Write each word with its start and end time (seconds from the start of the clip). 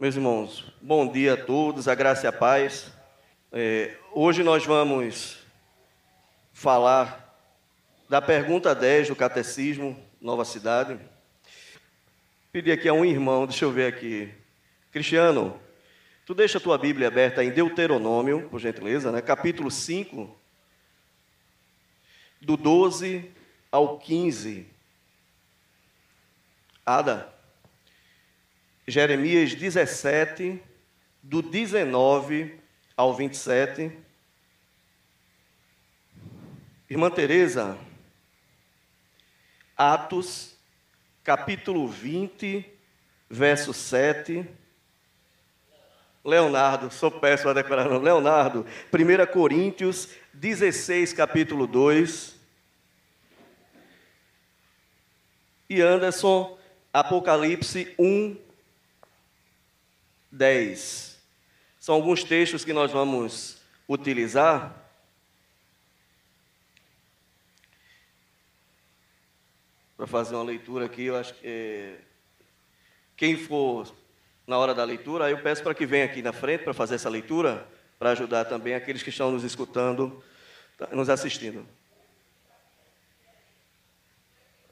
Meus 0.00 0.16
irmãos, 0.16 0.64
bom 0.80 1.06
dia 1.12 1.34
a 1.34 1.36
todos, 1.36 1.86
a 1.86 1.94
graça 1.94 2.24
e 2.24 2.26
a 2.26 2.32
paz. 2.32 2.90
É, 3.52 3.98
hoje 4.14 4.42
nós 4.42 4.64
vamos 4.64 5.36
falar 6.54 7.38
da 8.08 8.22
pergunta 8.22 8.74
10 8.74 9.08
do 9.08 9.14
Catecismo 9.14 10.02
Nova 10.18 10.42
Cidade. 10.46 10.98
Pedi 12.50 12.72
aqui 12.72 12.88
a 12.88 12.94
um 12.94 13.04
irmão, 13.04 13.46
deixa 13.46 13.66
eu 13.66 13.70
ver 13.70 13.92
aqui. 13.92 14.32
Cristiano, 14.90 15.60
tu 16.24 16.32
deixa 16.32 16.56
a 16.56 16.62
tua 16.62 16.78
Bíblia 16.78 17.08
aberta 17.08 17.44
em 17.44 17.50
Deuteronômio, 17.50 18.48
por 18.48 18.58
gentileza, 18.58 19.12
né? 19.12 19.20
capítulo 19.20 19.70
5, 19.70 20.34
do 22.40 22.56
12 22.56 23.30
ao 23.70 23.98
15. 23.98 24.66
Ada. 26.86 27.39
Jeremias 28.90 29.54
17, 29.54 30.60
do 31.22 31.40
19 31.40 32.58
ao 32.96 33.14
27. 33.14 33.92
Irmã 36.88 37.08
Teresa, 37.08 37.78
Atos, 39.76 40.56
capítulo 41.22 41.86
20, 41.86 42.68
verso 43.28 43.72
7. 43.72 44.44
Leonardo, 46.24 46.90
sou 46.90 47.10
péssimo 47.10 47.50
a 47.50 47.54
decorar, 47.54 47.88
não. 47.88 47.98
Leonardo, 47.98 48.66
1 48.92 49.32
Coríntios 49.32 50.08
16, 50.34 51.12
capítulo 51.12 51.66
2. 51.66 52.34
E 55.70 55.80
Anderson, 55.80 56.58
Apocalipse 56.92 57.94
1, 57.96 58.49
10. 60.30 61.18
São 61.78 61.94
alguns 61.94 62.22
textos 62.22 62.64
que 62.64 62.72
nós 62.72 62.90
vamos 62.90 63.58
utilizar. 63.88 64.76
Para 69.96 70.06
fazer 70.06 70.34
uma 70.34 70.44
leitura 70.44 70.86
aqui, 70.86 71.04
eu 71.04 71.16
acho 71.16 71.34
que 71.34 71.46
é, 71.46 71.98
quem 73.16 73.36
for 73.36 73.94
na 74.46 74.58
hora 74.58 74.74
da 74.74 74.82
leitura, 74.82 75.30
eu 75.30 75.38
peço 75.38 75.62
para 75.62 75.74
que 75.74 75.86
venha 75.86 76.04
aqui 76.04 76.22
na 76.22 76.32
frente 76.32 76.64
para 76.64 76.74
fazer 76.74 76.96
essa 76.96 77.08
leitura, 77.08 77.68
para 77.98 78.10
ajudar 78.10 78.46
também 78.46 78.74
aqueles 78.74 79.02
que 79.02 79.10
estão 79.10 79.30
nos 79.30 79.44
escutando, 79.44 80.24
tá, 80.76 80.88
nos 80.92 81.08
assistindo. 81.08 81.64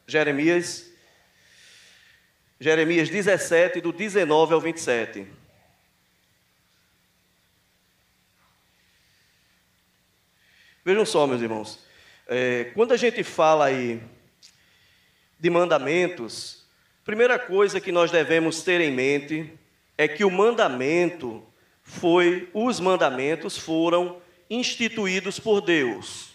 Jeremias, 0.07 0.91
Jeremias 2.59 3.09
17, 3.09 3.81
do 3.81 3.93
19 3.93 4.55
ao 4.55 4.61
27. 4.61 5.38
Vejam 10.89 11.05
só, 11.05 11.27
meus 11.27 11.43
irmãos, 11.43 11.79
é, 12.27 12.71
quando 12.73 12.93
a 12.93 12.97
gente 12.97 13.23
fala 13.23 13.67
aí 13.67 14.01
de 15.39 15.51
mandamentos, 15.51 16.65
primeira 17.05 17.39
coisa 17.39 17.79
que 17.79 17.93
nós 17.93 18.11
devemos 18.11 18.63
ter 18.63 18.81
em 18.81 18.91
mente 18.91 19.53
é 19.99 20.09
que 20.09 20.25
o 20.25 20.31
mandamento 20.31 21.45
foi, 21.83 22.49
os 22.55 22.81
mandamentos 22.81 23.59
foram 23.59 24.23
instituídos 24.49 25.39
por 25.39 25.61
Deus. 25.61 26.31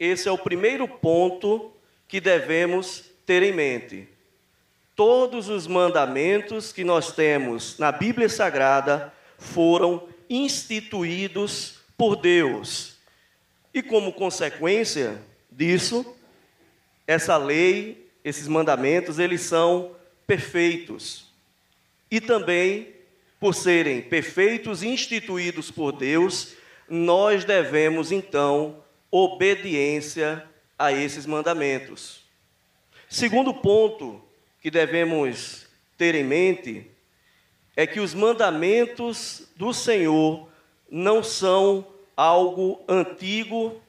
Esse 0.00 0.26
é 0.26 0.32
o 0.32 0.38
primeiro 0.38 0.88
ponto 0.88 1.70
que 2.08 2.18
devemos 2.18 3.04
ter 3.26 3.42
em 3.42 3.52
mente. 3.52 4.08
Todos 4.94 5.50
os 5.50 5.66
mandamentos 5.66 6.72
que 6.72 6.82
nós 6.82 7.12
temos 7.12 7.78
na 7.78 7.92
Bíblia 7.92 8.30
Sagrada 8.30 9.12
foram 9.36 10.08
instituídos 10.30 11.80
por 11.94 12.16
Deus. 12.16 12.95
E 13.76 13.82
como 13.82 14.10
consequência 14.10 15.20
disso, 15.52 16.16
essa 17.06 17.36
lei, 17.36 18.08
esses 18.24 18.48
mandamentos, 18.48 19.18
eles 19.18 19.42
são 19.42 19.94
perfeitos. 20.26 21.26
E 22.10 22.18
também, 22.18 22.88
por 23.38 23.54
serem 23.54 24.00
perfeitos 24.00 24.82
instituídos 24.82 25.70
por 25.70 25.92
Deus, 25.92 26.54
nós 26.88 27.44
devemos 27.44 28.10
então 28.10 28.82
obediência 29.10 30.42
a 30.78 30.90
esses 30.90 31.26
mandamentos. 31.26 32.24
Segundo 33.10 33.52
ponto 33.52 34.24
que 34.62 34.70
devemos 34.70 35.66
ter 35.98 36.14
em 36.14 36.24
mente 36.24 36.90
é 37.76 37.86
que 37.86 38.00
os 38.00 38.14
mandamentos 38.14 39.46
do 39.54 39.74
Senhor 39.74 40.48
não 40.90 41.22
são 41.22 41.94
algo 42.16 42.82
antigo, 42.88 43.80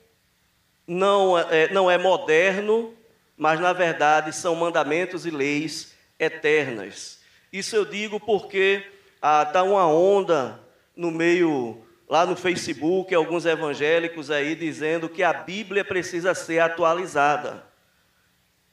não 0.85 1.38
é, 1.38 1.71
não 1.71 1.89
é 1.89 1.97
moderno, 1.97 2.93
mas 3.38 3.59
na 3.59 3.71
verdade 3.71 4.35
são 4.35 4.55
mandamentos 4.55 5.25
e 5.25 5.31
leis 5.31 5.95
eternas. 6.19 7.19
Isso 7.51 7.75
eu 7.75 7.85
digo 7.85 8.19
porque 8.19 8.83
está 9.15 9.59
ah, 9.59 9.63
uma 9.63 9.88
onda 9.88 10.59
no 10.95 11.11
meio, 11.11 11.81
lá 12.09 12.25
no 12.25 12.35
Facebook, 12.35 13.13
alguns 13.13 13.45
evangélicos 13.45 14.29
aí 14.29 14.55
dizendo 14.55 15.07
que 15.07 15.23
a 15.23 15.31
Bíblia 15.31 15.85
precisa 15.85 16.33
ser 16.33 16.59
atualizada. 16.59 17.63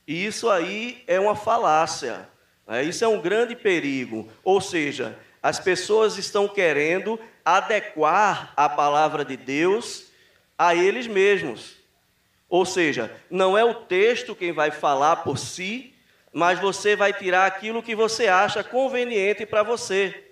E 0.06 0.26
isso 0.26 0.50
aí 0.50 1.02
é 1.06 1.18
uma 1.20 1.36
falácia. 1.36 2.28
Né? 2.66 2.82
Isso 2.82 3.04
é 3.04 3.08
um 3.08 3.20
grande 3.20 3.54
perigo. 3.54 4.28
Ou 4.42 4.60
seja, 4.60 5.18
as 5.44 5.60
pessoas 5.60 6.16
estão 6.16 6.48
querendo 6.48 7.20
adequar 7.44 8.54
a 8.56 8.66
palavra 8.66 9.26
de 9.26 9.36
Deus 9.36 10.06
a 10.56 10.74
eles 10.74 11.06
mesmos. 11.06 11.76
Ou 12.48 12.64
seja, 12.64 13.14
não 13.28 13.58
é 13.58 13.62
o 13.62 13.74
texto 13.74 14.34
quem 14.34 14.52
vai 14.52 14.70
falar 14.70 15.16
por 15.16 15.36
si, 15.36 15.92
mas 16.32 16.58
você 16.58 16.96
vai 16.96 17.12
tirar 17.12 17.44
aquilo 17.44 17.82
que 17.82 17.94
você 17.94 18.26
acha 18.26 18.64
conveniente 18.64 19.44
para 19.44 19.62
você. 19.62 20.28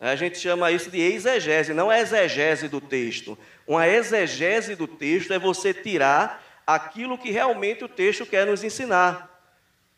A 0.00 0.16
gente 0.16 0.36
chama 0.36 0.72
isso 0.72 0.90
de 0.90 0.98
exegese, 0.98 1.72
não 1.72 1.92
é 1.92 2.00
exegese 2.00 2.66
do 2.66 2.80
texto. 2.80 3.38
Uma 3.68 3.86
exegese 3.86 4.74
do 4.74 4.88
texto 4.88 5.32
é 5.32 5.38
você 5.38 5.72
tirar 5.72 6.44
aquilo 6.66 7.16
que 7.16 7.30
realmente 7.30 7.84
o 7.84 7.88
texto 7.88 8.26
quer 8.26 8.48
nos 8.48 8.64
ensinar. 8.64 9.30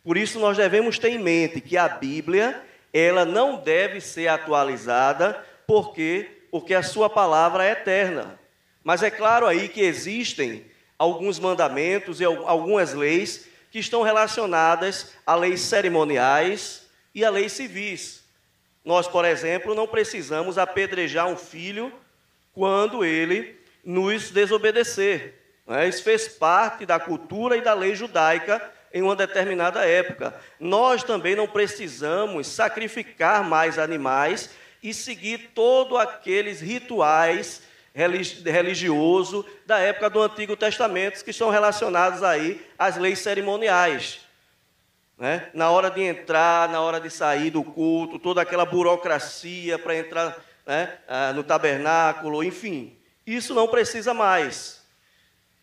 Por 0.05 0.19
isso 0.19 0.39
nós 0.39 0.59
devemos 0.59 0.99
ter 0.99 1.09
em 1.09 1.19
mente 1.19 1.59
que 1.59 1.79
a 1.79 1.89
Bíblia, 1.89 2.63
ela 2.93 3.25
não 3.25 3.57
deve 3.57 4.01
ser 4.01 4.29
atualizada, 4.29 5.45
porque 5.67 6.43
porque 6.53 6.75
a 6.75 6.83
sua 6.83 7.09
palavra 7.09 7.65
é 7.65 7.71
eterna. 7.71 8.39
Mas 8.85 9.03
é 9.03 9.11
claro 9.11 9.47
aí 9.47 9.71
que 9.71 9.81
existem 9.81 10.67
alguns 10.99 11.39
mandamentos 11.39 12.21
e 12.21 12.25
algumas 12.27 12.93
leis 12.93 13.49
que 13.71 13.79
estão 13.79 14.03
relacionadas 14.03 15.15
a 15.27 15.35
leis 15.35 15.63
cerimoniais 15.63 16.87
e 17.15 17.25
a 17.25 17.31
leis 17.31 17.53
civis. 17.53 18.23
Nós, 18.85 19.09
por 19.09 19.25
exemplo, 19.25 19.75
não 19.75 19.89
precisamos 19.89 20.59
apedrejar 20.59 21.27
um 21.27 21.39
filho 21.39 21.91
quando 22.53 23.03
ele 23.03 23.59
nos 23.83 24.31
desobedecer. 24.31 25.35
Né? 25.67 25.89
Isso 25.89 26.03
fez 26.03 26.29
parte 26.29 26.85
da 26.85 27.01
cultura 27.01 27.57
e 27.57 27.63
da 27.63 27.73
lei 27.73 27.95
judaica 27.95 28.71
em 28.93 29.03
uma 29.03 29.17
determinada 29.17 29.85
época. 29.85 30.35
Nós 30.61 31.03
também 31.03 31.35
não 31.35 31.47
precisamos 31.47 32.47
sacrificar 32.47 33.43
mais 33.45 33.79
animais 33.79 34.51
e 34.83 34.93
seguir 34.93 35.51
todos 35.55 35.99
aqueles 35.99 36.61
rituais 36.61 37.63
religiosos 37.95 39.45
da 39.67 39.79
época 39.79 40.09
do 40.09 40.23
Antigo 40.23 40.57
Testamento 40.57 41.23
que 41.23 41.31
estão 41.31 41.51
relacionados 41.51 42.23
aí 42.23 42.65
às 42.79 42.97
leis 42.97 43.19
cerimoniais. 43.19 44.21
Né? 45.19 45.51
Na 45.53 45.71
hora 45.71 45.91
de 45.91 46.03
entrar, 46.03 46.69
na 46.69 46.81
hora 46.81 46.99
de 46.99 47.11
sair 47.11 47.51
do 47.51 47.63
culto, 47.63 48.19
toda 48.19 48.43
aquela 48.43 48.65
burocracia 48.65 49.79
para 49.79 49.97
entrar 49.97 50.37
né, 50.67 50.99
ah, 51.07 51.33
no 51.33 51.45
tabernáculo, 51.45 52.43
enfim, 52.43 52.97
isso 53.27 53.55
não 53.55 53.69
precisa 53.69 54.15
mais. 54.15 54.83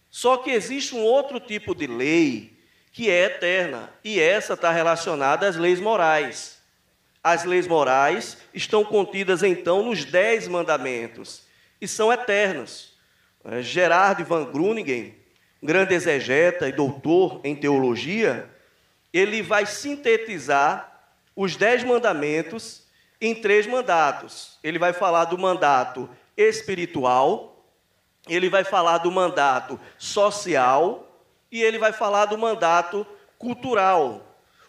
Só 0.10 0.38
que 0.38 0.52
existe 0.52 0.96
um 0.96 1.02
outro 1.02 1.40
tipo 1.40 1.76
de 1.76 1.88
lei 1.88 2.59
que 2.92 3.10
é 3.10 3.26
eterna, 3.26 3.92
e 4.04 4.20
essa 4.20 4.54
está 4.54 4.72
relacionada 4.72 5.48
às 5.48 5.56
leis 5.56 5.80
morais. 5.80 6.60
As 7.24 7.44
leis 7.44 7.68
morais 7.68 8.38
estão 8.54 8.84
contidas 8.84 9.44
então 9.44 9.84
nos 9.84 10.06
dez 10.06 10.48
mandamentos 10.48 11.44
e 11.82 11.88
são 11.88 12.12
eternos. 12.12 12.98
É, 13.44 13.62
Gerard 13.62 14.24
van 14.24 14.46
Gruningen, 14.46 15.16
grande 15.62 15.94
exegeta 15.94 16.68
e 16.68 16.72
doutor 16.72 17.42
em 17.44 17.56
teologia, 17.56 18.50
ele 19.14 19.42
vai 19.42 19.66
sintetizar 19.66 20.90
os 21.36 21.56
dez 21.56 21.84
mandamentos 21.84 22.84
em 23.20 23.36
três 23.36 23.68
mandatos. 23.68 24.58
Ele 24.64 24.80
vai 24.80 24.94
falar 24.94 25.26
do 25.26 25.38
mandato 25.38 26.10
espiritual, 26.38 27.66
ele 28.28 28.50
vai 28.50 28.64
falar 28.64 29.00
do 29.00 29.12
mandato 29.12 29.80
social 29.98 31.09
e 31.52 31.62
ele 31.62 31.78
vai 31.78 31.92
falar 31.92 32.26
do 32.26 32.38
mandato 32.38 33.06
cultural. 33.38 34.26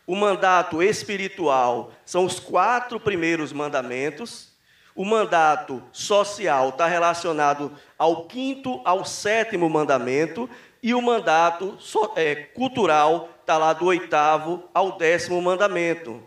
o 0.06 0.17
mandato 0.17 0.82
espiritual 0.82 1.93
são 2.05 2.25
os 2.25 2.41
quatro 2.41 2.99
primeiros 2.99 3.53
mandamentos. 3.53 4.50
O 4.94 5.05
mandato 5.05 5.81
social 5.93 6.71
está 6.71 6.87
relacionado 6.87 7.73
ao 7.97 8.25
quinto, 8.27 8.81
ao 8.85 9.05
sétimo 9.05 9.71
mandamento. 9.71 10.50
E 10.82 10.94
o 10.94 11.00
mandato 11.00 11.79
é, 12.17 12.35
cultural 12.35 13.29
está 13.41 13.56
lá 13.56 13.73
do 13.73 13.87
oitavo 13.87 14.65
ao 14.75 14.99
décimo 14.99 15.41
mandamento. 15.41 16.21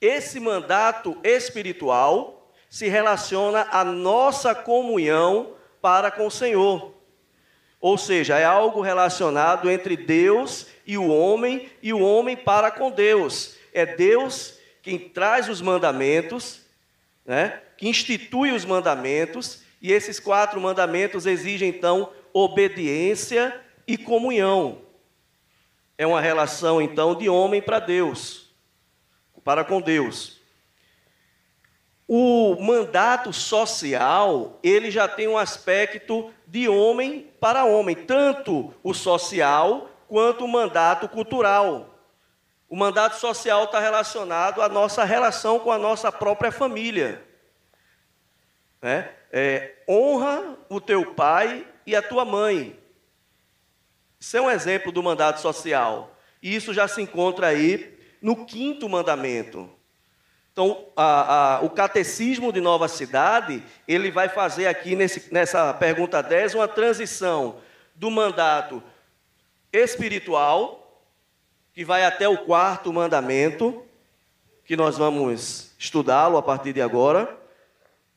Esse 0.00 0.38
mandato 0.38 1.16
espiritual 1.22 2.50
se 2.68 2.88
relaciona 2.88 3.66
à 3.70 3.84
nossa 3.84 4.54
comunhão 4.54 5.54
para 5.80 6.10
com 6.10 6.26
o 6.26 6.30
Senhor. 6.30 6.92
Ou 7.82 7.98
seja, 7.98 8.38
é 8.38 8.44
algo 8.44 8.80
relacionado 8.80 9.68
entre 9.68 9.96
Deus 9.96 10.68
e 10.86 10.96
o 10.96 11.08
homem 11.08 11.68
e 11.82 11.92
o 11.92 11.98
homem 11.98 12.36
para 12.36 12.70
com 12.70 12.92
Deus. 12.92 13.56
É 13.74 13.84
Deus 13.84 14.56
quem 14.80 15.00
traz 15.00 15.48
os 15.48 15.60
mandamentos, 15.60 16.60
né? 17.26 17.60
que 17.76 17.88
institui 17.88 18.52
os 18.52 18.64
mandamentos, 18.64 19.64
e 19.80 19.90
esses 19.92 20.20
quatro 20.20 20.60
mandamentos 20.60 21.26
exigem 21.26 21.70
então 21.70 22.12
obediência 22.32 23.60
e 23.84 23.98
comunhão. 23.98 24.82
É 25.98 26.06
uma 26.06 26.20
relação 26.20 26.80
então 26.80 27.16
de 27.16 27.28
homem 27.28 27.60
para 27.60 27.80
Deus, 27.80 28.54
para 29.42 29.64
com 29.64 29.80
Deus. 29.80 30.40
O 32.06 32.56
mandato 32.60 33.32
social, 33.32 34.60
ele 34.62 34.88
já 34.88 35.08
tem 35.08 35.26
um 35.26 35.36
aspecto 35.36 36.32
de 36.46 36.68
homem 36.68 37.31
para 37.42 37.64
homem, 37.64 37.96
tanto 37.96 38.72
o 38.84 38.94
social 38.94 39.90
quanto 40.06 40.44
o 40.44 40.48
mandato 40.48 41.08
cultural. 41.08 41.98
O 42.68 42.76
mandato 42.76 43.16
social 43.16 43.64
está 43.64 43.80
relacionado 43.80 44.62
à 44.62 44.68
nossa 44.68 45.02
relação 45.02 45.58
com 45.58 45.72
a 45.72 45.76
nossa 45.76 46.12
própria 46.12 46.52
família. 46.52 47.20
Né? 48.80 49.10
É, 49.32 49.74
honra 49.88 50.56
o 50.68 50.80
teu 50.80 51.14
pai 51.16 51.66
e 51.84 51.96
a 51.96 52.00
tua 52.00 52.24
mãe. 52.24 52.78
Isso 54.20 54.36
é 54.36 54.40
um 54.40 54.48
exemplo 54.48 54.92
do 54.92 55.02
mandato 55.02 55.40
social. 55.40 56.16
E 56.40 56.54
isso 56.54 56.72
já 56.72 56.86
se 56.86 57.02
encontra 57.02 57.48
aí 57.48 57.98
no 58.22 58.46
quinto 58.46 58.88
mandamento. 58.88 59.68
Então, 60.52 60.86
a, 60.94 61.56
a, 61.56 61.60
o 61.62 61.70
catecismo 61.70 62.52
de 62.52 62.60
Nova 62.60 62.86
Cidade, 62.86 63.62
ele 63.88 64.10
vai 64.10 64.28
fazer 64.28 64.66
aqui 64.66 64.94
nesse, 64.94 65.32
nessa 65.32 65.72
pergunta 65.72 66.22
10 66.22 66.56
uma 66.56 66.68
transição 66.68 67.56
do 67.94 68.10
mandato 68.10 68.82
espiritual, 69.72 71.02
que 71.72 71.84
vai 71.84 72.04
até 72.04 72.28
o 72.28 72.36
quarto 72.36 72.92
mandamento, 72.92 73.82
que 74.66 74.76
nós 74.76 74.98
vamos 74.98 75.74
estudá-lo 75.78 76.36
a 76.36 76.42
partir 76.42 76.74
de 76.74 76.82
agora, 76.82 77.34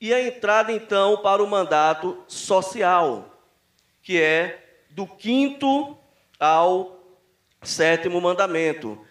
e 0.01 0.13
a 0.13 0.21
entrada 0.21 0.73
então 0.73 1.17
para 1.21 1.41
o 1.41 1.47
mandato 1.47 2.21
social, 2.27 3.33
que 4.01 4.21
é 4.21 4.83
do 4.89 5.07
quinto 5.07 5.97
ao 6.37 6.99
sétimo 7.61 8.19
mandamento. 8.19 9.04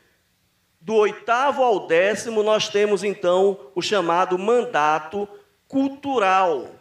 Do 0.85 0.97
oitavo 0.97 1.63
ao 1.63 1.87
décimo, 1.87 2.43
nós 2.43 2.69
temos 2.69 3.03
então 3.03 3.59
o 3.75 3.81
chamado 3.81 4.39
mandato 4.39 5.27
cultural. 5.67 6.73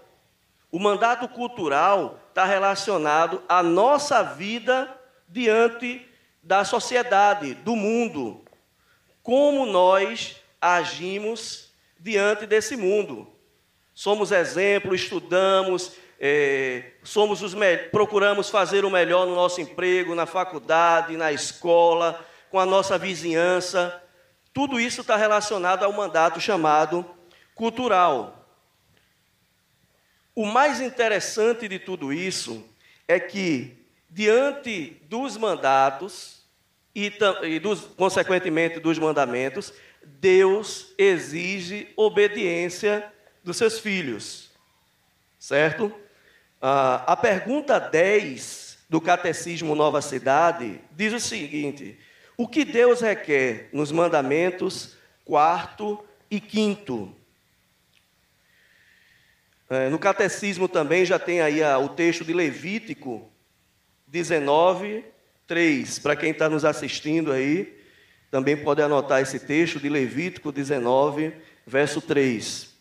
O 0.69 0.77
mandato 0.77 1.25
cultural 1.29 2.19
está 2.27 2.43
relacionado 2.43 3.41
à 3.47 3.63
nossa 3.63 4.21
vida 4.21 4.93
diante 5.25 6.05
da 6.43 6.65
sociedade, 6.65 7.53
do 7.53 7.77
mundo. 7.77 8.41
Como 9.21 9.65
nós 9.65 10.35
agimos 10.59 11.71
diante 11.97 12.45
desse 12.45 12.75
mundo. 12.75 13.25
Somos 13.93 14.33
exemplo, 14.33 14.93
estudamos, 14.93 15.93
é, 16.19 16.91
somos 17.05 17.41
os 17.41 17.55
procuramos 17.89 18.49
fazer 18.49 18.83
o 18.83 18.89
melhor 18.89 19.25
no 19.25 19.33
nosso 19.33 19.61
emprego, 19.61 20.13
na 20.13 20.25
faculdade, 20.25 21.15
na 21.15 21.31
escola 21.31 22.19
com 22.53 22.59
a 22.59 22.67
nossa 22.67 22.99
vizinhança. 22.99 23.99
Tudo 24.53 24.79
isso 24.79 25.01
está 25.01 25.15
relacionado 25.15 25.83
ao 25.83 25.91
mandato 25.91 26.39
chamado 26.39 27.03
cultural. 27.55 28.47
O 30.35 30.45
mais 30.45 30.79
interessante 30.79 31.67
de 31.67 31.79
tudo 31.79 32.13
isso 32.13 32.63
é 33.07 33.19
que, 33.19 33.75
diante 34.07 35.01
dos 35.09 35.35
mandatos 35.35 36.43
e, 36.93 37.11
e 37.41 37.57
dos, 37.57 37.85
consequentemente 37.97 38.79
dos 38.79 38.99
mandamentos, 38.99 39.73
Deus 40.03 40.93
exige 40.95 41.91
obediência 41.95 43.11
dos 43.43 43.57
seus 43.57 43.79
filhos. 43.79 44.51
Certo? 45.39 45.91
Ah, 46.61 47.03
a 47.07 47.17
pergunta 47.17 47.79
10 47.79 48.77
do 48.87 49.01
Catecismo 49.01 49.73
Nova 49.73 50.03
Cidade 50.03 50.79
diz 50.91 51.13
o 51.13 51.19
seguinte: 51.19 51.97
o 52.37 52.47
que 52.47 52.65
Deus 52.65 53.01
requer 53.01 53.69
nos 53.71 53.91
mandamentos 53.91 54.95
quarto 55.25 56.03
e 56.29 56.39
quinto. 56.39 57.13
É, 59.69 59.89
no 59.89 59.97
catecismo 59.97 60.67
também 60.67 61.05
já 61.05 61.17
tem 61.17 61.41
aí 61.41 61.63
a, 61.63 61.77
o 61.77 61.89
texto 61.89 62.23
de 62.23 62.33
Levítico 62.33 63.29
19, 64.07 65.03
3. 65.47 65.99
Para 65.99 66.15
quem 66.15 66.31
está 66.31 66.49
nos 66.49 66.65
assistindo 66.65 67.31
aí, 67.31 67.81
também 68.29 68.57
pode 68.57 68.81
anotar 68.81 69.21
esse 69.21 69.39
texto 69.39 69.79
de 69.79 69.89
Levítico 69.89 70.51
19, 70.51 71.33
verso 71.65 72.01
3. 72.01 72.73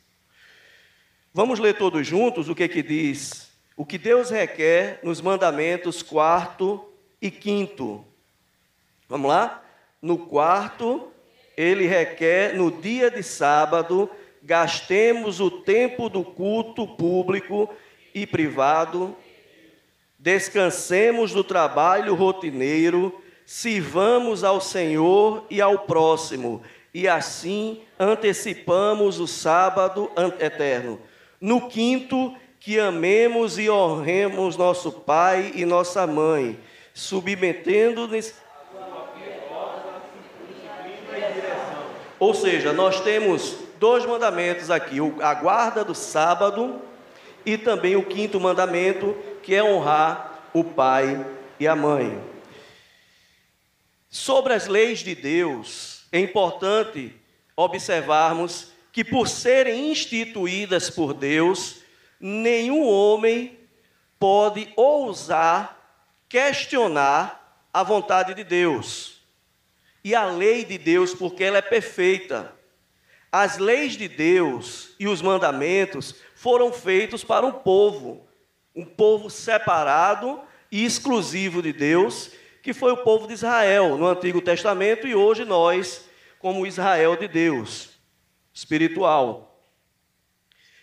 Vamos 1.33 1.59
ler 1.59 1.79
todos 1.79 2.07
juntos 2.07 2.49
o 2.49 2.55
que, 2.55 2.69
que 2.69 2.83
diz. 2.83 3.51
O 3.77 3.87
que 3.87 3.97
Deus 3.97 4.31
requer 4.31 5.01
nos 5.03 5.21
mandamentos 5.21 6.03
quarto 6.03 6.87
e 7.21 7.31
quinto. 7.31 8.05
Vamos 9.09 9.29
lá? 9.29 9.63
No 10.01 10.19
quarto, 10.19 11.09
ele 11.57 11.87
requer, 11.87 12.55
no 12.55 12.71
dia 12.71 13.11
de 13.11 13.23
sábado, 13.23 14.11
gastemos 14.43 15.41
o 15.41 15.51
tempo 15.51 16.09
do 16.09 16.25
culto 16.25 16.87
público 16.87 17.69
e 18.15 18.27
privado, 18.27 19.17
descansemos 20.19 21.33
do 21.33 21.45
trabalho 21.45 22.15
rotineiro, 22.15 23.21
sirvamos 23.47 24.43
ao 24.45 24.61
Senhor 24.61 25.47
e 25.51 25.61
ao 25.61 25.81
próximo, 25.81 26.63
e 26.93 27.09
assim 27.09 27.83
antecipamos 27.99 29.21
o 29.21 29.27
sábado 29.27 30.11
eterno. 30.41 31.01
No 31.41 31.69
quinto, 31.69 32.35
que 32.61 32.79
amemos 32.79 33.59
e 33.59 33.69
honremos 33.69 34.57
nosso 34.57 34.93
pai 34.93 35.53
e 35.55 35.65
nossa 35.65 36.07
mãe, 36.07 36.59
submetendo-nos 36.95 38.35
Ou 42.23 42.33
seja, 42.33 42.73
nós 42.73 43.01
temos 43.01 43.57
dois 43.81 44.07
mandamentos 44.07 44.71
aqui: 44.71 44.99
a 45.21 45.35
guarda 45.35 45.85
do 45.85 45.93
sábado 45.93 46.81
e 47.45 47.59
também 47.59 47.97
o 47.97 48.05
quinto 48.05 48.39
mandamento, 48.39 49.17
que 49.43 49.53
é 49.53 49.65
honrar 49.65 50.49
o 50.55 50.63
pai 50.63 51.27
e 51.59 51.67
a 51.67 51.75
mãe. 51.75 52.23
Sobre 54.09 54.55
as 54.55 54.69
leis 54.69 55.01
de 55.01 55.17
Deus, 55.17 56.05
é 56.13 56.21
importante 56.21 57.13
observarmos 57.57 58.69
que, 58.93 59.03
por 59.03 59.27
serem 59.27 59.91
instituídas 59.91 60.89
por 60.89 61.15
Deus, 61.15 61.79
nenhum 62.21 62.87
homem 62.87 63.59
pode 64.17 64.73
ousar 64.77 65.77
questionar 66.29 67.67
a 67.75 67.83
vontade 67.83 68.33
de 68.33 68.45
Deus 68.45 69.12
e 70.05 70.15
a 70.15 70.25
lei 70.25 70.65
de 70.65 70.79
Deus, 70.79 71.15
porque 71.15 71.45
ela 71.45 71.59
é 71.59 71.63
perfeita. 71.63 72.55
As 73.31 73.59
leis 73.59 73.97
de 73.97 74.09
Deus 74.09 74.95
e 74.99 75.09
os 75.09 75.23
mandamentos 75.23 76.15
foram 76.35 76.73
feitos 76.73 77.25
para 77.25 77.47
um 77.47 77.53
povo, 77.53 78.27
um 78.75 78.85
povo 78.85 79.31
separado 79.31 80.41
e 80.71 80.85
exclusivo 80.85 81.63
de 81.63 81.73
Deus, 81.73 82.33
que 82.63 82.73
foi 82.73 82.93
o 82.93 82.99
povo 82.99 83.27
de 83.27 83.35
Israel 83.35 83.97
no 83.97 84.07
Antigo 84.07 84.41
Testamento 84.41 85.07
e 85.07 85.15
hoje 85.15 85.45
nós, 85.45 86.05
como 86.39 86.67
Israel 86.67 87.17
de 87.17 87.29
Deus, 87.29 87.91
espiritual. 88.53 89.65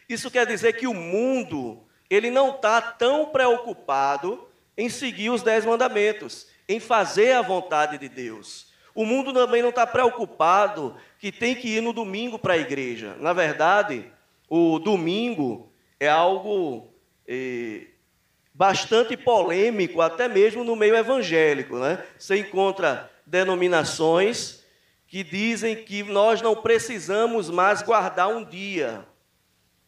Isso 0.07 0.31
quer 0.31 0.47
dizer 0.47 0.73
que 0.73 0.87
o 0.87 0.93
mundo, 0.93 1.85
ele 2.09 2.31
não 2.31 2.55
está 2.55 2.81
tão 2.81 3.27
preocupado 3.27 4.47
em 4.75 4.89
seguir 4.89 5.29
os 5.29 5.43
dez 5.43 5.65
mandamentos, 5.65 6.47
em 6.67 6.79
fazer 6.79 7.33
a 7.33 7.41
vontade 7.41 7.97
de 7.97 8.09
Deus. 8.09 8.68
O 8.99 9.05
mundo 9.05 9.31
também 9.31 9.61
não 9.61 9.69
está 9.69 9.87
preocupado 9.87 10.93
que 11.19 11.31
tem 11.31 11.55
que 11.55 11.69
ir 11.69 11.81
no 11.81 11.93
domingo 11.93 12.37
para 12.37 12.55
a 12.55 12.57
igreja. 12.57 13.15
Na 13.21 13.31
verdade, 13.31 14.11
o 14.49 14.77
domingo 14.77 15.71
é 15.97 16.09
algo 16.09 16.93
é, 17.25 17.83
bastante 18.53 19.15
polêmico, 19.15 20.01
até 20.01 20.27
mesmo 20.27 20.65
no 20.65 20.75
meio 20.75 20.97
evangélico. 20.97 21.77
Né? 21.77 22.03
Você 22.17 22.39
encontra 22.39 23.09
denominações 23.25 24.65
que 25.07 25.23
dizem 25.23 25.77
que 25.77 26.03
nós 26.03 26.41
não 26.41 26.53
precisamos 26.53 27.49
mais 27.49 27.81
guardar 27.81 28.27
um 28.27 28.43
dia. 28.43 29.05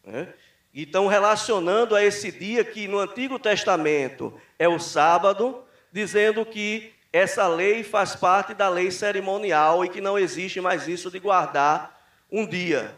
Né? 0.02 0.26
Então, 0.72 1.06
relacionando 1.06 1.94
a 1.94 2.02
esse 2.02 2.32
dia 2.32 2.64
que 2.64 2.88
no 2.88 2.98
Antigo 2.98 3.38
Testamento 3.38 4.32
é 4.58 4.66
o 4.66 4.78
sábado, 4.78 5.62
dizendo 5.92 6.46
que 6.46 6.94
essa 7.12 7.46
lei 7.46 7.84
faz 7.84 8.16
parte 8.16 8.54
da 8.54 8.68
lei 8.68 8.90
cerimonial 8.90 9.84
e 9.84 9.88
que 9.88 10.00
não 10.00 10.18
existe 10.18 10.60
mais 10.60 10.88
isso 10.88 11.10
de 11.10 11.18
guardar 11.18 12.00
um 12.30 12.46
dia. 12.46 12.96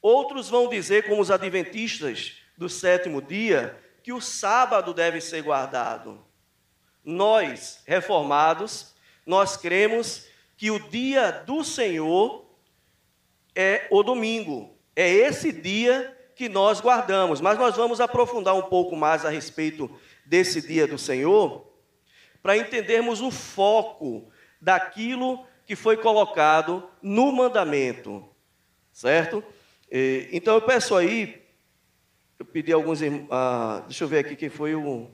Outros 0.00 0.48
vão 0.48 0.68
dizer, 0.68 1.06
como 1.06 1.20
os 1.20 1.30
adventistas 1.30 2.36
do 2.56 2.68
sétimo 2.68 3.20
dia, 3.20 3.76
que 4.02 4.12
o 4.12 4.20
sábado 4.20 4.94
deve 4.94 5.20
ser 5.20 5.42
guardado. 5.42 6.24
Nós, 7.04 7.82
reformados, 7.84 8.94
nós 9.26 9.56
cremos 9.56 10.26
que 10.56 10.70
o 10.70 10.78
dia 10.78 11.30
do 11.32 11.64
Senhor 11.64 12.48
é 13.54 13.86
o 13.90 14.02
domingo. 14.02 14.76
É 14.94 15.08
esse 15.08 15.50
dia 15.52 16.16
que 16.36 16.48
nós 16.48 16.80
guardamos. 16.80 17.40
Mas 17.40 17.58
nós 17.58 17.76
vamos 17.76 18.00
aprofundar 18.00 18.54
um 18.54 18.62
pouco 18.62 18.94
mais 18.94 19.24
a 19.24 19.28
respeito 19.28 19.90
desse 20.24 20.66
dia 20.66 20.86
do 20.86 20.98
Senhor, 20.98 21.67
para 22.48 22.56
entendermos 22.56 23.20
o 23.20 23.30
foco 23.30 24.32
daquilo 24.58 25.44
que 25.66 25.76
foi 25.76 25.98
colocado 25.98 26.88
no 27.02 27.30
mandamento. 27.30 28.26
Certo? 28.90 29.44
Então 30.32 30.54
eu 30.54 30.62
peço 30.62 30.96
aí, 30.96 31.42
eu 32.38 32.46
pedi 32.46 32.72
alguns. 32.72 33.00
Ah, 33.30 33.82
deixa 33.86 34.02
eu 34.02 34.08
ver 34.08 34.20
aqui 34.20 34.34
quem 34.34 34.48
foi 34.48 34.74
o. 34.74 35.10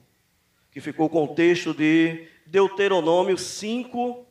que 0.71 0.81
ficou 0.81 1.09
com 1.09 1.25
o 1.25 1.35
texto 1.35 1.75
de 1.75 2.29
Deuteronômio 2.47 3.37
5, 3.37 4.25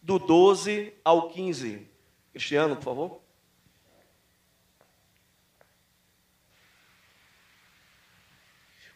do 0.00 0.18
12 0.18 0.94
ao 1.04 1.28
15. 1.28 1.86
Cristiano, 2.32 2.74
por 2.76 2.84
favor. 2.84 3.20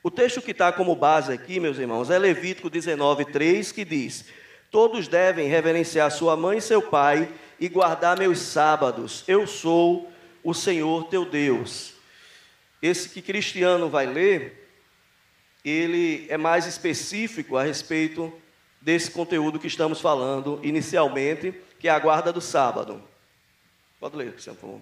O 0.02 0.10
texto 0.10 0.40
que 0.40 0.52
está 0.52 0.72
como 0.72 0.96
base 0.96 1.30
aqui, 1.30 1.60
meus 1.60 1.78
irmãos, 1.78 2.08
é 2.08 2.18
Levítico 2.18 2.70
19, 2.70 3.26
3, 3.26 3.70
que 3.70 3.84
diz: 3.84 4.24
Todos 4.70 5.06
devem 5.06 5.46
reverenciar 5.46 6.10
sua 6.10 6.36
mãe 6.36 6.58
e 6.58 6.62
seu 6.62 6.80
pai 6.80 7.28
e 7.58 7.68
guardar 7.68 8.18
meus 8.18 8.38
sábados. 8.38 9.22
Eu 9.28 9.46
sou 9.46 10.10
o 10.42 10.54
Senhor 10.54 11.04
teu 11.08 11.26
Deus. 11.26 11.94
Esse 12.80 13.10
que 13.10 13.20
Cristiano 13.20 13.90
vai 13.90 14.06
ler, 14.06 14.70
ele 15.62 16.26
é 16.30 16.38
mais 16.38 16.66
específico 16.66 17.58
a 17.58 17.62
respeito 17.62 18.32
desse 18.80 19.10
conteúdo 19.10 19.58
que 19.58 19.66
estamos 19.66 20.00
falando 20.00 20.58
inicialmente, 20.62 21.54
que 21.78 21.88
é 21.88 21.90
a 21.90 21.98
guarda 21.98 22.32
do 22.32 22.40
sábado. 22.40 23.02
Pode 23.98 24.16
ler, 24.16 24.32
Cristiano, 24.32 24.58
por 24.58 24.66
favor. 24.66 24.80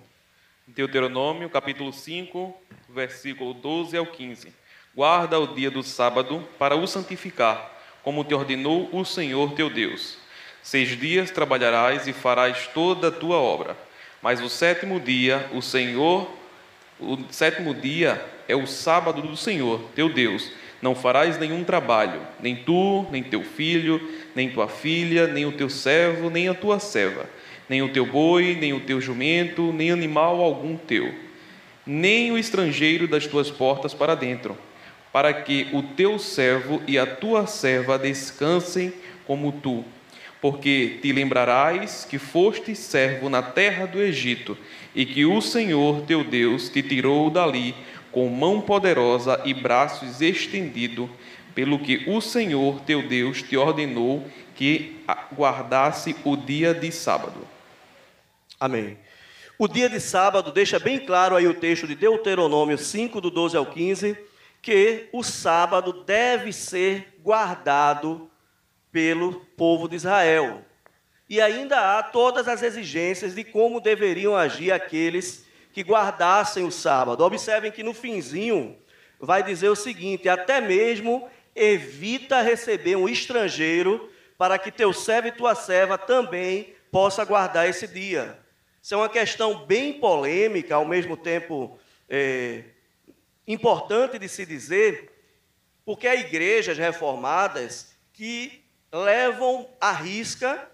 Deuteronômio, 0.64 1.50
capítulo 1.50 1.92
5, 1.92 2.54
versículo 2.88 3.52
12 3.52 3.96
ao 3.96 4.06
15. 4.06 4.52
Guarda 4.99 5.38
o 5.38 5.47
dia 5.47 5.71
do 5.71 5.81
sábado 5.85 6.43
para 6.59 6.75
o 6.75 6.85
santificar, 6.85 7.71
como 8.02 8.25
te 8.25 8.35
ordenou 8.35 8.88
o 8.93 9.05
Senhor 9.05 9.52
teu 9.52 9.71
Deus. 9.71 10.19
Seis 10.61 10.99
dias 10.99 11.31
trabalharás 11.31 12.09
e 12.09 12.12
farás 12.12 12.67
toda 12.75 13.07
a 13.07 13.12
tua 13.12 13.37
obra. 13.37 13.76
Mas 14.21 14.40
o 14.40 14.49
sétimo 14.49 14.99
dia, 14.99 15.49
o 15.55 15.62
Senhor, 15.62 16.28
o 16.99 17.17
sétimo 17.31 17.73
dia 17.75 18.21
é 18.49 18.57
o 18.57 18.67
sábado 18.67 19.23
do 19.23 19.37
Senhor, 19.37 19.81
teu 19.95 20.12
Deus 20.12 20.50
não 20.83 20.97
farás 20.97 21.38
nenhum 21.38 21.62
trabalho, 21.62 22.21
nem 22.40 22.57
tu, 22.57 23.07
nem 23.12 23.23
teu 23.23 23.45
filho, 23.45 24.00
nem 24.35 24.50
tua 24.50 24.67
filha, 24.67 25.28
nem 25.28 25.47
o 25.47 25.52
teu 25.52 25.71
servo, 25.71 26.28
nem 26.28 26.49
a 26.49 26.55
tua 26.55 26.81
serva, 26.81 27.31
nem 27.69 27.83
o 27.83 27.93
teu 27.93 28.05
boi, 28.05 28.59
nem 28.61 28.73
o 28.73 28.81
teu 28.81 29.00
jumento, 29.00 29.73
nem 29.73 29.93
animal 29.93 30.40
algum 30.40 30.76
teu, 30.76 31.14
nem 31.87 32.33
o 32.33 32.38
estrangeiro 32.38 33.07
das 33.07 33.28
tuas 33.28 33.49
portas 33.49 33.95
para 33.95 34.17
dentro, 34.17 34.59
para 35.18 35.34
que 35.34 35.66
o 35.72 35.82
teu 35.82 36.16
servo 36.16 36.80
e 36.87 36.96
a 36.96 37.04
tua 37.04 37.44
serva 37.44 37.98
descansem 37.98 38.92
como 39.26 39.50
tu. 39.50 39.84
Porque 40.40 41.00
te 41.02 41.12
lembrarás 41.12 42.04
que 42.08 42.20
foste 42.20 42.76
servo 42.76 43.28
na 43.28 43.42
terra 43.42 43.84
do 43.84 44.00
Egito, 44.00 44.56
e 44.94 45.04
que 45.04 45.26
o 45.26 45.40
Senhor 45.40 46.02
teu 46.02 46.22
Deus 46.22 46.68
te 46.68 46.84
tirou 46.84 47.30
dali 47.30 47.75
com 48.12 48.28
mão 48.28 48.60
poderosa 48.60 49.42
e 49.44 49.52
braços 49.52 50.20
estendidos, 50.20 51.10
pelo 51.52 51.80
que 51.80 52.04
o 52.06 52.20
Senhor 52.20 52.80
teu 52.82 53.02
Deus 53.02 53.42
te 53.42 53.56
ordenou 53.56 54.25
que 54.54 55.00
guardasse 55.34 56.14
o 56.22 56.37
dia 56.37 56.72
de 56.72 56.92
sábado. 56.92 57.44
Amém. 58.60 58.96
O 59.58 59.66
dia 59.66 59.88
de 59.88 59.98
sábado 59.98 60.52
deixa 60.52 60.78
bem 60.78 60.96
claro 60.96 61.34
aí 61.34 61.48
o 61.48 61.54
texto 61.54 61.88
de 61.88 61.96
Deuteronômio 61.96 62.78
5, 62.78 63.20
do 63.20 63.32
12 63.32 63.56
ao 63.56 63.66
15, 63.66 64.27
que 64.68 65.08
o 65.14 65.22
sábado 65.22 66.04
deve 66.04 66.52
ser 66.52 67.14
guardado 67.22 68.30
pelo 68.92 69.40
povo 69.56 69.88
de 69.88 69.96
Israel. 69.96 70.62
E 71.26 71.40
ainda 71.40 71.96
há 71.96 72.02
todas 72.02 72.46
as 72.46 72.62
exigências 72.62 73.34
de 73.34 73.44
como 73.44 73.80
deveriam 73.80 74.37
agir 74.37 74.70
aqueles 74.70 75.46
que 75.72 75.80
guardassem 75.80 76.66
o 76.66 76.70
sábado. 76.70 77.25
Observem 77.25 77.72
que 77.72 77.82
no 77.82 77.94
finzinho 77.94 78.76
vai 79.18 79.42
dizer 79.42 79.70
o 79.70 79.75
seguinte: 79.75 80.28
até 80.28 80.60
mesmo 80.60 81.26
evita 81.56 82.42
receber 82.42 82.96
um 82.96 83.08
estrangeiro, 83.08 84.10
para 84.37 84.58
que 84.58 84.70
teu 84.70 84.92
servo 84.92 85.28
e 85.28 85.32
tua 85.32 85.54
serva 85.54 85.96
também 85.96 86.75
possa 86.92 87.25
guardar 87.25 87.66
esse 87.66 87.87
dia. 87.88 88.38
Isso 88.82 88.92
é 88.92 88.98
uma 88.98 89.08
questão 89.08 89.64
bem 89.64 89.94
polêmica, 89.94 90.75
ao 90.75 90.84
mesmo 90.84 91.16
tempo 91.16 91.78
é, 92.06 92.64
importante 93.49 94.19
de 94.19 94.28
se 94.28 94.45
dizer, 94.45 95.11
porque 95.85 96.07
há 96.07 96.14
igrejas 96.14 96.76
reformadas 96.76 97.95
que 98.12 98.62
levam 98.93 99.69
à 99.81 99.90
risca 99.90 100.71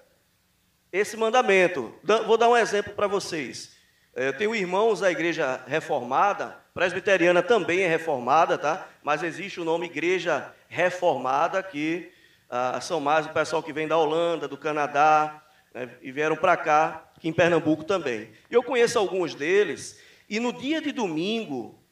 esse 0.92 1.16
mandamento. 1.16 1.94
Vou 2.26 2.36
dar 2.36 2.48
um 2.48 2.56
exemplo 2.56 2.92
para 2.92 3.06
vocês. 3.06 3.74
Eu 4.14 4.36
tenho 4.36 4.54
irmãos 4.54 5.00
da 5.00 5.10
igreja 5.10 5.62
reformada, 5.66 6.56
presbiteriana 6.72 7.42
também 7.42 7.80
é 7.80 7.88
reformada, 7.88 8.58
tá? 8.58 8.88
Mas 9.02 9.22
existe 9.22 9.60
o 9.60 9.64
nome 9.64 9.86
igreja 9.86 10.52
reformada, 10.68 11.62
que 11.62 12.12
ah, 12.48 12.80
são 12.80 13.00
mais 13.00 13.26
o 13.26 13.30
pessoal 13.30 13.62
que 13.62 13.72
vem 13.72 13.88
da 13.88 13.96
Holanda, 13.96 14.46
do 14.46 14.56
Canadá, 14.56 15.42
né? 15.72 15.90
e 16.00 16.12
vieram 16.12 16.36
para 16.36 16.56
cá, 16.56 17.08
aqui 17.16 17.28
em 17.28 17.32
Pernambuco 17.32 17.84
também. 17.84 18.30
Eu 18.50 18.62
conheço 18.62 18.98
alguns 18.98 19.34
deles, 19.34 20.00
e 20.28 20.38
no 20.38 20.52
dia 20.52 20.80
de 20.80 20.92
domingo, 20.92 21.83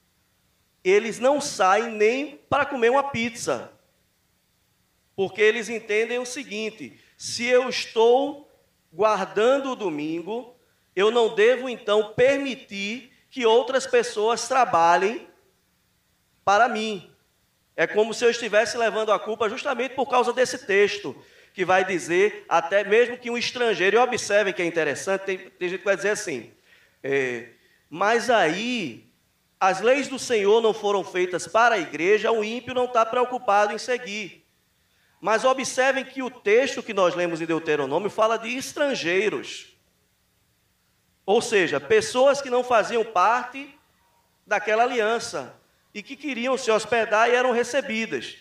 eles 0.85 1.19
não 1.19 1.41
saem 1.41 1.91
nem 1.91 2.37
para 2.49 2.65
comer 2.65 2.91
uma 2.91 3.11
pizza. 3.11 3.73
Porque 5.15 5.41
eles 5.41 5.69
entendem 5.69 6.19
o 6.19 6.27
seguinte: 6.27 6.99
se 7.17 7.45
eu 7.47 7.69
estou 7.69 8.51
guardando 8.93 9.71
o 9.71 9.77
domingo, 9.77 10.57
eu 10.95 11.11
não 11.11 11.35
devo 11.35 11.69
então 11.69 12.13
permitir 12.15 13.13
que 13.31 13.47
outras 13.47 13.87
pessoas 13.87 14.49
trabalhem 14.49 15.27
para 16.45 16.69
mim. 16.69 17.11
É 17.75 17.87
como 17.87 18.13
se 18.13 18.25
eu 18.25 18.31
estivesse 18.31 18.77
levando 18.77 19.13
a 19.13 19.19
culpa 19.19 19.49
justamente 19.49 19.95
por 19.95 20.07
causa 20.07 20.33
desse 20.33 20.67
texto, 20.67 21.17
que 21.55 21.65
vai 21.65 21.85
dizer, 21.85 22.45
até 22.49 22.85
mesmo 22.85 23.17
que 23.17 23.31
um 23.31 23.39
estrangeiro, 23.39 23.97
e 23.97 24.01
observem 24.01 24.53
que 24.53 24.63
é 24.63 24.67
interessante, 24.67 25.23
tem, 25.23 25.39
tem 25.39 25.69
gente 25.69 25.79
que 25.79 25.85
vai 25.85 25.97
dizer 25.97 26.11
assim, 26.11 26.51
é, 27.03 27.49
mas 27.89 28.29
aí 28.29 29.12
as 29.63 29.81
leis 29.81 30.09
do 30.09 30.19
Senhor 30.19 30.61
não 30.61 30.75
foram 30.75 31.05
feitas 31.05 31.47
para 31.47 31.77
a 31.77 31.79
igreja, 31.79 32.33
o 32.33 32.43
ímpio 32.43 32.75
não 32.75 32.87
está 32.87 33.07
preocupado 33.07 33.73
em 33.73 33.79
seguir. 33.79 34.45
Mas 35.21 35.45
observem 35.45 36.05
que 36.05 36.21
o 36.21 36.29
texto 36.29 36.83
que 36.83 36.93
nós 36.93 37.15
lemos 37.15 37.41
em 37.41 37.47
Deuteronômio 37.47 38.11
fala 38.11 38.37
de 38.37 38.49
estrangeiros. 38.49 39.69
Ou 41.25 41.41
seja, 41.41 41.79
pessoas 41.79 42.43
que 42.43 42.51
não 42.51 42.65
faziam 42.65 43.05
parte 43.05 43.73
daquela 44.45 44.83
aliança 44.83 45.55
e 45.95 46.03
que 46.03 46.17
queriam 46.17 46.59
se 46.59 46.69
hospedar 46.69 47.31
e 47.31 47.35
eram 47.37 47.53
recebidas. 47.53 48.35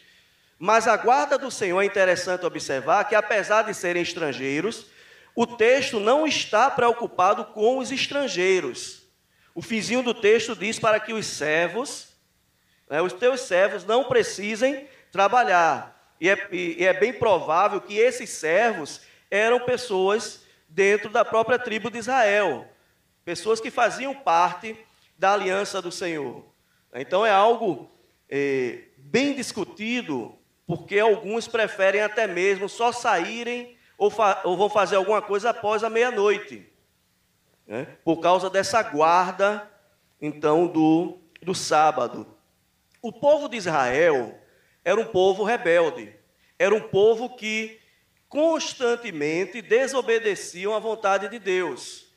Mas 0.58 0.88
a 0.88 0.98
guarda 0.98 1.38
do 1.38 1.52
Senhor 1.52 1.80
é 1.84 1.86
interessante 1.86 2.48
observar 2.48 3.04
que, 3.04 3.14
apesar 3.14 3.62
de 3.62 3.76
serem 3.76 4.02
estrangeiros, 4.02 4.88
o 5.36 5.46
texto 5.46 6.00
não 6.00 6.26
está 6.26 6.72
preocupado 6.72 7.46
com 7.46 7.78
os 7.78 7.92
estrangeiros. 7.92 9.01
O 9.54 9.62
finzinho 9.62 10.04
do 10.04 10.14
texto 10.14 10.56
diz 10.56 10.80
para 10.80 11.00
que 11.00 11.14
os 11.14 11.26
servos, 11.26 12.10
né, 12.90 13.02
os 13.02 13.14
teus 13.14 13.42
servos, 13.42 13.86
não 13.86 14.06
precisem 14.06 14.88
trabalhar. 15.12 16.16
E 16.20 16.30
é, 16.30 16.48
e 16.52 16.86
é 16.86 16.94
bem 16.94 17.12
provável 17.12 17.82
que 17.82 17.98
esses 17.98 18.30
servos 18.30 19.02
eram 19.30 19.60
pessoas 19.60 20.44
dentro 20.70 21.10
da 21.10 21.26
própria 21.26 21.60
tribo 21.60 21.90
de 21.90 21.98
Israel 21.98 22.68
pessoas 23.24 23.60
que 23.60 23.70
faziam 23.72 24.14
parte 24.14 24.78
da 25.18 25.34
aliança 25.34 25.82
do 25.82 25.92
Senhor. 25.92 26.44
Então 26.94 27.26
é 27.26 27.32
algo 27.32 27.90
é, 28.30 28.84
bem 28.98 29.34
discutido, 29.34 30.38
porque 30.66 31.00
alguns 31.00 31.48
preferem 31.48 32.02
até 32.02 32.28
mesmo 32.28 32.68
só 32.68 32.92
saírem 32.92 33.78
ou, 33.98 34.12
ou 34.44 34.58
vão 34.58 34.70
fazer 34.70 34.96
alguma 34.96 35.22
coisa 35.22 35.52
após 35.52 35.84
a 35.84 35.90
meia-noite, 35.90 36.68
né? 37.72 37.88
por 38.04 38.18
causa 38.20 38.50
dessa 38.50 38.84
guarda, 38.84 39.66
então, 40.22 40.68
do, 40.68 41.18
do 41.42 41.56
sábado. 41.56 42.28
O 43.02 43.14
povo 43.14 43.48
de 43.48 43.56
Israel 43.56 44.38
era 44.84 45.00
um 45.00 45.06
povo 45.06 45.46
rebelde, 45.46 46.14
era 46.60 46.76
um 46.76 46.82
povo 46.82 47.30
que 47.38 47.80
constantemente 48.28 49.62
desobedeciam 49.62 50.76
à 50.76 50.80
vontade 50.80 51.30
de 51.30 51.40
Deus. 51.40 52.08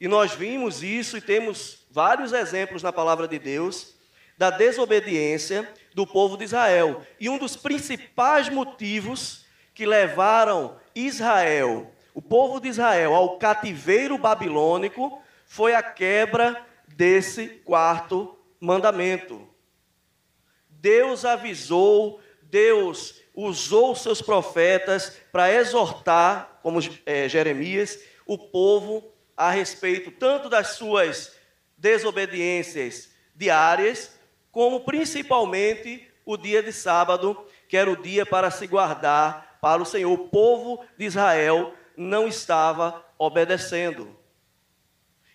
E 0.00 0.08
nós 0.08 0.34
vimos 0.34 0.82
isso 0.82 1.18
e 1.18 1.20
temos 1.20 1.86
vários 1.90 2.32
exemplos 2.32 2.82
na 2.82 2.92
palavra 2.92 3.28
de 3.28 3.38
Deus 3.38 3.94
da 4.38 4.48
desobediência 4.48 5.70
do 5.94 6.06
povo 6.06 6.38
de 6.38 6.44
Israel. 6.44 7.02
E 7.20 7.28
um 7.28 7.36
dos 7.36 7.56
principais 7.56 8.48
motivos 8.48 9.44
que 9.74 9.84
levaram 9.84 10.76
Israel, 10.94 11.93
o 12.14 12.22
povo 12.22 12.60
de 12.60 12.68
Israel, 12.68 13.12
ao 13.12 13.38
cativeiro 13.38 14.16
babilônico 14.16 15.20
foi 15.44 15.74
a 15.74 15.82
quebra 15.82 16.64
desse 16.86 17.48
quarto 17.48 18.38
mandamento. 18.60 19.48
Deus 20.70 21.24
avisou, 21.24 22.20
Deus 22.40 23.20
usou 23.34 23.96
seus 23.96 24.22
profetas 24.22 25.16
para 25.32 25.52
exortar, 25.52 26.60
como 26.62 26.78
é, 27.04 27.28
Jeremias, 27.28 27.98
o 28.24 28.38
povo 28.38 29.12
a 29.36 29.50
respeito 29.50 30.12
tanto 30.12 30.48
das 30.48 30.68
suas 30.68 31.34
desobediências 31.76 33.10
diárias, 33.34 34.12
como 34.52 34.84
principalmente 34.84 36.08
o 36.24 36.36
dia 36.36 36.62
de 36.62 36.72
sábado, 36.72 37.44
que 37.68 37.76
era 37.76 37.90
o 37.90 38.00
dia 38.00 38.24
para 38.24 38.52
se 38.52 38.68
guardar 38.68 39.58
para 39.60 39.82
o 39.82 39.86
Senhor. 39.86 40.12
O 40.12 40.28
povo 40.28 40.84
de 40.96 41.06
Israel 41.06 41.74
não 41.96 42.26
estava 42.26 43.04
obedecendo. 43.18 44.16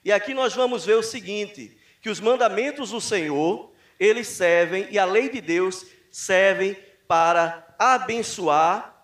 E 0.03 0.11
aqui 0.11 0.33
nós 0.33 0.53
vamos 0.53 0.85
ver 0.85 0.95
o 0.95 1.03
seguinte, 1.03 1.77
que 2.01 2.09
os 2.09 2.19
mandamentos 2.19 2.91
do 2.91 3.01
Senhor, 3.01 3.71
eles 3.99 4.27
servem, 4.27 4.87
e 4.89 4.97
a 4.97 5.05
lei 5.05 5.29
de 5.29 5.41
Deus 5.41 5.85
servem 6.09 6.77
para 7.07 7.75
abençoar, 7.77 8.95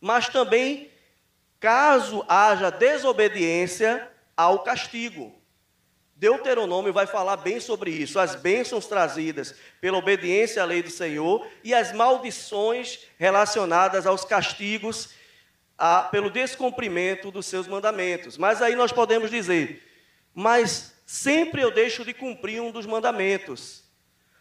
mas 0.00 0.28
também, 0.28 0.90
caso 1.60 2.24
haja 2.28 2.70
desobediência, 2.70 4.10
ao 4.36 4.64
castigo. 4.64 5.32
Deuteronômio 6.16 6.92
vai 6.92 7.06
falar 7.06 7.36
bem 7.36 7.58
sobre 7.58 7.90
isso, 7.90 8.18
as 8.18 8.34
bênçãos 8.34 8.86
trazidas 8.86 9.54
pela 9.80 9.98
obediência 9.98 10.62
à 10.62 10.64
lei 10.64 10.82
do 10.82 10.90
Senhor 10.90 11.46
e 11.62 11.74
as 11.74 11.92
maldições 11.92 13.00
relacionadas 13.18 14.06
aos 14.06 14.24
castigos 14.24 15.10
a, 15.76 16.02
pelo 16.02 16.30
descumprimento 16.30 17.30
dos 17.30 17.46
seus 17.46 17.66
mandamentos. 17.66 18.38
Mas 18.38 18.62
aí 18.62 18.74
nós 18.74 18.92
podemos 18.92 19.30
dizer, 19.30 19.82
mas 20.34 20.94
sempre 21.06 21.62
eu 21.62 21.70
deixo 21.70 22.04
de 22.04 22.14
cumprir 22.14 22.60
um 22.60 22.70
dos 22.70 22.86
mandamentos. 22.86 23.84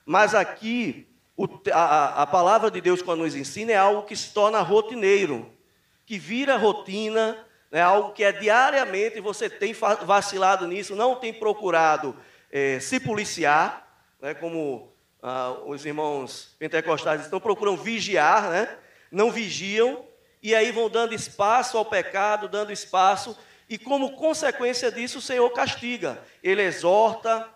Mas 0.06 0.36
aqui, 0.36 1.08
o, 1.36 1.48
a, 1.72 2.24
a 2.24 2.28
palavra 2.28 2.70
de 2.70 2.82
Deus, 2.82 3.02
quando 3.02 3.22
nos 3.22 3.36
ensina, 3.36 3.72
é 3.72 3.78
algo 3.78 4.04
que 4.04 4.16
se 4.16 4.34
torna 4.34 4.62
rotineiro, 4.62 5.52
que 6.06 6.18
vira 6.18 6.58
rotina 6.58 7.38
é 7.74 7.82
algo 7.82 8.12
que 8.12 8.24
é 8.24 8.32
diariamente, 8.32 9.20
você 9.20 9.50
tem 9.50 9.74
vacilado 9.74 10.68
nisso, 10.68 10.96
não 10.96 11.16
tem 11.16 11.34
procurado 11.34 12.16
é, 12.52 12.80
se 12.80 13.00
policiar, 13.00 13.84
né, 14.22 14.36
como 14.36 14.94
ah, 15.24 15.58
os 15.66 15.84
irmãos 15.84 16.56
pentecostais 16.60 17.22
estão, 17.22 17.40
procuram 17.40 17.76
vigiar, 17.76 18.48
né, 18.52 18.78
não 19.12 19.32
vigiam, 19.32 20.06
e 20.44 20.54
aí 20.54 20.74
vão 20.74 20.90
dando 20.90 21.16
espaço 21.16 21.78
ao 21.78 21.86
pecado, 21.86 22.50
dando 22.50 22.74
espaço, 22.74 23.38
e 23.70 23.78
como 23.78 24.18
consequência 24.18 24.92
disso, 24.92 25.20
o 25.20 25.22
Senhor 25.22 25.50
castiga. 25.52 26.22
Ele 26.44 26.62
exorta, 26.62 27.50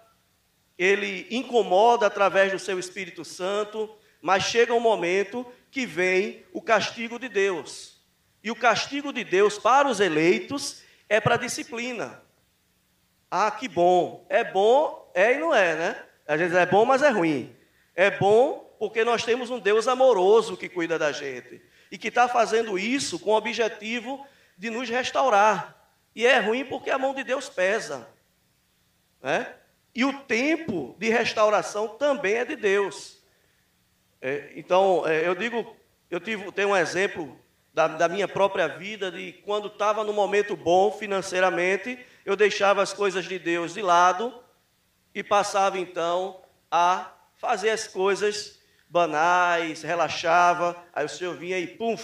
ele 0.78 1.28
incomoda 1.30 2.08
através 2.08 2.54
do 2.54 2.58
seu 2.58 2.80
Espírito 2.80 3.26
Santo, 3.26 3.94
mas 4.22 4.44
chega 4.44 4.74
um 4.74 4.80
momento 4.80 5.46
que 5.70 5.86
vem 5.86 6.46
o 6.54 6.62
castigo 6.62 7.20
de 7.20 7.28
Deus. 7.28 8.02
E 8.42 8.50
o 8.50 8.56
castigo 8.56 9.12
de 9.12 9.26
Deus 9.26 9.60
para 9.60 9.90
os 9.90 10.00
eleitos 10.00 10.82
é 11.10 11.20
para 11.20 11.36
disciplina. 11.36 12.24
Ah, 13.30 13.52
que 13.52 13.68
bom. 13.68 14.26
É 14.30 14.46
bom, 14.46 15.12
é 15.14 15.34
e 15.34 15.40
não 15.40 15.54
é, 15.54 15.76
né? 15.76 16.04
Às 16.26 16.40
vezes 16.40 16.56
é 16.56 16.66
bom, 16.66 16.86
mas 16.86 17.02
é 17.02 17.10
ruim. 17.10 17.54
É 17.94 18.10
bom 18.10 18.74
porque 18.80 19.04
nós 19.04 19.26
temos 19.26 19.50
um 19.50 19.60
Deus 19.60 19.90
amoroso 19.90 20.56
que 20.56 20.70
cuida 20.70 20.98
da 20.98 21.12
gente 21.12 21.62
e 21.92 21.98
que 21.98 22.10
está 22.10 22.28
fazendo 22.28 22.78
isso 22.78 23.20
com 23.20 23.32
o 23.32 23.36
objetivo 23.38 24.26
de 24.58 24.70
nos 24.70 24.90
restaurar. 24.90 25.76
E 26.16 26.26
é 26.26 26.40
ruim 26.40 26.66
porque 26.66 26.90
a 26.90 26.98
mão 26.98 27.14
de 27.14 27.24
Deus 27.24 27.50
pesa. 27.50 28.08
Né? 29.22 29.54
E 29.94 30.04
o 30.04 30.14
tempo 30.24 30.96
de 31.00 31.10
restauração 31.10 31.88
também 31.90 32.36
é 32.36 32.46
de 32.46 32.56
Deus. 32.56 33.18
É, 34.22 34.52
então, 34.56 35.08
é, 35.08 35.28
eu 35.28 35.36
digo, 35.36 35.76
eu 36.10 36.20
tive, 36.20 36.52
tenho 36.52 36.70
um 36.70 36.78
exemplo 36.78 37.40
da, 37.74 37.88
da 37.88 38.08
minha 38.08 38.28
própria 38.28 38.68
vida, 38.68 39.12
de 39.12 39.34
quando 39.46 39.68
estava 39.68 40.04
no 40.04 40.12
momento 40.12 40.56
bom 40.56 40.92
financeiramente, 40.92 42.00
eu 42.26 42.36
deixava 42.36 42.82
as 42.82 42.92
coisas 42.92 43.26
de 43.26 43.38
Deus 43.38 43.76
de 43.76 43.82
lado 43.82 44.44
e 45.14 45.24
passava 45.24 45.78
então 45.78 46.42
a 46.72 47.12
fazer 47.36 47.70
as 47.70 47.88
coisas 47.88 48.57
banais, 48.90 49.82
relaxava, 49.82 50.76
aí 50.94 51.06
o 51.06 51.10
Senhor 51.10 51.36
vinha 51.36 51.60
e 51.60 51.68
pum, 51.68 51.96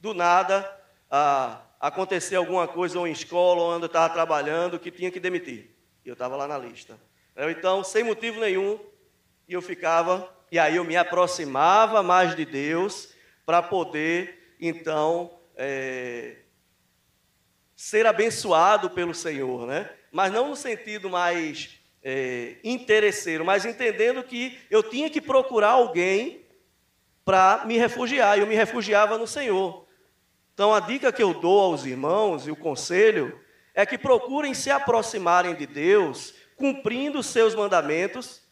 do 0.00 0.12
nada 0.12 0.80
ah, 1.10 1.60
acontecia 1.78 2.38
alguma 2.38 2.66
coisa 2.66 2.98
ou 2.98 3.06
em 3.06 3.12
escola, 3.12 3.60
ou 3.60 3.74
onde 3.74 3.84
eu 3.84 3.86
estava 3.86 4.12
trabalhando, 4.12 4.78
que 4.78 4.90
tinha 4.90 5.10
que 5.10 5.20
demitir. 5.20 5.70
E 6.04 6.08
eu 6.08 6.14
estava 6.14 6.36
lá 6.36 6.48
na 6.48 6.56
lista. 6.56 6.98
Eu, 7.36 7.50
então, 7.50 7.84
sem 7.84 8.02
motivo 8.02 8.40
nenhum, 8.40 8.78
e 9.48 9.52
eu 9.52 9.60
ficava, 9.60 10.32
e 10.50 10.58
aí 10.58 10.76
eu 10.76 10.84
me 10.84 10.96
aproximava 10.96 12.02
mais 12.02 12.34
de 12.34 12.44
Deus 12.44 13.12
para 13.44 13.62
poder 13.62 14.56
então, 14.60 15.38
é, 15.56 16.36
ser 17.74 18.06
abençoado 18.06 18.88
pelo 18.90 19.12
Senhor, 19.12 19.66
né? 19.66 19.90
Mas 20.12 20.32
não 20.32 20.50
no 20.50 20.56
sentido 20.56 21.10
mais 21.10 21.81
é, 22.02 22.56
interesseiro, 22.64 23.44
mas 23.44 23.64
entendendo 23.64 24.22
que 24.22 24.58
eu 24.70 24.82
tinha 24.82 25.08
que 25.08 25.20
procurar 25.20 25.70
alguém 25.70 26.44
para 27.24 27.64
me 27.64 27.78
refugiar, 27.78 28.36
e 28.36 28.40
eu 28.40 28.46
me 28.46 28.54
refugiava 28.54 29.16
no 29.16 29.26
Senhor. 29.26 29.86
Então, 30.52 30.74
a 30.74 30.80
dica 30.80 31.12
que 31.12 31.22
eu 31.22 31.32
dou 31.32 31.60
aos 31.60 31.86
irmãos 31.86 32.46
e 32.46 32.50
o 32.50 32.56
conselho 32.56 33.38
é 33.74 33.86
que 33.86 33.96
procurem 33.96 34.52
se 34.52 34.70
aproximarem 34.70 35.54
de 35.54 35.66
Deus, 35.66 36.34
cumprindo 36.56 37.20
os 37.20 37.26
seus 37.26 37.54
mandamentos, 37.54 38.42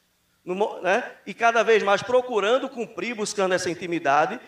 né? 0.83 1.13
e 1.27 1.35
cada 1.35 1.63
vez 1.63 1.83
mais 1.83 2.03
procurando 2.03 2.69
cumprir, 2.69 3.15
buscando 3.15 3.55
essa 3.55 3.69
intimidade, 3.69 4.41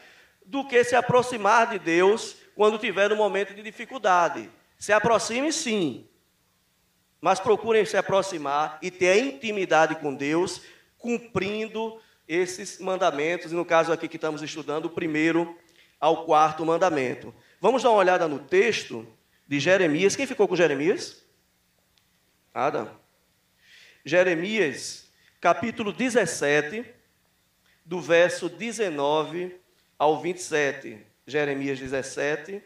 do 0.47 0.67
que 0.67 0.83
se 0.85 0.97
aproximar 0.97 1.69
de 1.69 1.79
Deus 1.79 2.37
quando 2.55 2.79
tiver 2.79 3.13
um 3.13 3.17
momento 3.17 3.55
de 3.55 3.63
dificuldade. 3.63 4.51
Se 4.79 4.93
aproxime 4.93 5.53
sim, 5.53 6.09
mas 7.23 7.39
procurem 7.39 7.87
se 7.87 7.97
aproximar 7.97 8.81
e 8.83 8.91
ter 8.91 9.17
intimidade 9.19 9.95
com 9.95 10.13
Deus, 10.13 10.61
cumprindo 10.99 12.01
esses 12.27 12.81
mandamentos, 12.81 13.53
e 13.53 13.55
no 13.55 13.65
caso 13.65 13.93
aqui 13.93 14.09
que 14.09 14.17
estamos 14.17 14.43
estudando, 14.43 14.87
o 14.87 14.91
primeiro 14.91 15.57
ao 16.01 16.25
quarto 16.25 16.67
mandamento. 16.67 17.33
Vamos 17.61 17.85
dar 17.85 17.91
uma 17.91 17.99
olhada 17.99 18.27
no 18.27 18.41
texto 18.41 19.07
de 19.47 19.61
Jeremias. 19.61 20.17
Quem 20.17 20.27
ficou 20.27 20.49
com 20.49 20.57
Jeremias? 20.57 21.25
Nada. 22.53 22.93
Jeremias, 24.05 25.09
capítulo 25.41 25.93
17, 25.93 26.85
do 27.85 28.01
verso 28.01 28.49
19 28.49 29.55
ao 29.97 30.21
27. 30.21 30.99
Jeremias 31.25 31.79
17, 31.79 32.61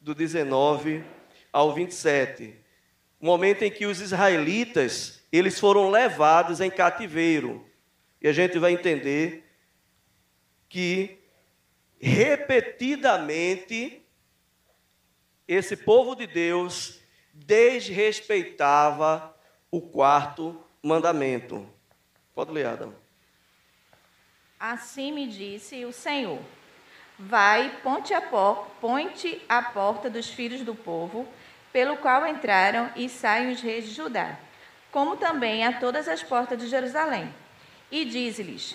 do 0.00 0.14
19 0.14 1.04
ao 1.52 1.74
27. 1.74 2.67
Momento 3.20 3.62
em 3.62 3.70
que 3.70 3.86
os 3.86 4.00
israelitas, 4.00 5.22
eles 5.32 5.58
foram 5.58 5.90
levados 5.90 6.60
em 6.60 6.70
cativeiro. 6.70 7.66
E 8.20 8.28
a 8.28 8.32
gente 8.32 8.58
vai 8.58 8.72
entender 8.72 9.44
que 10.68 11.18
repetidamente 12.00 14.02
esse 15.46 15.76
povo 15.76 16.14
de 16.14 16.26
Deus 16.26 17.00
desrespeitava 17.32 19.34
o 19.70 19.80
quarto 19.80 20.62
mandamento. 20.82 21.68
Pode 22.34 22.52
ler, 22.52 22.66
Adam. 22.66 22.94
Assim 24.60 25.12
me 25.12 25.26
disse 25.26 25.84
o 25.84 25.92
Senhor 25.92 26.40
Vai, 27.20 27.80
ponte 27.82 28.14
a, 28.14 28.20
por, 28.20 28.68
ponte 28.80 29.42
a 29.48 29.60
porta 29.60 30.08
dos 30.08 30.28
filhos 30.28 30.60
do 30.60 30.72
povo, 30.72 31.26
pelo 31.78 31.96
qual 31.98 32.26
entraram 32.26 32.90
e 32.96 33.08
saem 33.08 33.52
os 33.52 33.60
reis 33.60 33.84
de 33.84 33.94
Judá, 33.94 34.36
como 34.90 35.16
também 35.16 35.64
a 35.64 35.74
todas 35.74 36.08
as 36.08 36.24
portas 36.24 36.58
de 36.58 36.66
Jerusalém. 36.66 37.32
E 37.88 38.04
diz-lhes: 38.04 38.74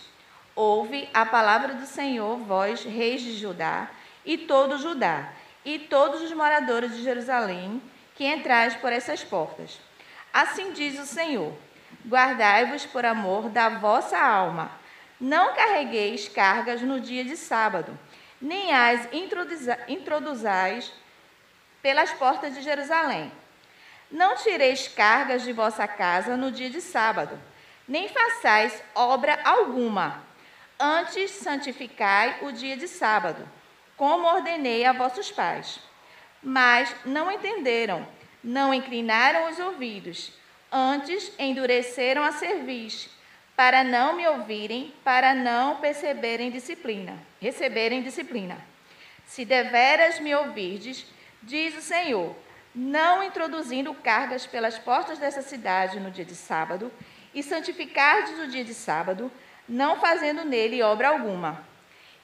Ouve 0.56 1.10
a 1.14 1.26
palavra 1.26 1.74
do 1.74 1.86
Senhor, 1.86 2.38
vós, 2.38 2.86
reis 2.86 3.22
de 3.22 3.34
Judá, 3.34 3.92
e 4.24 4.38
todo 4.38 4.78
Judá, 4.78 5.34
e 5.66 5.80
todos 5.80 6.22
os 6.22 6.32
moradores 6.32 6.96
de 6.96 7.04
Jerusalém 7.04 7.82
que 8.16 8.24
entrais 8.24 8.74
por 8.76 8.94
essas 8.94 9.22
portas. 9.22 9.82
Assim 10.32 10.72
diz 10.72 10.98
o 10.98 11.06
Senhor: 11.06 11.52
Guardai-vos 12.08 12.86
por 12.86 13.04
amor 13.04 13.50
da 13.50 13.68
vossa 13.68 14.18
alma. 14.18 14.72
Não 15.20 15.54
carregueis 15.54 16.30
cargas 16.30 16.82
no 16.82 17.02
dia 17.02 17.26
de 17.26 17.36
sábado, 17.36 18.00
nem 18.42 18.72
as 18.72 19.10
introduzais 19.90 21.03
pelas 21.84 22.12
portas 22.14 22.56
de 22.56 22.62
Jerusalém. 22.62 23.32
Não 24.10 24.36
tireis 24.36 24.88
cargas 24.88 25.44
de 25.44 25.52
vossa 25.52 25.88
casa 25.88 26.38
no 26.38 26.52
dia 26.52 26.70
de 26.70 26.82
sábado, 26.82 27.38
nem 27.88 28.08
façais 28.08 28.82
obra 28.96 29.40
alguma. 29.44 30.24
Antes 30.80 31.32
santificai 31.32 32.38
o 32.42 32.52
dia 32.52 32.78
de 32.78 32.88
sábado, 32.88 33.48
como 33.98 34.28
ordenei 34.28 34.86
a 34.86 34.94
vossos 34.94 35.30
pais. 35.30 35.80
Mas 36.42 36.96
não 37.06 37.32
entenderam, 37.32 38.08
não 38.44 38.74
inclinaram 38.74 39.50
os 39.50 39.60
ouvidos, 39.60 40.32
antes 40.72 41.32
endureceram 41.38 42.24
a 42.24 42.32
cerviz 42.32 43.10
para 43.56 43.84
não 43.84 44.16
me 44.16 44.28
ouvirem, 44.28 44.94
para 45.04 45.34
não 45.36 45.76
perceberem 45.78 46.50
disciplina, 46.50 47.18
receberem 47.40 48.02
disciplina. 48.02 48.58
Se 49.26 49.46
deveras 49.46 50.20
me 50.20 50.34
ouvirdes, 50.34 51.06
diz 51.44 51.78
o 51.78 51.82
Senhor, 51.82 52.36
não 52.74 53.24
introduzindo 53.24 53.94
cargas 53.94 54.46
pelas 54.46 54.78
portas 54.78 55.20
dessa 55.20 55.42
cidade 55.42 56.00
no 56.00 56.10
dia 56.10 56.26
de 56.26 56.36
sábado, 56.36 56.92
e 57.34 57.42
santificardes 57.42 58.40
o 58.40 58.48
dia 58.48 58.64
de 58.64 58.74
sábado, 58.74 59.32
não 59.68 60.00
fazendo 60.00 60.44
nele 60.44 60.82
obra 60.82 61.10
alguma. 61.10 61.64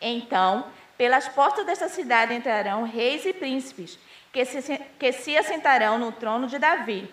Então, 0.01 0.67
pelas 0.97 1.27
portas 1.27 1.65
desta 1.65 1.87
cidade 1.87 2.33
entrarão 2.33 2.83
reis 2.83 3.25
e 3.25 3.33
príncipes, 3.33 3.97
que 4.31 4.45
se, 4.45 4.77
que 4.99 5.11
se 5.11 5.37
assentarão 5.37 5.97
no 5.97 6.11
trono 6.11 6.47
de 6.47 6.59
Davi, 6.59 7.11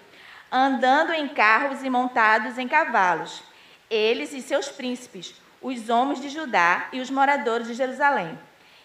andando 0.51 1.12
em 1.12 1.29
carros 1.29 1.83
e 1.83 1.90
montados 1.90 2.59
em 2.59 2.69
cavalos 2.69 3.42
eles 3.90 4.33
e 4.33 4.42
seus 4.42 4.69
príncipes, 4.69 5.35
os 5.62 5.88
homens 5.88 6.21
de 6.21 6.29
Judá 6.29 6.88
e 6.92 7.01
os 7.01 7.11
moradores 7.11 7.66
de 7.66 7.75
Jerusalém. 7.75 8.38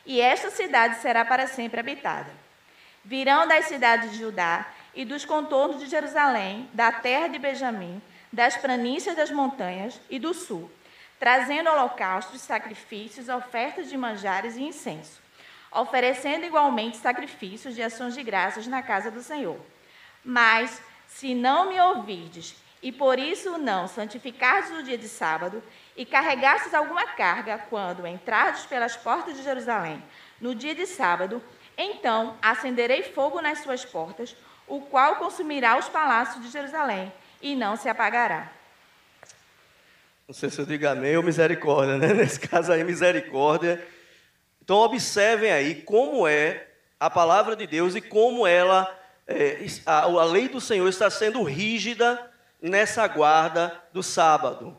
E 0.05 0.21
esta 0.21 0.49
cidade 0.49 1.01
será 1.01 1.25
para 1.25 1.47
sempre 1.47 1.79
habitada. 1.79 2.31
Virão 3.03 3.47
das 3.47 3.65
cidades 3.65 4.11
de 4.11 4.19
Judá 4.19 4.67
e 4.93 5.03
dos 5.03 5.25
contornos 5.25 5.79
de 5.79 5.87
Jerusalém, 5.87 6.69
da 6.73 6.91
terra 6.91 7.27
de 7.27 7.39
Benjamim, 7.39 8.01
das 8.31 8.55
planícies 8.57 9.15
das 9.15 9.31
montanhas 9.31 9.99
e 10.09 10.19
do 10.19 10.33
sul, 10.33 10.69
trazendo 11.19 11.69
holocaustos, 11.69 12.41
sacrifícios, 12.41 13.27
ofertas 13.27 13.89
de 13.89 13.97
manjares 13.97 14.55
e 14.55 14.61
incenso, 14.61 15.21
oferecendo 15.71 16.45
igualmente 16.45 16.97
sacrifícios 16.97 17.75
de 17.75 17.81
ações 17.81 18.13
de 18.13 18.23
graças 18.23 18.67
na 18.67 18.81
casa 18.83 19.09
do 19.09 19.21
Senhor. 19.21 19.59
Mas, 20.23 20.81
se 21.07 21.33
não 21.33 21.69
me 21.69 21.79
ouvirdes 21.79 22.55
e 22.81 22.91
por 22.91 23.19
isso 23.19 23.57
não 23.57 23.87
santificastes 23.87 24.77
o 24.77 24.83
dia 24.83 24.97
de 24.97 25.07
sábado, 25.07 25.61
e 25.95 26.05
carregastes 26.05 26.73
alguma 26.73 27.05
carga 27.05 27.59
quando 27.69 28.07
entrardes 28.07 28.65
pelas 28.65 28.95
portas 28.95 29.35
de 29.35 29.43
Jerusalém 29.43 30.03
no 30.39 30.55
dia 30.55 30.73
de 30.73 30.87
sábado, 30.87 31.43
então 31.77 32.37
acenderei 32.41 33.03
fogo 33.03 33.41
nas 33.41 33.59
suas 33.59 33.83
portas, 33.83 34.35
o 34.67 34.81
qual 34.81 35.15
consumirá 35.15 35.77
os 35.77 35.89
palácios 35.89 36.43
de 36.43 36.51
Jerusalém, 36.51 37.11
e 37.41 37.55
não 37.55 37.75
se 37.75 37.89
apagará. 37.89 38.51
Não 40.27 40.33
sei 40.33 40.49
se 40.49 40.59
eu 40.59 40.65
digo 40.65 40.87
amém 40.87 41.17
ou 41.17 41.23
misericórdia, 41.23 41.97
né? 41.97 42.13
Nesse 42.15 42.39
caso 42.39 42.71
aí, 42.71 42.83
misericórdia. 42.83 43.85
Então, 44.63 44.77
observem 44.77 45.51
aí 45.51 45.81
como 45.81 46.25
é 46.27 46.67
a 46.99 47.09
palavra 47.09 47.55
de 47.55 47.67
Deus 47.67 47.95
e 47.95 48.01
como 48.01 48.47
ela, 48.47 48.87
é, 49.27 49.57
a, 49.85 50.03
a 50.03 50.23
lei 50.23 50.47
do 50.47 50.61
Senhor 50.61 50.87
está 50.87 51.09
sendo 51.09 51.43
rígida 51.43 52.31
nessa 52.61 53.05
guarda 53.07 53.77
do 53.91 54.01
sábado. 54.01 54.77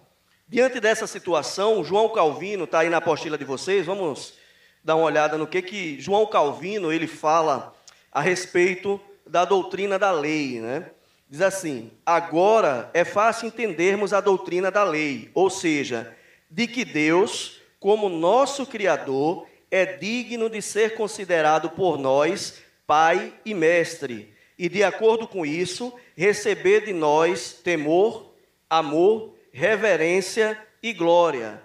Diante 0.49 0.79
dessa 0.81 1.07
situação, 1.07 1.85
João 1.85 2.09
Calvino 2.09 2.65
está 2.65 2.81
aí 2.81 2.89
na 2.89 2.99
apostila 2.99 3.37
de 3.37 3.45
vocês, 3.45 3.85
vamos 3.85 4.35
dar 4.83 4.97
uma 4.97 5.05
olhada 5.05 5.39
no 5.39 5.47
que, 5.47 5.63
que 5.63 6.01
João 6.01 6.27
Calvino 6.27 6.93
ele 6.93 7.07
fala 7.07 7.75
a 8.11 8.21
respeito 8.21 9.01
da 9.27 9.45
doutrina 9.45 9.99
da 9.99 10.11
lei. 10.11 10.61
Né? 10.61 10.91
Diz 11.29 11.41
assim: 11.41 11.91
agora 12.05 12.91
é 12.93 13.05
fácil 13.05 13.49
entendermos 13.49 14.13
a 14.13 14.21
doutrina 14.21 14.71
da 14.71 14.85
lei, 14.85 15.31
ou 15.35 15.49
seja, 15.49 16.15
de 16.51 16.67
que 16.67 16.85
Deus, 16.85 17.61
como 17.81 18.09
nosso 18.09 18.67
Criador, 18.67 19.47
é 19.71 19.87
digno 19.87 20.51
de 20.51 20.61
ser 20.61 20.95
considerado 20.95 21.71
por 21.71 21.99
nós 21.99 22.61
Pai 22.87 23.33
e 23.45 23.55
Mestre 23.55 24.35
e, 24.59 24.69
de 24.69 24.85
acordo 24.85 25.27
com 25.27 25.47
isso, 25.47 25.93
receber 26.15 26.85
de 26.85 26.93
nós 26.93 27.55
temor, 27.65 28.33
amor, 28.69 29.35
reverência 29.51 30.59
e 30.83 30.93
glória. 30.93 31.63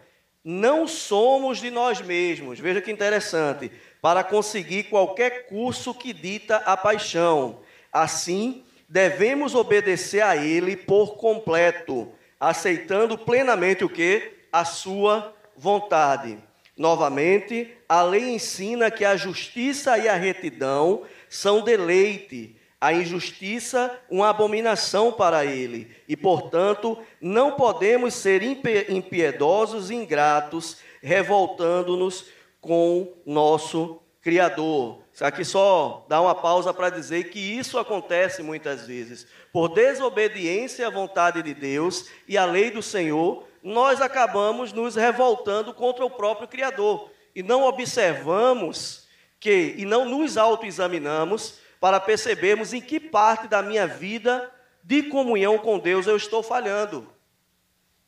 Não 0.50 0.88
somos 0.88 1.60
de 1.60 1.70
nós 1.70 2.00
mesmos, 2.00 2.58
veja 2.58 2.80
que 2.80 2.90
interessante, 2.90 3.70
para 4.02 4.24
conseguir 4.24 4.84
qualquer 4.84 5.46
curso 5.48 5.94
que 5.94 6.14
dita 6.14 6.56
a 6.66 6.78
paixão. 6.78 7.60
Assim, 7.92 8.64
devemos 8.88 9.54
obedecer 9.54 10.22
a 10.22 10.38
Ele 10.38 10.78
por 10.78 11.18
completo, 11.18 12.10
aceitando 12.40 13.18
plenamente 13.18 13.84
o 13.84 13.90
que? 13.90 14.38
A 14.50 14.64
sua 14.64 15.36
vontade. 15.58 16.38
Novamente, 16.78 17.76
a 17.90 18.02
lei 18.02 18.30
ensina 18.30 18.90
que 18.90 19.04
a 19.04 19.18
justiça 19.18 19.98
e 19.98 20.08
a 20.08 20.16
retidão 20.16 21.04
são 21.28 21.60
deleite, 21.60 22.56
a 22.80 22.94
injustiça 22.94 24.00
uma 24.10 24.30
abominação 24.30 25.12
para 25.12 25.46
ele, 25.46 25.90
e, 26.08 26.16
portanto, 26.16 26.98
não 27.20 27.54
podemos 27.54 28.14
ser 28.14 28.44
impiedosos 28.44 29.90
e 29.90 29.96
ingratos, 29.96 30.78
revoltando-nos 31.02 32.26
com 32.62 33.14
nosso 33.26 34.00
Criador. 34.22 35.00
Aqui 35.22 35.44
só 35.44 36.06
dá 36.08 36.22
uma 36.22 36.36
pausa 36.36 36.74
para 36.74 36.90
dizer 36.90 37.30
que 37.30 37.40
isso 37.40 37.80
acontece 37.80 38.44
muitas 38.44 38.86
vezes. 38.86 39.26
Por 39.52 39.70
desobediência 39.70 40.86
à 40.86 40.90
vontade 40.90 41.42
de 41.42 41.54
Deus 41.54 42.10
e 42.28 42.38
à 42.38 42.46
lei 42.46 42.70
do 42.70 42.84
Senhor, 42.84 43.48
nós 43.64 44.02
acabamos 44.02 44.72
nos 44.72 44.96
revoltando 44.96 45.74
contra 45.74 46.06
o 46.06 46.10
próprio 46.10 46.48
Criador 46.48 47.10
e 47.36 47.42
não 47.42 47.64
observamos 47.64 49.08
que, 49.40 49.76
e 49.78 49.86
não 49.86 50.06
nos 50.06 50.38
autoexaminamos 50.38 51.60
para 51.80 52.00
percebermos 52.00 52.74
em 52.74 52.82
que 52.82 53.00
parte 53.00 53.48
da 53.48 53.62
minha 53.62 53.88
vida 53.88 54.52
de 54.84 55.04
comunhão 55.04 55.58
com 55.58 55.78
Deus 55.78 56.08
eu 56.08 56.16
estou 56.16 56.42
falhando. 56.42 57.08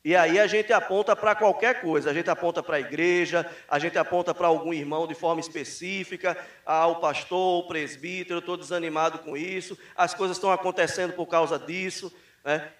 E 0.03 0.15
aí 0.15 0.39
a 0.39 0.47
gente 0.47 0.71
aponta 0.71 1.13
para 1.13 1.35
qualquer 1.35 1.81
coisa, 1.81 2.09
a 2.09 2.13
gente 2.13 2.29
aponta 2.29 2.63
para 2.63 2.77
a 2.77 2.79
igreja, 2.79 3.45
a 3.67 3.77
gente 3.77 3.97
aponta 3.97 4.33
para 4.33 4.47
algum 4.47 4.73
irmão 4.73 5.05
de 5.05 5.13
forma 5.13 5.41
específica, 5.41 6.37
ao 6.65 6.93
ah, 6.93 6.95
pastor, 6.95 7.65
o 7.65 7.67
presbítero, 7.67 8.39
estou 8.39 8.55
desanimado 8.55 9.19
com 9.19 9.35
isso, 9.35 9.77
as 9.97 10.13
coisas 10.13 10.37
estão 10.37 10.51
acontecendo 10.51 11.13
por 11.13 11.25
causa 11.25 11.59
disso. 11.59 12.13
Né? 12.45 12.71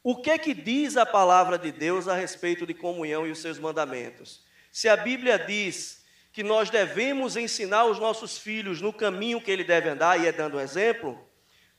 O 0.00 0.14
que 0.16 0.30
é 0.30 0.38
que 0.38 0.54
diz 0.54 0.96
a 0.96 1.04
palavra 1.04 1.58
de 1.58 1.72
Deus 1.72 2.06
a 2.06 2.14
respeito 2.14 2.64
de 2.64 2.72
comunhão 2.72 3.26
e 3.26 3.32
os 3.32 3.40
seus 3.40 3.58
mandamentos? 3.58 4.44
Se 4.70 4.88
a 4.88 4.96
Bíblia 4.96 5.38
diz 5.38 6.03
que 6.34 6.42
nós 6.42 6.68
devemos 6.68 7.36
ensinar 7.36 7.84
os 7.84 8.00
nossos 8.00 8.36
filhos 8.36 8.80
no 8.80 8.92
caminho 8.92 9.40
que 9.40 9.52
ele 9.52 9.62
deve 9.62 9.88
andar, 9.88 10.20
e 10.20 10.26
é 10.26 10.32
dando 10.32 10.58
exemplo, 10.58 11.16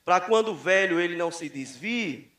para 0.05 0.21
quando 0.21 0.55
velho 0.55 0.97
ele 0.97 1.17
não 1.17 1.29
se 1.29 1.49
desvie. 1.49 2.31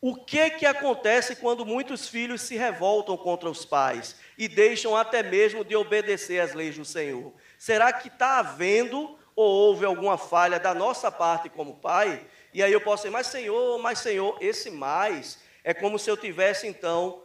O 0.00 0.16
que 0.16 0.48
que 0.48 0.64
acontece 0.64 1.36
quando 1.36 1.66
muitos 1.66 2.08
filhos 2.08 2.40
se 2.40 2.56
revoltam 2.56 3.14
contra 3.14 3.50
os 3.50 3.62
pais 3.62 4.16
e 4.38 4.48
deixam 4.48 4.96
até 4.96 5.22
mesmo 5.22 5.62
de 5.62 5.76
obedecer 5.76 6.40
às 6.40 6.54
leis 6.54 6.78
do 6.78 6.84
Senhor? 6.84 7.34
Será 7.58 7.92
que 7.92 8.08
está 8.08 8.38
havendo 8.38 9.18
ou 9.36 9.46
houve 9.46 9.84
alguma 9.84 10.16
falha 10.16 10.58
da 10.58 10.72
nossa 10.72 11.12
parte 11.12 11.50
como 11.50 11.76
pai? 11.76 12.26
E 12.54 12.62
aí 12.62 12.72
eu 12.72 12.80
posso 12.80 13.02
dizer, 13.02 13.12
mas 13.12 13.26
Senhor, 13.26 13.78
mas 13.80 13.98
Senhor, 13.98 14.38
esse 14.40 14.70
mais 14.70 15.38
é 15.62 15.74
como 15.74 15.98
se 15.98 16.10
eu 16.10 16.16
tivesse 16.16 16.66
então 16.66 17.22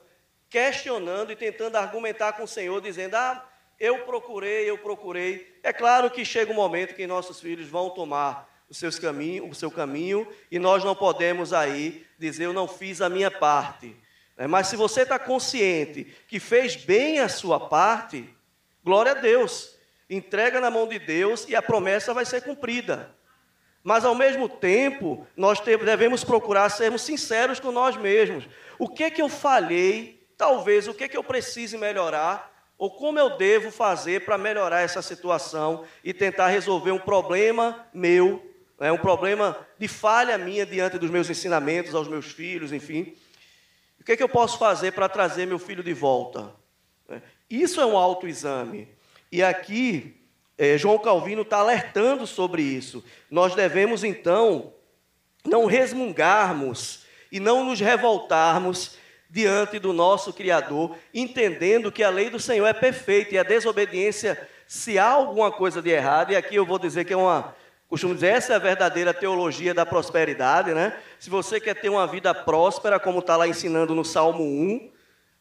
questionando 0.49 1.31
e 1.31 1.37
tentando 1.37 1.77
argumentar 1.77 2.33
com 2.33 2.43
o 2.43 2.47
Senhor, 2.47 2.81
dizendo, 2.81 3.15
ah, 3.15 3.47
eu 3.79 3.99
procurei, 3.99 4.69
eu 4.69 4.77
procurei. 4.77 5.59
É 5.61 5.71
claro 5.71 6.09
que 6.09 6.25
chega 6.25 6.51
um 6.51 6.55
momento 6.55 6.95
que 6.95 7.05
nossos 7.05 7.39
filhos 7.39 7.67
vão 7.67 7.89
tomar 7.89 8.49
os 8.69 8.77
seus 8.77 8.97
caminhos, 8.99 9.49
o 9.49 9.55
seu 9.55 9.71
caminho, 9.71 10.27
e 10.51 10.59
nós 10.59 10.83
não 10.83 10.95
podemos 10.95 11.53
aí 11.53 12.05
dizer 12.17 12.45
eu 12.45 12.53
não 12.53 12.67
fiz 12.67 13.01
a 13.01 13.09
minha 13.09 13.31
parte. 13.31 13.95
Né? 14.35 14.47
Mas 14.47 14.67
se 14.67 14.75
você 14.75 15.01
está 15.01 15.17
consciente 15.19 16.05
que 16.27 16.39
fez 16.39 16.75
bem 16.75 17.19
a 17.19 17.29
sua 17.29 17.59
parte, 17.59 18.27
glória 18.83 19.11
a 19.11 19.15
Deus. 19.15 19.77
Entrega 20.09 20.59
na 20.59 20.71
mão 20.71 20.87
de 20.87 20.99
Deus 20.99 21.47
e 21.47 21.55
a 21.55 21.61
promessa 21.61 22.13
vai 22.13 22.25
ser 22.25 22.41
cumprida. 22.41 23.15
Mas 23.83 24.03
ao 24.03 24.15
mesmo 24.15 24.49
tempo, 24.49 25.25
nós 25.35 25.59
devemos 25.59 26.23
procurar 26.23 26.69
sermos 26.69 27.03
sinceros 27.03 27.59
com 27.59 27.71
nós 27.71 27.95
mesmos. 27.95 28.47
O 28.79 28.89
que 28.89 29.03
é 29.03 29.09
que 29.09 29.21
eu 29.21 29.29
falhei? 29.29 30.27
Talvez 30.35 30.87
o 30.87 30.93
que 30.93 31.05
é 31.05 31.07
que 31.07 31.17
eu 31.17 31.23
precise 31.23 31.77
melhorar 31.77 32.56
Ou 32.77 32.91
como 32.91 33.17
eu 33.17 33.37
devo 33.37 33.71
fazer 33.71 34.23
para 34.23 34.37
melhorar 34.37 34.81
essa 34.81 35.01
situação 35.01 35.83
e 36.03 36.13
tentar 36.13 36.47
resolver 36.47 36.91
um 36.91 36.99
problema 36.99 37.87
meu, 37.91 38.45
né, 38.79 38.91
um 38.91 38.97
problema 38.97 39.57
de 39.79 39.87
falha 39.87 40.37
minha 40.37 40.65
diante 40.65 40.99
dos 40.99 41.09
meus 41.09 41.29
ensinamentos 41.29 41.95
aos 41.95 42.07
meus 42.07 42.27
filhos, 42.27 42.71
enfim. 42.71 43.15
O 43.99 44.03
que, 44.03 44.11
é 44.11 44.17
que 44.17 44.23
eu 44.23 44.29
posso 44.29 44.59
fazer 44.59 44.91
para 44.91 45.09
trazer 45.09 45.47
meu 45.47 45.57
filho 45.57 45.83
de 45.83 45.93
volta? 45.93 46.53
É, 47.09 47.19
isso 47.49 47.81
é 47.81 47.85
um 47.85 47.97
autoexame. 47.97 48.87
E 49.31 49.41
aqui, 49.41 50.15
é, 50.57 50.77
João 50.77 50.99
Calvino 50.99 51.41
está 51.41 51.57
alertando 51.57 52.27
sobre 52.27 52.61
isso. 52.61 53.03
Nós 53.29 53.55
devemos, 53.55 54.03
então, 54.03 54.73
não 55.43 55.65
resmungarmos 55.65 57.05
e 57.31 57.39
não 57.39 57.63
nos 57.63 57.79
revoltarmos 57.79 58.97
diante 59.29 59.79
do 59.79 59.91
nosso 59.91 60.31
Criador, 60.31 60.95
entendendo 61.13 61.91
que 61.91 62.03
a 62.03 62.09
lei 62.09 62.29
do 62.29 62.39
Senhor 62.39 62.65
é 62.65 62.73
perfeita 62.73 63.35
e 63.35 63.37
a 63.37 63.43
desobediência, 63.43 64.39
se 64.67 64.97
há 64.97 65.09
alguma 65.09 65.51
coisa 65.51 65.81
de 65.81 65.89
errado, 65.89 66.31
e 66.31 66.35
aqui 66.35 66.55
eu 66.55 66.65
vou 66.65 66.79
dizer 66.79 67.05
que 67.05 67.13
é 67.13 67.17
uma, 67.17 67.55
costumo 67.89 68.13
dizer, 68.13 68.27
essa 68.27 68.53
é 68.53 68.55
a 68.55 68.59
verdadeira 68.59 69.13
teologia 69.13 69.73
da 69.73 69.85
prosperidade, 69.85 70.73
né? 70.73 70.97
Se 71.19 71.29
você 71.29 71.59
quer 71.59 71.75
ter 71.75 71.89
uma 71.89 72.07
vida 72.07 72.33
próspera, 72.33 72.99
como 72.99 73.19
está 73.19 73.35
lá 73.35 73.47
ensinando 73.47 73.93
no 73.93 74.05
Salmo 74.05 74.43
1, 74.43 74.91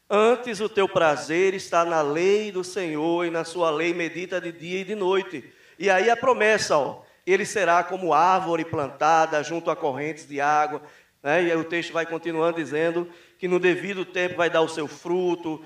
antes 0.09 0.59
o 0.59 0.69
teu 0.69 0.87
prazer 0.87 1.53
está 1.53 1.85
na 1.85 2.01
lei 2.01 2.51
do 2.51 2.63
Senhor 2.63 3.25
e 3.25 3.29
na 3.29 3.43
sua 3.43 3.69
lei 3.69 3.93
medita 3.93 4.39
de 4.39 4.51
dia 4.51 4.81
e 4.81 4.85
de 4.85 4.95
noite. 4.95 5.43
E 5.79 5.89
aí 5.89 6.09
a 6.09 6.17
promessa, 6.17 6.77
ó, 6.77 7.01
ele 7.25 7.45
será 7.45 7.83
como 7.83 8.13
árvore 8.13 8.63
plantada 8.63 9.43
junto 9.43 9.69
a 9.69 9.75
correntes 9.75 10.25
de 10.25 10.39
água. 10.39 10.81
Né? 11.21 11.43
E 11.43 11.55
o 11.55 11.63
texto 11.65 11.91
vai 11.91 12.05
continuando 12.05 12.55
dizendo 12.55 13.09
que 13.37 13.47
no 13.47 13.59
devido 13.59 14.05
tempo 14.05 14.35
vai 14.35 14.49
dar 14.49 14.61
o 14.61 14.69
seu 14.69 14.87
fruto. 14.87 15.63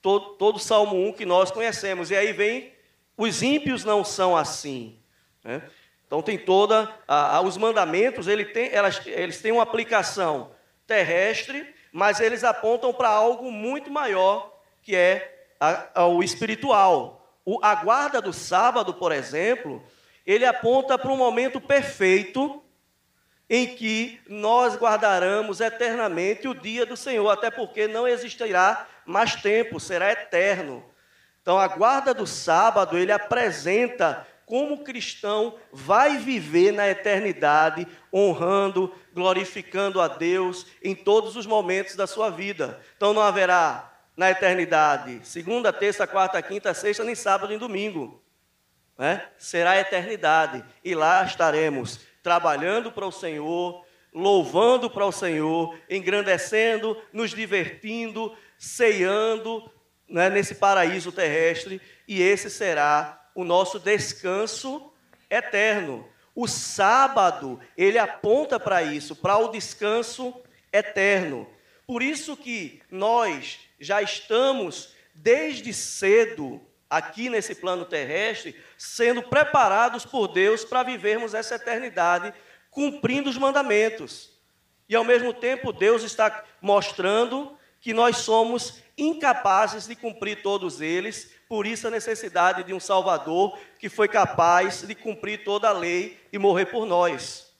Todo, 0.00 0.34
todo 0.34 0.58
Salmo 0.58 0.96
1 1.08 1.12
que 1.12 1.24
nós 1.24 1.50
conhecemos. 1.50 2.10
E 2.10 2.16
aí 2.16 2.32
vem, 2.32 2.72
os 3.16 3.42
ímpios 3.42 3.84
não 3.84 4.04
são 4.04 4.36
assim. 4.36 4.98
Né? 5.44 5.62
Então 6.06 6.20
tem 6.20 6.36
toda, 6.36 6.94
a, 7.06 7.36
a, 7.36 7.40
os 7.40 7.56
mandamentos, 7.56 8.28
ele 8.28 8.44
tem, 8.44 8.70
elas, 8.72 9.00
eles 9.06 9.40
têm 9.40 9.52
uma 9.52 9.62
aplicação 9.62 10.50
terrestre, 10.86 11.74
mas 11.90 12.20
eles 12.20 12.44
apontam 12.44 12.92
para 12.92 13.08
algo 13.08 13.50
muito 13.50 13.90
maior, 13.90 14.58
que 14.82 14.94
é 14.94 15.46
a, 15.58 16.06
o 16.06 16.22
espiritual. 16.22 17.38
O, 17.44 17.58
a 17.62 17.74
guarda 17.76 18.20
do 18.20 18.32
sábado, 18.32 18.94
por 18.94 19.12
exemplo, 19.12 19.82
ele 20.26 20.44
aponta 20.44 20.98
para 20.98 21.10
um 21.10 21.16
momento 21.16 21.60
perfeito 21.60 22.61
em 23.54 23.66
que 23.66 24.18
nós 24.26 24.76
guardaremos 24.76 25.60
eternamente 25.60 26.48
o 26.48 26.54
dia 26.54 26.86
do 26.86 26.96
Senhor, 26.96 27.28
até 27.28 27.50
porque 27.50 27.86
não 27.86 28.08
existirá 28.08 28.86
mais 29.04 29.36
tempo, 29.36 29.78
será 29.78 30.10
eterno. 30.10 30.82
Então, 31.42 31.58
a 31.58 31.68
guarda 31.68 32.14
do 32.14 32.26
sábado, 32.26 32.96
ele 32.96 33.12
apresenta 33.12 34.26
como 34.46 34.76
o 34.76 34.82
cristão 34.82 35.58
vai 35.70 36.16
viver 36.16 36.72
na 36.72 36.88
eternidade, 36.88 37.86
honrando, 38.10 38.90
glorificando 39.12 40.00
a 40.00 40.08
Deus 40.08 40.66
em 40.82 40.94
todos 40.94 41.36
os 41.36 41.44
momentos 41.44 41.94
da 41.94 42.06
sua 42.06 42.30
vida. 42.30 42.80
Então, 42.96 43.12
não 43.12 43.20
haverá 43.20 43.92
na 44.16 44.30
eternidade 44.30 45.20
segunda, 45.24 45.70
terça, 45.70 46.06
quarta, 46.06 46.40
quinta, 46.40 46.72
sexta, 46.72 47.04
nem 47.04 47.14
sábado 47.14 47.50
nem 47.50 47.58
domingo 47.58 48.22
né, 48.96 49.26
será 49.36 49.72
a 49.72 49.80
eternidade. 49.80 50.64
E 50.84 50.94
lá 50.94 51.24
estaremos 51.24 52.00
trabalhando 52.22 52.92
para 52.92 53.06
o 53.06 53.12
Senhor, 53.12 53.84
louvando 54.12 54.90
para 54.90 55.06
o 55.06 55.12
Senhor, 55.12 55.76
engrandecendo, 55.88 56.96
nos 57.12 57.30
divertindo, 57.30 58.36
ceando 58.58 59.70
né, 60.08 60.28
nesse 60.30 60.54
paraíso 60.54 61.10
terrestre. 61.10 61.80
E 62.06 62.20
esse 62.22 62.50
será 62.50 63.30
o 63.34 63.44
nosso 63.44 63.78
descanso 63.78 64.92
eterno. 65.30 66.06
O 66.34 66.46
sábado, 66.46 67.60
ele 67.76 67.98
aponta 67.98 68.58
para 68.58 68.82
isso, 68.82 69.16
para 69.16 69.36
o 69.38 69.48
descanso 69.48 70.34
eterno. 70.72 71.46
Por 71.86 72.02
isso 72.02 72.36
que 72.36 72.80
nós 72.90 73.60
já 73.78 74.00
estamos 74.00 74.94
desde 75.14 75.72
cedo 75.74 76.60
aqui 76.92 77.30
nesse 77.30 77.54
plano 77.54 77.86
terrestre, 77.86 78.54
sendo 78.76 79.22
preparados 79.22 80.04
por 80.04 80.28
Deus 80.28 80.62
para 80.62 80.82
vivermos 80.82 81.32
essa 81.32 81.54
eternidade, 81.54 82.34
cumprindo 82.70 83.30
os 83.30 83.38
mandamentos. 83.38 84.38
E 84.86 84.94
ao 84.94 85.02
mesmo 85.02 85.32
tempo, 85.32 85.72
Deus 85.72 86.02
está 86.02 86.44
mostrando 86.60 87.56
que 87.80 87.94
nós 87.94 88.18
somos 88.18 88.82
incapazes 88.98 89.86
de 89.86 89.96
cumprir 89.96 90.42
todos 90.42 90.82
eles, 90.82 91.34
por 91.48 91.66
isso 91.66 91.88
a 91.88 91.90
necessidade 91.90 92.62
de 92.62 92.74
um 92.74 92.80
Salvador 92.80 93.58
que 93.78 93.88
foi 93.88 94.06
capaz 94.06 94.82
de 94.82 94.94
cumprir 94.94 95.44
toda 95.44 95.70
a 95.70 95.72
lei 95.72 96.20
e 96.30 96.36
morrer 96.38 96.66
por 96.66 96.84
nós. 96.84 97.56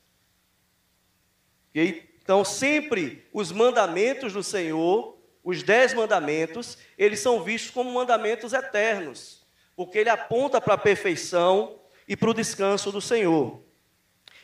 Então, 1.74 2.44
sempre 2.44 3.26
os 3.32 3.50
mandamentos 3.50 4.34
do 4.34 4.42
Senhor 4.42 5.21
os 5.44 5.62
dez 5.62 5.92
mandamentos, 5.92 6.78
eles 6.96 7.20
são 7.20 7.42
vistos 7.42 7.70
como 7.70 7.92
mandamentos 7.92 8.52
eternos, 8.52 9.44
porque 9.74 9.98
ele 9.98 10.08
aponta 10.08 10.60
para 10.60 10.74
a 10.74 10.78
perfeição 10.78 11.80
e 12.06 12.16
para 12.16 12.30
o 12.30 12.34
descanso 12.34 12.92
do 12.92 13.00
Senhor. 13.00 13.60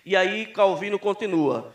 E 0.04 0.16
aí 0.16 0.46
Calvino 0.46 0.98
continua: 0.98 1.74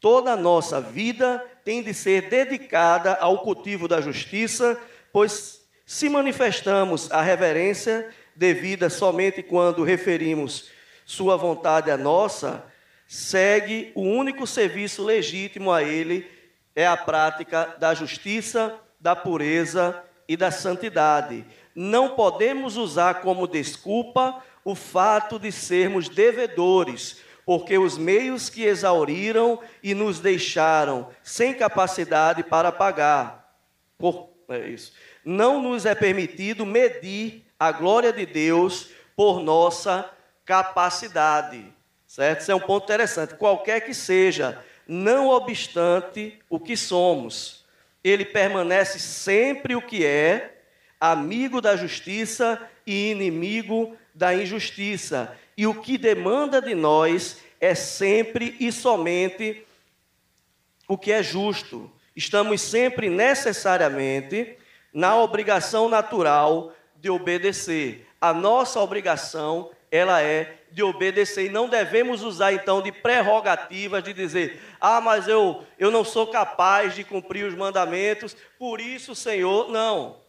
toda 0.00 0.32
a 0.32 0.36
nossa 0.36 0.80
vida 0.80 1.44
tem 1.64 1.82
de 1.82 1.94
ser 1.94 2.28
dedicada 2.28 3.14
ao 3.14 3.42
cultivo 3.42 3.86
da 3.86 4.00
justiça, 4.00 4.80
pois 5.12 5.64
se 5.86 6.08
manifestamos 6.08 7.10
a 7.12 7.22
reverência 7.22 8.10
devida 8.34 8.90
somente 8.90 9.42
quando 9.42 9.84
referimos 9.84 10.70
sua 11.04 11.36
vontade 11.36 11.90
à 11.90 11.96
nossa, 11.96 12.64
segue 13.06 13.92
o 13.94 14.02
único 14.02 14.46
serviço 14.46 15.04
legítimo 15.04 15.70
a 15.70 15.82
ele 15.82 16.33
é 16.74 16.86
a 16.86 16.96
prática 16.96 17.76
da 17.78 17.94
justiça, 17.94 18.74
da 18.98 19.14
pureza 19.14 20.02
e 20.28 20.36
da 20.36 20.50
santidade. 20.50 21.44
Não 21.74 22.10
podemos 22.10 22.76
usar 22.76 23.20
como 23.20 23.46
desculpa 23.46 24.42
o 24.64 24.74
fato 24.74 25.38
de 25.38 25.52
sermos 25.52 26.08
devedores, 26.08 27.20
porque 27.44 27.76
os 27.76 27.98
meios 27.98 28.48
que 28.48 28.64
exauriram 28.64 29.60
e 29.82 29.94
nos 29.94 30.20
deixaram 30.20 31.08
sem 31.22 31.52
capacidade 31.52 32.42
para 32.42 32.72
pagar. 32.72 33.56
Por, 33.98 34.30
é 34.48 34.68
isso. 34.68 34.92
Não 35.24 35.62
nos 35.62 35.84
é 35.84 35.94
permitido 35.94 36.64
medir 36.64 37.44
a 37.58 37.70
glória 37.70 38.12
de 38.12 38.24
Deus 38.24 38.90
por 39.16 39.40
nossa 39.40 40.10
capacidade. 40.44 41.72
Certo? 42.06 42.40
Isso 42.40 42.52
é 42.52 42.54
um 42.54 42.60
ponto 42.60 42.84
interessante. 42.84 43.34
Qualquer 43.34 43.80
que 43.80 43.92
seja 43.92 44.62
não 44.86 45.28
obstante 45.28 46.38
o 46.48 46.60
que 46.60 46.76
somos. 46.76 47.64
Ele 48.02 48.24
permanece 48.24 48.98
sempre 48.98 49.74
o 49.74 49.82
que 49.82 50.04
é, 50.04 50.62
amigo 51.00 51.60
da 51.60 51.76
justiça 51.76 52.60
e 52.86 53.10
inimigo 53.10 53.96
da 54.14 54.34
injustiça. 54.34 55.36
E 55.56 55.66
o 55.66 55.80
que 55.80 55.96
demanda 55.96 56.60
de 56.60 56.74
nós 56.74 57.38
é 57.60 57.74
sempre 57.74 58.56
e 58.60 58.70
somente 58.70 59.66
o 60.86 60.98
que 60.98 61.12
é 61.12 61.22
justo. 61.22 61.90
Estamos 62.14 62.60
sempre 62.60 63.08
necessariamente 63.08 64.56
na 64.92 65.16
obrigação 65.16 65.88
natural 65.88 66.72
de 66.96 67.10
obedecer. 67.10 68.06
A 68.20 68.32
nossa 68.32 68.80
obrigação, 68.80 69.70
ela 69.90 70.22
é 70.22 70.58
de 70.74 70.82
obedecer. 70.82 71.46
E 71.46 71.48
não 71.48 71.68
devemos 71.68 72.22
usar 72.22 72.52
então 72.52 72.82
de 72.82 72.90
prerrogativas 72.90 74.02
de 74.02 74.12
dizer: 74.12 74.60
"Ah, 74.80 75.00
mas 75.00 75.28
eu 75.28 75.64
eu 75.78 75.90
não 75.90 76.04
sou 76.04 76.26
capaz 76.26 76.94
de 76.94 77.04
cumprir 77.04 77.46
os 77.46 77.54
mandamentos, 77.54 78.36
por 78.58 78.80
isso, 78.80 79.14
Senhor, 79.14 79.70
não. 79.70 80.20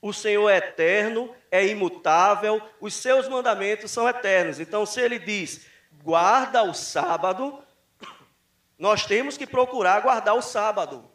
O 0.00 0.12
Senhor 0.12 0.48
é 0.48 0.58
eterno, 0.58 1.34
é 1.50 1.66
imutável, 1.66 2.62
os 2.80 2.94
seus 2.94 3.28
mandamentos 3.28 3.90
são 3.90 4.08
eternos. 4.08 4.60
Então, 4.60 4.86
se 4.86 5.00
ele 5.00 5.18
diz: 5.18 5.66
"Guarda 6.04 6.62
o 6.62 6.72
sábado", 6.72 7.58
nós 8.78 9.04
temos 9.04 9.36
que 9.36 9.46
procurar 9.46 10.00
guardar 10.00 10.36
o 10.36 10.42
sábado. 10.42 11.10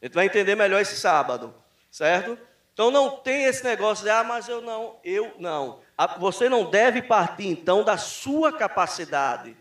A 0.00 0.06
gente 0.06 0.14
vai 0.14 0.26
entender 0.26 0.54
melhor 0.54 0.80
esse 0.80 0.96
sábado, 0.96 1.54
certo? 1.90 2.38
Então 2.72 2.90
não 2.90 3.18
tem 3.18 3.44
esse 3.44 3.62
negócio 3.64 4.04
de, 4.04 4.10
ah, 4.10 4.24
mas 4.24 4.48
eu 4.48 4.60
não, 4.60 4.98
eu 5.04 5.34
não. 5.38 5.80
Você 6.18 6.48
não 6.48 6.68
deve 6.70 7.02
partir 7.02 7.46
então 7.46 7.84
da 7.84 7.96
sua 7.96 8.52
capacidade. 8.52 9.56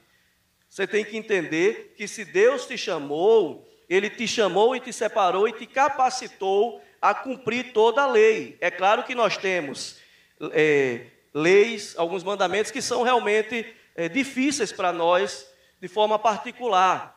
Você 0.70 0.88
tem 0.88 1.06
que 1.06 1.16
entender 1.16 1.94
que 1.96 2.08
se 2.08 2.26
Deus 2.26 2.66
te 2.66 2.78
chamou, 2.78 3.68
Ele 3.88 4.10
te 4.10 4.28
chamou 4.28 4.76
e 4.76 4.80
te 4.80 4.92
separou 4.92 5.48
e 5.48 5.54
te 5.54 5.68
capacitou 5.68 6.82
a 7.00 7.14
cumprir 7.14 7.74
toda 7.74 8.02
a 8.02 8.08
lei. 8.08 8.58
É 8.60 8.72
claro 8.72 9.04
que 9.04 9.14
nós 9.14 9.38
temos 9.38 10.00
é, 10.52 11.06
leis, 11.34 11.94
alguns 11.98 12.24
mandamentos 12.24 12.72
que 12.72 12.82
são 12.82 13.04
realmente 13.04 13.72
é, 13.96 14.10
difíceis 14.10 14.72
para 14.72 14.92
nós 14.92 15.48
de 15.80 15.88
forma 15.88 16.18
particular. 16.18 17.14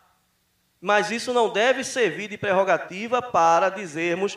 Mas 0.80 1.10
isso 1.10 1.32
não 1.32 1.48
deve 1.48 1.82
servir 1.82 2.28
de 2.28 2.36
prerrogativa 2.36 3.22
para 3.22 3.70
dizermos 3.70 4.36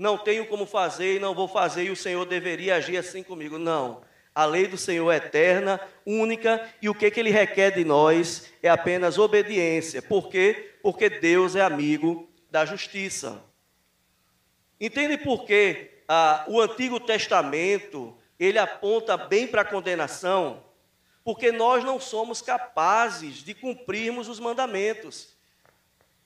não 0.00 0.16
tenho 0.16 0.46
como 0.46 0.64
fazer 0.64 1.16
e 1.16 1.18
não 1.18 1.34
vou 1.34 1.46
fazer, 1.46 1.84
e 1.84 1.90
o 1.90 1.96
Senhor 1.96 2.24
deveria 2.24 2.76
agir 2.76 2.96
assim 2.96 3.22
comigo. 3.22 3.58
Não. 3.58 4.00
A 4.34 4.46
lei 4.46 4.66
do 4.66 4.78
Senhor 4.78 5.10
é 5.12 5.16
eterna, 5.16 5.78
única, 6.06 6.66
e 6.80 6.88
o 6.88 6.94
que, 6.94 7.10
que 7.10 7.20
Ele 7.20 7.28
requer 7.28 7.72
de 7.72 7.84
nós 7.84 8.50
é 8.62 8.70
apenas 8.70 9.18
obediência. 9.18 10.00
Por 10.00 10.30
quê? 10.30 10.72
Porque 10.82 11.10
Deus 11.10 11.54
é 11.54 11.60
amigo 11.60 12.26
da 12.50 12.64
justiça. 12.64 13.44
Entende 14.80 15.18
por 15.18 15.44
que 15.44 15.90
ah, 16.08 16.46
o 16.48 16.58
Antigo 16.62 16.98
Testamento 16.98 18.16
ele 18.38 18.58
aponta 18.58 19.18
bem 19.18 19.46
para 19.46 19.60
a 19.60 19.66
condenação? 19.66 20.64
Porque 21.22 21.52
nós 21.52 21.84
não 21.84 22.00
somos 22.00 22.40
capazes 22.40 23.44
de 23.44 23.52
cumprirmos 23.52 24.30
os 24.30 24.40
mandamentos. 24.40 25.36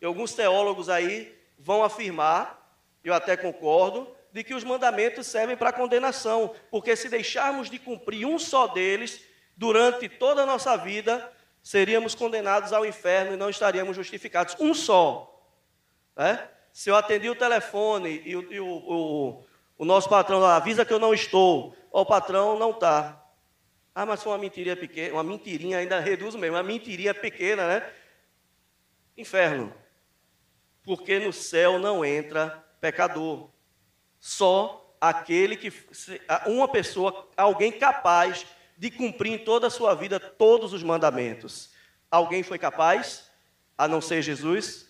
E 0.00 0.06
alguns 0.06 0.32
teólogos 0.32 0.88
aí 0.88 1.36
vão 1.58 1.82
afirmar 1.82 2.63
eu 3.04 3.12
até 3.14 3.36
concordo, 3.36 4.08
de 4.32 4.42
que 4.42 4.54
os 4.54 4.64
mandamentos 4.64 5.28
servem 5.28 5.56
para 5.56 5.72
condenação, 5.72 6.52
porque 6.70 6.96
se 6.96 7.08
deixarmos 7.08 7.70
de 7.70 7.78
cumprir 7.78 8.26
um 8.26 8.38
só 8.38 8.66
deles 8.66 9.24
durante 9.56 10.08
toda 10.08 10.42
a 10.42 10.46
nossa 10.46 10.76
vida, 10.76 11.30
seríamos 11.62 12.16
condenados 12.16 12.72
ao 12.72 12.84
inferno 12.84 13.34
e 13.34 13.36
não 13.36 13.48
estaríamos 13.48 13.94
justificados. 13.94 14.56
Um 14.58 14.74
só. 14.74 15.40
Né? 16.16 16.48
Se 16.72 16.90
eu 16.90 16.96
atendi 16.96 17.30
o 17.30 17.36
telefone 17.36 18.22
e, 18.24 18.34
o, 18.34 18.52
e 18.52 18.58
o, 18.58 18.66
o, 18.66 19.44
o, 19.78 19.84
nosso 19.84 20.08
patrão 20.08 20.44
avisa 20.44 20.84
que 20.84 20.92
eu 20.92 20.98
não 20.98 21.14
estou, 21.14 21.76
o 21.92 22.04
patrão 22.04 22.58
não 22.58 22.70
está. 22.70 23.22
Ah, 23.94 24.04
mas 24.04 24.20
foi 24.20 24.32
uma 24.32 24.38
mentirinha 24.38 24.76
pequena, 24.76 25.14
uma 25.14 25.22
mentirinha 25.22 25.78
ainda 25.78 26.00
reduz 26.00 26.34
mesmo, 26.34 26.56
uma 26.56 26.62
mentirinha 26.64 27.14
pequena, 27.14 27.68
né? 27.68 27.88
Inferno. 29.16 29.72
Porque 30.82 31.20
no 31.20 31.32
céu 31.32 31.78
não 31.78 32.04
entra 32.04 32.63
pecador. 32.84 33.48
Só 34.20 34.94
aquele 35.00 35.56
que 35.56 35.72
uma 36.46 36.68
pessoa, 36.68 37.26
alguém 37.34 37.72
capaz 37.72 38.44
de 38.76 38.90
cumprir 38.90 39.32
em 39.32 39.38
toda 39.38 39.68
a 39.68 39.70
sua 39.70 39.94
vida 39.94 40.20
todos 40.20 40.74
os 40.74 40.82
mandamentos. 40.82 41.70
Alguém 42.10 42.42
foi 42.42 42.58
capaz 42.58 43.30
a 43.78 43.88
não 43.88 44.02
ser 44.02 44.20
Jesus? 44.20 44.86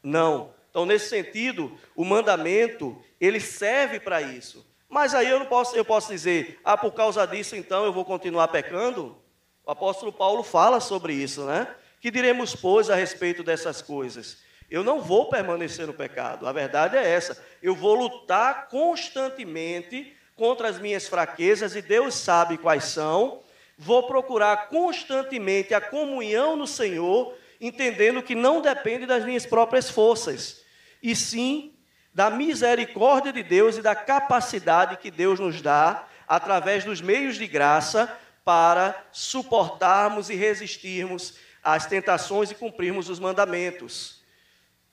Não. 0.00 0.54
Então, 0.70 0.86
nesse 0.86 1.08
sentido, 1.08 1.76
o 1.96 2.04
mandamento, 2.04 2.96
ele 3.20 3.40
serve 3.40 3.98
para 3.98 4.22
isso. 4.22 4.64
Mas 4.88 5.12
aí 5.12 5.28
eu 5.28 5.40
não 5.40 5.46
posso, 5.46 5.74
eu 5.74 5.84
posso 5.84 6.12
dizer, 6.12 6.60
ah, 6.62 6.76
por 6.76 6.92
causa 6.92 7.26
disso 7.26 7.56
então 7.56 7.84
eu 7.84 7.92
vou 7.92 8.04
continuar 8.04 8.46
pecando? 8.48 9.20
O 9.64 9.70
apóstolo 9.72 10.12
Paulo 10.12 10.44
fala 10.44 10.78
sobre 10.78 11.12
isso, 11.12 11.44
né? 11.44 11.74
Que 12.00 12.08
diremos, 12.08 12.54
pois, 12.54 12.88
a 12.88 12.94
respeito 12.94 13.42
dessas 13.42 13.82
coisas? 13.82 14.45
Eu 14.70 14.82
não 14.82 15.00
vou 15.00 15.28
permanecer 15.28 15.86
no 15.86 15.94
pecado. 15.94 16.46
A 16.46 16.52
verdade 16.52 16.96
é 16.96 17.08
essa. 17.08 17.40
Eu 17.62 17.74
vou 17.74 17.94
lutar 17.94 18.68
constantemente 18.68 20.16
contra 20.34 20.68
as 20.68 20.78
minhas 20.78 21.06
fraquezas 21.06 21.76
e 21.76 21.82
Deus 21.82 22.14
sabe 22.14 22.58
quais 22.58 22.84
são. 22.84 23.40
Vou 23.78 24.06
procurar 24.06 24.68
constantemente 24.68 25.74
a 25.74 25.80
comunhão 25.80 26.56
no 26.56 26.66
Senhor, 26.66 27.34
entendendo 27.60 28.22
que 28.22 28.34
não 28.34 28.60
depende 28.60 29.06
das 29.06 29.24
minhas 29.24 29.46
próprias 29.46 29.90
forças, 29.90 30.62
e 31.02 31.14
sim 31.14 31.74
da 32.12 32.30
misericórdia 32.30 33.32
de 33.32 33.42
Deus 33.42 33.76
e 33.76 33.82
da 33.82 33.94
capacidade 33.94 34.96
que 34.96 35.10
Deus 35.10 35.38
nos 35.38 35.60
dá 35.60 36.06
através 36.26 36.82
dos 36.84 37.02
meios 37.02 37.36
de 37.36 37.46
graça 37.46 38.10
para 38.42 39.04
suportarmos 39.12 40.30
e 40.30 40.34
resistirmos 40.34 41.34
às 41.62 41.84
tentações 41.84 42.50
e 42.50 42.54
cumprirmos 42.54 43.10
os 43.10 43.18
mandamentos. 43.18 44.22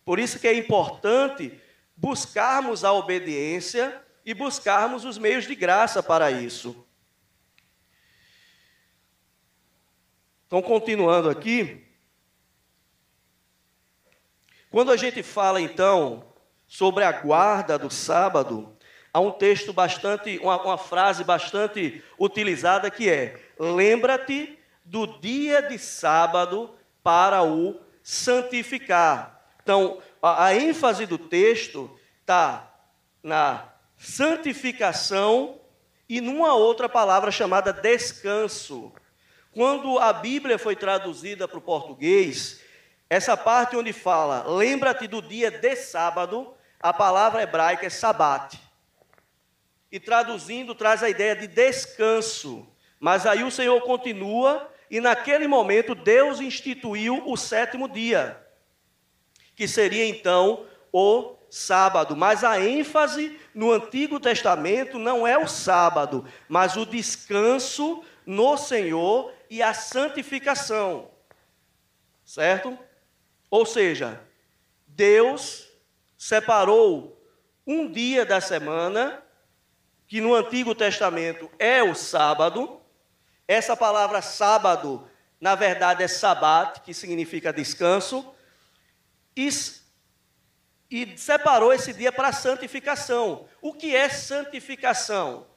Por 0.06 0.20
isso 0.20 0.40
que 0.40 0.48
é 0.48 0.54
importante 0.54 1.60
buscarmos 1.96 2.84
a 2.84 2.92
obediência 2.92 4.02
e 4.26 4.34
buscarmos 4.34 5.06
os 5.06 5.18
meios 5.18 5.46
de 5.46 5.56
graça 5.56 6.02
para 6.02 6.32
isso. 6.32 6.86
Então, 10.48 10.62
continuando 10.62 11.30
aqui, 11.30 11.84
quando 14.70 14.92
a 14.92 14.98
gente 14.98 15.24
fala 15.24 15.60
então 15.60 16.26
sobre 16.68 17.04
a 17.04 17.12
guarda 17.12 17.78
do 17.78 17.90
sábado, 17.90 18.76
há 19.14 19.20
um 19.20 19.32
texto 19.32 19.72
bastante, 19.72 20.40
uma, 20.40 20.62
uma 20.62 20.78
frase 20.78 21.24
bastante 21.24 22.04
utilizada 22.20 22.90
que 22.92 23.10
é: 23.10 23.40
lembra-te 23.58 24.60
do 24.84 25.08
dia 25.20 25.62
de 25.62 25.78
sábado 25.78 26.74
para 27.02 27.44
o 27.44 27.80
santificar. 28.02 29.33
Então, 29.64 30.02
a, 30.22 30.46
a 30.46 30.56
ênfase 30.56 31.06
do 31.06 31.18
texto 31.18 31.90
está 32.20 32.70
na 33.24 33.70
santificação 33.98 35.60
e 36.08 36.20
numa 36.20 36.54
outra 36.54 36.90
palavra 36.90 37.32
chamada 37.32 37.72
descanso. 37.72 38.94
Quando 39.54 39.98
a 40.00 40.12
Bíblia 40.12 40.60
foi 40.60 40.76
traduzida 40.76 41.48
para 41.48 41.58
o 41.58 41.62
português, 41.62 42.62
essa 43.10 43.38
parte 43.38 43.78
onde 43.78 43.94
fala, 43.94 44.44
lembra-te 44.48 45.08
do 45.08 45.22
dia 45.22 45.50
de 45.50 45.76
sábado, 45.78 46.54
a 46.82 46.92
palavra 46.92 47.42
hebraica 47.42 47.86
é 47.86 47.90
sabate. 47.90 48.60
E 49.90 50.00
traduzindo, 50.00 50.76
traz 50.76 51.04
a 51.04 51.10
ideia 51.10 51.36
de 51.36 51.48
descanso. 51.48 52.68
Mas 53.00 53.26
aí 53.26 53.44
o 53.44 53.52
Senhor 53.52 53.80
continua, 53.82 54.70
e 54.90 55.00
naquele 55.00 55.48
momento 55.48 55.96
Deus 55.96 56.42
instituiu 56.42 57.24
o 57.26 57.38
sétimo 57.38 57.88
dia 57.88 58.43
que 59.56 59.68
seria 59.68 60.06
então 60.06 60.66
o 60.92 61.36
sábado. 61.50 62.16
Mas 62.16 62.44
a 62.44 62.60
ênfase 62.60 63.40
no 63.54 63.72
Antigo 63.72 64.20
Testamento 64.20 64.98
não 64.98 65.28
é 65.28 65.38
o 65.38 65.48
sábado, 65.48 66.26
mas 66.50 66.76
o 66.76 66.86
descanso 66.86 68.04
no 68.26 68.58
Senhor 68.58 69.32
e 69.50 69.62
a 69.62 69.74
santificação. 69.74 71.12
Certo? 72.26 72.78
Ou 73.50 73.66
seja, 73.66 74.20
Deus 74.88 75.70
separou 76.18 77.22
um 77.68 77.92
dia 77.92 78.26
da 78.26 78.42
semana, 78.42 79.22
que 80.08 80.20
no 80.20 80.34
Antigo 80.34 80.74
Testamento 80.74 81.50
é 81.60 81.84
o 81.84 81.94
sábado. 81.94 82.82
Essa 83.48 83.76
palavra 83.76 84.22
sábado, 84.22 85.08
na 85.40 85.54
verdade, 85.54 86.04
é 86.04 86.08
sabat, 86.08 86.82
que 86.82 86.94
significa 86.94 87.54
descanso 87.54 88.34
e, 89.36 89.50
e 90.90 91.18
separou 91.18 91.74
esse 91.74 91.94
dia 91.94 92.12
para 92.12 92.32
santificação. 92.32 93.48
O 93.62 93.74
que 93.74 93.96
é 93.96 94.10
santificação? 94.10 95.48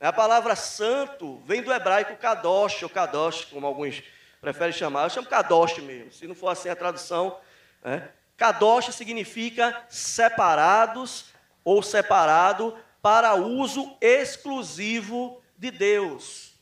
A 0.00 0.12
palavra 0.12 0.54
santo 0.54 1.42
vem 1.46 1.62
do 1.62 1.72
hebraico 1.72 2.16
kadosh, 2.16 2.82
ou 2.82 2.90
kadosh, 2.90 3.46
como 3.46 3.66
alguns 3.66 4.02
preferem 4.40 4.72
chamar. 4.72 5.04
Eu 5.04 5.10
chamo 5.10 5.26
kadosh 5.26 5.78
mesmo, 5.78 6.12
se 6.12 6.26
não 6.26 6.34
for 6.34 6.48
assim 6.48 6.68
a 6.68 6.76
tradução. 6.76 7.38
Né? 7.82 8.08
Kadosh 8.36 8.94
significa 8.94 9.84
separados 9.88 11.26
ou 11.64 11.82
separado 11.82 12.76
para 13.00 13.34
uso 13.34 13.96
exclusivo 14.00 15.42
de 15.56 15.70
Deus. 15.70 16.52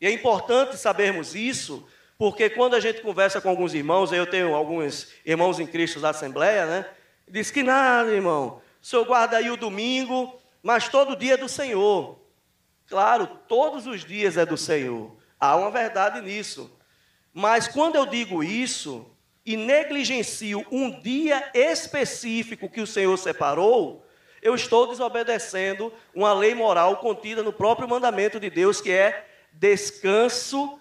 E 0.00 0.06
é 0.06 0.10
importante 0.10 0.76
sabermos 0.76 1.34
isso, 1.34 1.88
porque 2.16 2.48
quando 2.48 2.74
a 2.74 2.80
gente 2.80 3.00
conversa 3.00 3.40
com 3.40 3.48
alguns 3.48 3.74
irmãos, 3.74 4.12
eu 4.12 4.26
tenho 4.26 4.54
alguns 4.54 5.08
irmãos 5.24 5.58
em 5.58 5.66
Cristo 5.66 6.00
da 6.00 6.10
Assembleia, 6.10 6.66
né? 6.66 6.86
Diz 7.28 7.50
que 7.50 7.62
nada, 7.62 8.10
irmão. 8.10 8.60
O 8.80 8.86
senhor 8.86 9.04
guarda 9.04 9.38
aí 9.38 9.50
o 9.50 9.56
domingo, 9.56 10.38
mas 10.62 10.88
todo 10.88 11.16
dia 11.16 11.34
é 11.34 11.38
do 11.38 11.48
Senhor. 11.48 12.18
Claro, 12.86 13.26
todos 13.48 13.86
os 13.86 14.04
dias 14.04 14.36
é 14.36 14.44
do 14.44 14.56
Senhor. 14.56 15.16
Há 15.40 15.56
uma 15.56 15.70
verdade 15.70 16.20
nisso. 16.20 16.70
Mas 17.32 17.66
quando 17.66 17.96
eu 17.96 18.06
digo 18.06 18.44
isso 18.44 19.06
e 19.44 19.56
negligencio 19.56 20.64
um 20.70 21.00
dia 21.00 21.50
específico 21.52 22.68
que 22.68 22.80
o 22.80 22.86
Senhor 22.86 23.16
separou, 23.16 24.06
eu 24.40 24.54
estou 24.54 24.86
desobedecendo 24.86 25.92
uma 26.14 26.32
lei 26.32 26.54
moral 26.54 26.98
contida 26.98 27.42
no 27.42 27.52
próprio 27.52 27.88
mandamento 27.88 28.38
de 28.38 28.50
Deus, 28.50 28.80
que 28.80 28.92
é 28.92 29.26
descanso 29.52 30.78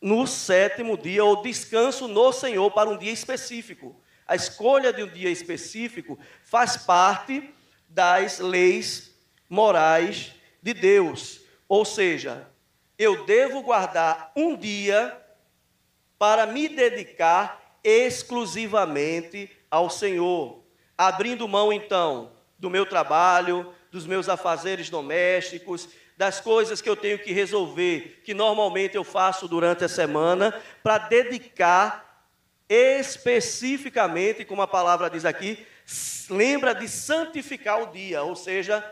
no 0.00 0.26
sétimo 0.26 0.96
dia, 0.96 1.24
ou 1.24 1.42
descanso 1.42 2.08
no 2.08 2.32
Senhor 2.32 2.70
para 2.70 2.88
um 2.88 2.96
dia 2.96 3.12
específico. 3.12 4.00
A 4.26 4.34
escolha 4.34 4.92
de 4.92 5.02
um 5.02 5.08
dia 5.08 5.28
específico 5.30 6.18
faz 6.44 6.76
parte 6.76 7.52
das 7.88 8.38
leis 8.38 9.14
morais 9.48 10.32
de 10.62 10.72
Deus. 10.72 11.40
Ou 11.68 11.84
seja, 11.84 12.48
eu 12.98 13.24
devo 13.26 13.62
guardar 13.62 14.32
um 14.36 14.56
dia 14.56 15.16
para 16.18 16.46
me 16.46 16.68
dedicar 16.68 17.78
exclusivamente 17.82 19.50
ao 19.70 19.88
Senhor, 19.88 20.62
abrindo 20.96 21.48
mão 21.48 21.72
então 21.72 22.32
do 22.58 22.68
meu 22.68 22.84
trabalho, 22.84 23.74
dos 23.90 24.06
meus 24.06 24.28
afazeres 24.28 24.90
domésticos, 24.90 25.88
das 26.20 26.38
coisas 26.38 26.82
que 26.82 26.88
eu 26.90 26.94
tenho 26.94 27.18
que 27.18 27.32
resolver, 27.32 28.20
que 28.22 28.34
normalmente 28.34 28.94
eu 28.94 29.02
faço 29.02 29.48
durante 29.48 29.86
a 29.86 29.88
semana, 29.88 30.54
para 30.82 30.98
dedicar 30.98 32.26
especificamente, 32.68 34.44
como 34.44 34.60
a 34.60 34.68
palavra 34.68 35.08
diz 35.08 35.24
aqui, 35.24 35.66
lembra 36.28 36.74
de 36.74 36.86
santificar 36.88 37.80
o 37.80 37.86
dia, 37.86 38.22
ou 38.22 38.36
seja, 38.36 38.84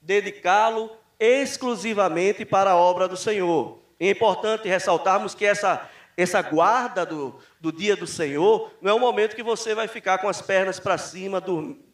dedicá-lo 0.00 0.90
exclusivamente 1.18 2.46
para 2.46 2.70
a 2.70 2.76
obra 2.76 3.06
do 3.06 3.14
Senhor. 3.14 3.78
É 4.00 4.08
importante 4.08 4.66
ressaltarmos 4.66 5.34
que 5.34 5.44
essa, 5.44 5.86
essa 6.22 6.42
guarda 6.42 7.06
do, 7.06 7.38
do 7.60 7.70
dia 7.70 7.96
do 7.96 8.06
Senhor 8.06 8.72
não 8.82 8.90
é 8.90 8.94
um 8.94 8.98
momento 8.98 9.36
que 9.36 9.42
você 9.42 9.74
vai 9.74 9.86
ficar 9.86 10.18
com 10.18 10.28
as 10.28 10.42
pernas 10.42 10.80
para 10.80 10.98
cima, 10.98 11.42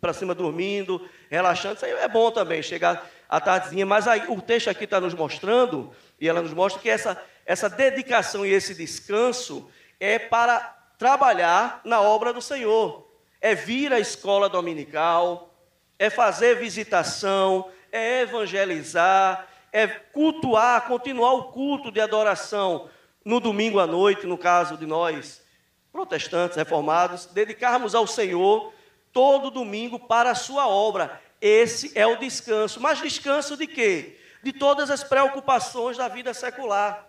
para 0.00 0.12
cima 0.12 0.34
dormindo, 0.34 1.06
relaxando. 1.30 1.76
Isso 1.76 1.84
aí 1.84 1.92
é 1.92 2.08
bom 2.08 2.30
também, 2.30 2.62
chegar 2.62 3.08
à 3.28 3.40
tardezinha, 3.40 3.84
mas 3.84 4.08
aí, 4.08 4.24
o 4.28 4.40
texto 4.40 4.68
aqui 4.68 4.84
está 4.84 5.00
nos 5.00 5.12
mostrando, 5.14 5.92
e 6.20 6.28
ela 6.28 6.40
nos 6.40 6.54
mostra 6.54 6.80
que 6.80 6.88
essa, 6.88 7.22
essa 7.44 7.68
dedicação 7.68 8.46
e 8.46 8.52
esse 8.52 8.74
descanso 8.74 9.68
é 10.00 10.18
para 10.18 10.60
trabalhar 10.98 11.80
na 11.84 12.00
obra 12.00 12.32
do 12.32 12.40
Senhor. 12.40 13.06
É 13.40 13.54
vir 13.54 13.92
à 13.92 14.00
escola 14.00 14.48
dominical, 14.48 15.54
é 15.98 16.08
fazer 16.08 16.56
visitação, 16.56 17.70
é 17.92 18.22
evangelizar, 18.22 19.46
é 19.72 19.86
cultuar, 19.86 20.86
continuar 20.86 21.34
o 21.34 21.44
culto 21.44 21.90
de 21.90 22.00
adoração 22.00 22.88
no 23.26 23.40
domingo 23.40 23.80
à 23.80 23.88
noite, 23.88 24.24
no 24.24 24.38
caso 24.38 24.76
de 24.76 24.86
nós, 24.86 25.42
protestantes, 25.90 26.56
reformados, 26.56 27.26
dedicarmos 27.26 27.92
ao 27.92 28.06
Senhor 28.06 28.72
todo 29.12 29.50
domingo 29.50 29.98
para 29.98 30.30
a 30.30 30.34
sua 30.36 30.68
obra. 30.68 31.20
Esse 31.40 31.90
é 31.98 32.06
o 32.06 32.16
descanso. 32.16 32.80
Mas 32.80 33.02
descanso 33.02 33.56
de 33.56 33.66
quê? 33.66 34.16
De 34.44 34.52
todas 34.52 34.92
as 34.92 35.02
preocupações 35.02 35.96
da 35.96 36.06
vida 36.06 36.32
secular. 36.32 37.04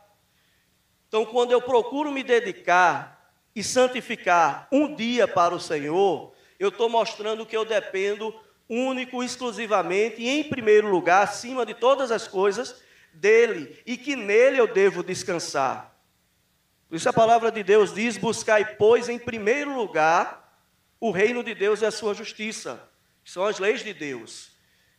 Então, 1.08 1.24
quando 1.24 1.52
eu 1.52 1.62
procuro 1.62 2.12
me 2.12 2.24
dedicar 2.24 3.32
e 3.56 3.64
santificar 3.64 4.68
um 4.72 4.96
dia 4.96 5.28
para 5.28 5.54
o 5.54 5.60
Senhor, 5.60 6.34
eu 6.60 6.70
estou 6.70 6.90
mostrando 6.90 7.46
que 7.46 7.56
eu 7.56 7.64
dependo 7.64 8.34
único, 8.68 9.24
exclusivamente 9.24 10.20
e 10.20 10.28
em 10.28 10.44
primeiro 10.46 10.90
lugar, 10.90 11.22
acima 11.22 11.64
de 11.64 11.76
todas 11.76 12.10
as 12.12 12.28
coisas, 12.28 12.82
dele 13.14 13.80
e 13.86 13.96
que 13.96 14.16
nele 14.16 14.58
eu 14.60 14.66
devo 14.66 15.04
descansar. 15.04 15.97
Por 16.90 16.96
isso 16.96 17.10
a 17.10 17.14
palavra 17.14 17.52
de 17.52 17.64
Deus 17.64 17.94
diz: 17.94 18.18
buscai, 18.18 18.76
pois, 18.76 19.10
em 19.10 19.20
primeiro 19.20 19.76
lugar 19.76 20.48
o 21.00 21.12
reino 21.12 21.44
de 21.44 21.54
Deus 21.54 21.82
e 21.82 21.86
a 21.86 21.92
sua 21.92 22.14
justiça, 22.14 22.82
que 23.24 23.32
são 23.32 23.46
as 23.46 23.60
leis 23.60 23.84
de 23.84 23.94
Deus, 23.94 24.52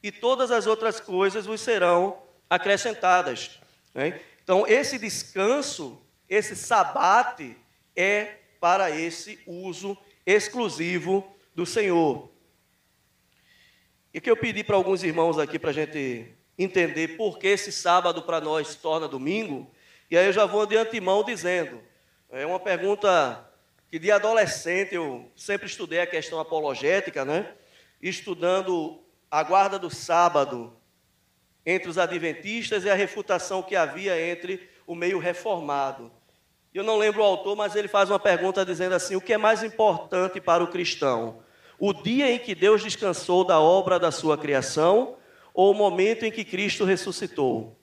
e 0.02 0.12
todas 0.12 0.50
as 0.50 0.66
outras 0.66 1.00
coisas 1.00 1.46
vos 1.46 1.60
serão 1.60 2.22
acrescentadas. 2.48 3.58
Né? 3.92 4.20
Então, 4.44 4.66
esse 4.66 4.98
descanso, 4.98 6.00
esse 6.28 6.54
sabate, 6.54 7.56
é 7.96 8.36
para 8.60 8.90
esse 8.90 9.40
uso 9.46 9.96
exclusivo 10.24 11.36
do 11.54 11.66
Senhor. 11.66 12.30
E 14.14 14.20
que 14.20 14.30
eu 14.30 14.36
pedi 14.36 14.62
para 14.62 14.76
alguns 14.76 15.02
irmãos 15.02 15.38
aqui 15.38 15.58
para 15.58 15.70
a 15.70 15.74
gente 15.74 16.32
entender 16.56 17.16
por 17.16 17.38
que 17.38 17.46
esse 17.46 17.70
sábado 17.70 18.22
para 18.22 18.40
nós 18.40 18.68
se 18.68 18.78
torna 18.78 19.06
domingo, 19.06 19.70
e 20.10 20.16
aí 20.16 20.26
eu 20.26 20.32
já 20.32 20.46
vou 20.46 20.66
de 20.66 20.76
antemão 20.76 21.22
dizendo. 21.22 21.82
É 22.30 22.46
uma 22.46 22.60
pergunta 22.60 23.46
que 23.90 23.98
de 23.98 24.10
adolescente 24.10 24.94
eu 24.94 25.30
sempre 25.34 25.66
estudei 25.66 26.00
a 26.00 26.06
questão 26.06 26.38
apologética, 26.38 27.24
né? 27.24 27.54
Estudando 28.00 29.02
a 29.30 29.42
guarda 29.42 29.78
do 29.78 29.90
sábado 29.90 30.76
entre 31.64 31.88
os 31.88 31.98
adventistas 31.98 32.84
e 32.84 32.90
a 32.90 32.94
refutação 32.94 33.62
que 33.62 33.76
havia 33.76 34.18
entre 34.20 34.68
o 34.86 34.94
meio 34.94 35.18
reformado. 35.18 36.10
Eu 36.72 36.82
não 36.82 36.96
lembro 36.96 37.22
o 37.22 37.24
autor, 37.24 37.56
mas 37.56 37.76
ele 37.76 37.88
faz 37.88 38.10
uma 38.10 38.18
pergunta 38.18 38.64
dizendo 38.64 38.94
assim: 38.94 39.16
o 39.16 39.20
que 39.20 39.32
é 39.32 39.38
mais 39.38 39.62
importante 39.62 40.40
para 40.40 40.64
o 40.64 40.68
cristão? 40.68 41.42
O 41.78 41.92
dia 41.92 42.30
em 42.30 42.38
que 42.38 42.54
Deus 42.54 42.82
descansou 42.82 43.44
da 43.44 43.60
obra 43.60 43.98
da 43.98 44.10
sua 44.10 44.36
criação 44.36 45.16
ou 45.54 45.70
o 45.70 45.74
momento 45.74 46.24
em 46.24 46.30
que 46.30 46.44
Cristo 46.44 46.84
ressuscitou? 46.84 47.77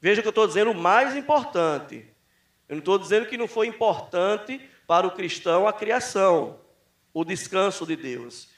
Veja 0.00 0.22
que 0.22 0.28
eu 0.28 0.30
estou 0.30 0.46
dizendo 0.46 0.70
o 0.70 0.74
mais 0.74 1.14
importante. 1.14 2.06
Eu 2.68 2.76
não 2.76 2.78
estou 2.78 2.98
dizendo 2.98 3.26
que 3.26 3.36
não 3.36 3.46
foi 3.46 3.66
importante 3.66 4.60
para 4.86 5.06
o 5.06 5.10
cristão 5.10 5.68
a 5.68 5.72
criação, 5.72 6.58
o 7.12 7.24
descanso 7.24 7.86
de 7.86 7.96
Deus. 7.96 8.48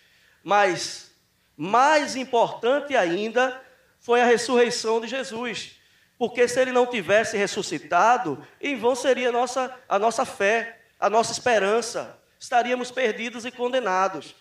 Mas 0.42 1.10
mais 1.56 2.14
importante 2.16 2.96
ainda 2.96 3.60
foi 3.98 4.20
a 4.20 4.26
ressurreição 4.26 5.00
de 5.00 5.08
Jesus. 5.08 5.76
Porque 6.18 6.46
se 6.46 6.60
ele 6.60 6.70
não 6.70 6.86
tivesse 6.86 7.36
ressuscitado, 7.36 8.46
em 8.60 8.76
vão 8.76 8.94
seria 8.94 9.30
a 9.30 9.32
nossa, 9.32 9.74
a 9.88 9.98
nossa 9.98 10.24
fé, 10.24 10.80
a 10.98 11.10
nossa 11.10 11.32
esperança. 11.32 12.18
Estaríamos 12.38 12.90
perdidos 12.90 13.44
e 13.44 13.50
condenados. 13.50 14.34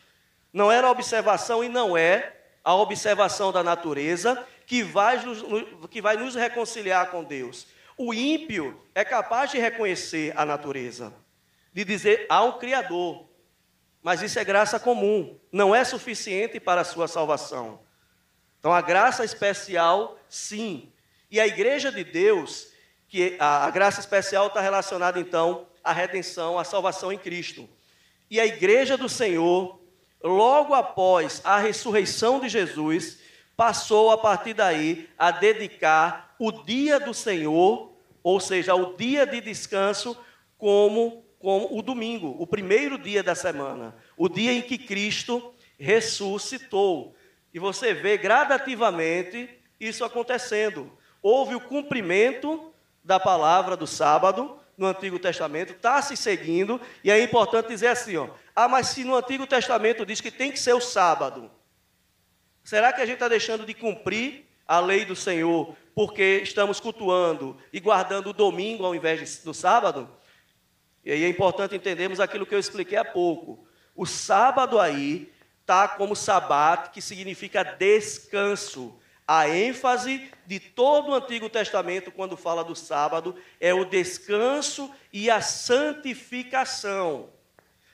Não 0.53 0.71
era 0.71 0.89
observação 0.89 1.63
e 1.63 1.69
não 1.69 1.97
é 1.97 2.40
a 2.63 2.75
observação 2.75 3.51
da 3.51 3.63
natureza 3.63 4.47
que 4.65 4.83
vai 4.83 5.23
nos, 5.23 5.43
que 5.89 6.01
vai 6.01 6.15
nos 6.15 6.35
reconciliar 6.35 7.09
com 7.09 7.23
Deus. 7.23 7.67
O 7.97 8.13
ímpio 8.13 8.81
é 8.95 9.03
capaz 9.03 9.51
de 9.51 9.59
reconhecer 9.59 10.33
a 10.35 10.45
natureza, 10.45 11.13
de 11.73 11.83
dizer 11.83 12.25
há 12.29 12.43
um 12.43 12.57
Criador, 12.57 13.27
mas 14.01 14.21
isso 14.21 14.39
é 14.39 14.43
graça 14.43 14.79
comum, 14.79 15.39
não 15.51 15.75
é 15.75 15.83
suficiente 15.83 16.59
para 16.59 16.81
a 16.81 16.85
sua 16.85 17.07
salvação. 17.07 17.81
Então 18.59 18.71
a 18.71 18.81
graça 18.81 19.25
especial, 19.25 20.19
sim, 20.29 20.91
e 21.29 21.39
a 21.39 21.47
igreja 21.47 21.91
de 21.91 22.03
Deus, 22.03 22.71
que 23.07 23.35
a, 23.39 23.65
a 23.65 23.71
graça 23.71 23.99
especial 23.99 24.47
está 24.47 24.61
relacionada 24.61 25.19
então 25.19 25.67
à 25.83 25.91
redenção, 25.91 26.57
à 26.57 26.63
salvação 26.63 27.11
em 27.11 27.17
Cristo. 27.17 27.67
E 28.29 28.39
a 28.39 28.45
igreja 28.45 28.95
do 28.95 29.09
Senhor, 29.09 29.80
logo 30.23 30.73
após 30.73 31.41
a 31.43 31.57
ressurreição 31.57 32.39
de 32.39 32.49
Jesus, 32.49 33.19
passou 33.55 34.11
a 34.11 34.17
partir 34.17 34.53
daí 34.53 35.09
a 35.17 35.31
dedicar 35.31 36.35
o 36.39 36.51
dia 36.51 36.99
do 36.99 37.13
Senhor, 37.13 37.93
ou 38.23 38.39
seja, 38.39 38.75
o 38.75 38.95
dia 38.95 39.25
de 39.25 39.41
descanso, 39.41 40.17
como, 40.57 41.23
como 41.39 41.77
o 41.77 41.81
domingo, 41.81 42.35
o 42.39 42.47
primeiro 42.47 42.97
dia 42.97 43.23
da 43.23 43.35
semana, 43.35 43.95
o 44.17 44.29
dia 44.29 44.53
em 44.53 44.61
que 44.61 44.77
Cristo 44.77 45.53
ressuscitou. 45.77 47.15
E 47.53 47.59
você 47.59 47.93
vê 47.93 48.17
gradativamente 48.17 49.49
isso 49.79 50.05
acontecendo 50.05 50.91
houve 51.21 51.55
o 51.55 51.61
cumprimento 51.61 52.73
da 53.03 53.19
palavra 53.19 53.77
do 53.77 53.85
sábado 53.85 54.59
no 54.81 54.87
Antigo 54.87 55.19
Testamento, 55.19 55.73
está 55.73 56.01
se 56.01 56.17
seguindo, 56.17 56.81
e 57.03 57.11
é 57.11 57.21
importante 57.23 57.67
dizer 57.67 57.87
assim: 57.87 58.17
ó, 58.17 58.29
ah, 58.55 58.67
mas 58.67 58.87
se 58.87 59.03
no 59.03 59.15
Antigo 59.15 59.45
Testamento 59.45 60.05
diz 60.05 60.19
que 60.19 60.31
tem 60.31 60.51
que 60.51 60.59
ser 60.59 60.73
o 60.73 60.81
sábado, 60.81 61.51
será 62.63 62.91
que 62.91 62.99
a 62.99 63.05
gente 63.05 63.15
está 63.15 63.27
deixando 63.27 63.63
de 63.63 63.75
cumprir 63.75 64.45
a 64.67 64.79
lei 64.79 65.05
do 65.05 65.15
Senhor 65.15 65.75
porque 65.93 66.41
estamos 66.43 66.79
cultuando 66.79 67.57
e 67.71 67.79
guardando 67.79 68.31
o 68.31 68.33
domingo 68.33 68.83
ao 68.83 68.95
invés 68.95 69.37
do 69.43 69.53
sábado? 69.53 70.09
E 71.05 71.11
aí 71.11 71.23
é 71.23 71.29
importante 71.29 71.75
entendermos 71.75 72.19
aquilo 72.19 72.45
que 72.45 72.55
eu 72.55 72.59
expliquei 72.59 72.97
há 72.97 73.05
pouco. 73.05 73.65
O 73.95 74.05
sábado 74.05 74.79
aí 74.79 75.31
está 75.61 75.87
como 75.87 76.15
sabat, 76.15 76.89
que 76.89 77.01
significa 77.01 77.63
descanso. 77.63 78.99
A 79.33 79.47
ênfase 79.47 80.29
de 80.45 80.59
todo 80.59 81.11
o 81.11 81.13
Antigo 81.13 81.49
Testamento, 81.49 82.11
quando 82.11 82.35
fala 82.35 82.65
do 82.65 82.75
sábado, 82.75 83.33
é 83.61 83.73
o 83.73 83.85
descanso 83.85 84.93
e 85.13 85.29
a 85.29 85.39
santificação. 85.39 87.29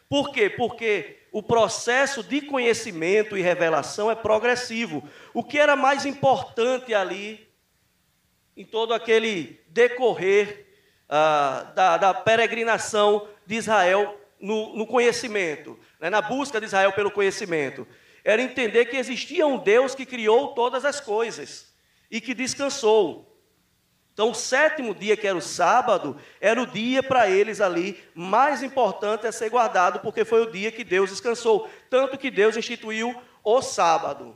Por 0.10 0.32
quê? 0.32 0.50
Porque 0.50 1.20
o 1.32 1.44
processo 1.44 2.24
de 2.24 2.42
conhecimento 2.42 3.38
e 3.38 3.44
revelação 3.44 4.10
é 4.10 4.16
progressivo. 4.16 5.08
O 5.32 5.44
que 5.44 5.60
era 5.60 5.76
mais 5.76 6.08
importante 6.08 6.96
ali, 6.96 7.48
em 8.56 8.66
todo 8.66 8.92
aquele 8.92 9.62
decorrer 9.68 10.66
ah, 11.08 11.72
da, 11.76 11.98
da, 11.98 12.14
peregrinação 12.16 13.28
de 13.46 13.54
Israel 13.54 14.20
no, 14.40 14.76
no 14.76 14.88
conhecimento, 14.88 15.80
né, 16.00 16.10
na 16.10 16.20
busca 16.20 16.60
de 16.60 16.66
Israel 16.66 16.94
pelo 16.94 17.12
conhecimento? 17.12 17.88
Era 18.28 18.42
entender 18.42 18.88
que 18.88 18.98
existia 18.98 19.48
um 19.48 19.58
Deus 19.58 19.96
que 19.96 20.06
criou 20.06 20.50
todas 20.50 20.84
as 20.84 21.00
coisas 21.00 21.74
e 22.12 22.20
que 22.20 22.34
descansou. 22.34 23.42
Então, 24.12 24.32
o 24.32 24.36
sétimo 24.36 24.94
dia, 24.94 25.16
que 25.16 25.26
era 25.26 25.38
o 25.38 25.42
sábado, 25.42 26.20
era 26.42 26.62
o 26.62 26.68
dia 26.68 27.02
para 27.02 27.30
eles 27.30 27.62
ali 27.62 27.98
mais 28.14 28.62
importante 28.62 29.26
a 29.26 29.32
ser 29.32 29.50
guardado, 29.50 30.02
porque 30.02 30.26
foi 30.26 30.42
o 30.42 30.52
dia 30.52 30.74
que 30.74 30.84
Deus 30.84 31.10
descansou. 31.10 31.70
Tanto 31.90 32.18
que 32.18 32.30
Deus 32.30 32.58
instituiu 32.58 33.16
o 33.46 33.62
sábado. 33.62 34.36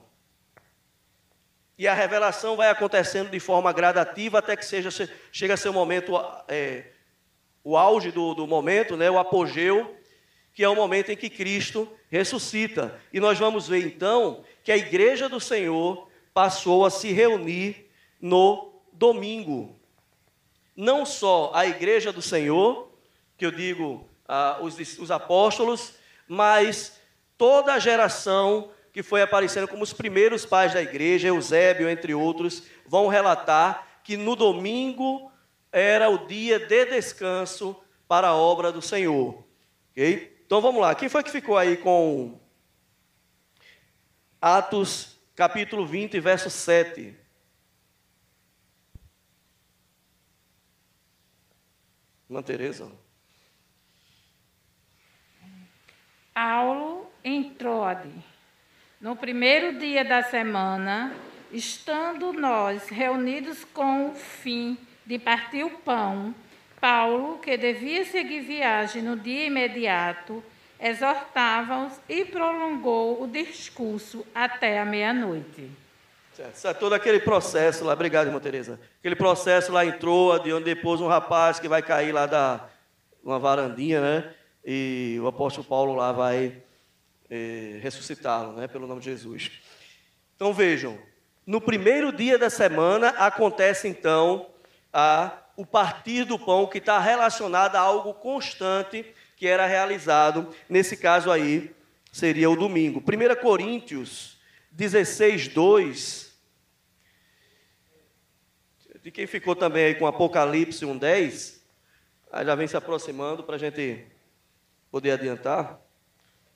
E 1.77 1.85
a 1.85 1.93
revelação 1.93 2.55
vai 2.55 2.69
acontecendo 2.69 3.29
de 3.29 3.41
forma 3.41 3.73
gradativa 3.73 4.39
até 4.39 4.55
que 4.55 4.65
seja, 4.65 4.89
chega 5.33 5.55
a 5.55 5.57
ser 5.57 5.67
o 5.67 5.73
momento, 5.73 6.13
é, 6.47 6.91
o 7.61 7.75
auge 7.75 8.09
do, 8.09 8.33
do 8.33 8.47
momento, 8.47 8.95
né, 8.95 9.11
o 9.11 9.19
apogeu, 9.19 9.97
que 10.53 10.63
é 10.63 10.69
o 10.69 10.75
momento 10.75 11.11
em 11.11 11.17
que 11.17 11.29
Cristo 11.29 11.91
ressuscita. 12.11 12.99
E 13.13 13.19
nós 13.19 13.39
vamos 13.39 13.67
ver 13.67 13.85
então 13.85 14.43
que 14.63 14.71
a 14.71 14.77
igreja 14.77 15.29
do 15.29 15.39
Senhor 15.39 16.09
passou 16.33 16.85
a 16.85 16.89
se 16.89 17.11
reunir 17.11 17.89
no 18.19 18.73
domingo. 18.91 19.79
Não 20.75 21.05
só 21.05 21.51
a 21.53 21.65
igreja 21.65 22.11
do 22.11 22.21
Senhor, 22.21 22.91
que 23.37 23.45
eu 23.45 23.51
digo 23.51 24.07
ah, 24.27 24.59
os, 24.61 24.77
os 24.99 25.09
apóstolos, 25.09 25.93
mas 26.27 26.99
toda 27.37 27.73
a 27.73 27.79
geração 27.79 28.69
que 28.93 29.01
foi 29.01 29.21
aparecendo 29.21 29.67
como 29.67 29.83
os 29.83 29.93
primeiros 29.93 30.45
pais 30.45 30.73
da 30.73 30.81
igreja, 30.81 31.29
Eusébio, 31.29 31.89
entre 31.89 32.13
outros, 32.13 32.63
vão 32.85 33.07
relatar 33.07 33.87
que 34.03 34.17
no 34.17 34.35
domingo 34.35 35.31
era 35.71 36.09
o 36.09 36.27
dia 36.27 36.59
de 36.59 36.85
descanso 36.85 37.75
para 38.05 38.27
a 38.27 38.35
obra 38.35 38.69
do 38.71 38.81
Senhor. 38.81 39.43
Okay? 39.91 40.35
Então 40.51 40.59
vamos 40.59 40.81
lá, 40.81 40.93
quem 40.93 41.07
foi 41.07 41.23
que 41.23 41.31
ficou 41.31 41.57
aí 41.57 41.77
com 41.77 42.37
Atos 44.41 45.17
capítulo 45.33 45.87
20, 45.87 46.19
verso 46.19 46.49
7? 46.49 47.15
Irmã 52.29 52.43
Tereza. 52.43 52.91
Paulo 56.33 57.09
entrou 57.23 57.85
no 58.99 59.15
primeiro 59.15 59.79
dia 59.79 60.03
da 60.03 60.21
semana, 60.21 61.15
estando 61.49 62.33
nós 62.33 62.89
reunidos 62.89 63.63
com 63.63 64.09
o 64.09 64.15
fim 64.15 64.77
de 65.05 65.17
partir 65.17 65.63
o 65.63 65.79
pão, 65.79 66.35
Paulo, 66.81 67.37
que 67.37 67.55
devia 67.55 68.03
seguir 68.03 68.41
viagem 68.41 69.03
no 69.03 69.15
dia 69.15 69.45
imediato, 69.45 70.43
exortava-os 70.79 71.93
e 72.09 72.25
prolongou 72.25 73.21
o 73.21 73.27
discurso 73.27 74.25
até 74.33 74.79
a 74.79 74.85
meia-noite. 74.85 75.69
Certo, 76.53 76.79
todo 76.79 76.93
aquele 76.93 77.19
processo 77.19 77.85
lá, 77.85 77.93
obrigado, 77.93 78.27
irmã 78.27 78.39
Tereza. 78.39 78.79
Aquele 78.99 79.15
processo 79.15 79.71
lá 79.71 79.85
entrou, 79.85 80.39
de 80.39 80.51
onde 80.51 80.65
depois 80.65 80.99
um 80.99 81.07
rapaz 81.07 81.59
que 81.59 81.67
vai 81.67 81.83
cair 81.83 82.11
lá 82.11 82.25
da 82.25 82.67
uma 83.23 83.37
varandinha, 83.37 84.01
né? 84.01 84.33
E 84.65 85.19
o 85.21 85.27
apóstolo 85.27 85.65
Paulo 85.67 85.93
lá 85.93 86.11
vai 86.11 86.63
eh, 87.29 87.79
ressuscitá-lo, 87.81 88.53
né, 88.53 88.67
pelo 88.67 88.87
nome 88.87 89.01
de 89.01 89.05
Jesus. 89.05 89.51
Então 90.35 90.51
vejam, 90.51 90.97
no 91.45 91.61
primeiro 91.61 92.11
dia 92.11 92.37
da 92.37 92.49
semana 92.49 93.09
acontece 93.09 93.87
então 93.87 94.47
a, 94.91 95.31
o 95.61 95.65
partir 95.65 96.23
do 96.23 96.39
pão 96.39 96.65
que 96.65 96.79
está 96.79 96.97
relacionado 96.97 97.75
a 97.75 97.79
algo 97.79 98.15
constante 98.15 99.05
que 99.37 99.45
era 99.45 99.67
realizado, 99.67 100.49
nesse 100.67 100.97
caso 100.97 101.29
aí 101.29 101.71
seria 102.11 102.49
o 102.49 102.55
domingo. 102.55 102.99
1 102.99 103.39
Coríntios 103.39 104.39
16, 104.71 105.49
2. 105.49 106.35
De 109.03 109.11
quem 109.11 109.27
ficou 109.27 109.55
também 109.55 109.85
aí 109.85 109.95
com 109.95 110.07
Apocalipse 110.07 110.83
1,10, 110.83 111.59
aí 112.31 112.43
já 112.43 112.55
vem 112.55 112.67
se 112.67 112.75
aproximando 112.75 113.43
para 113.43 113.55
a 113.55 113.59
gente 113.59 114.03
poder 114.89 115.11
adiantar. 115.11 115.79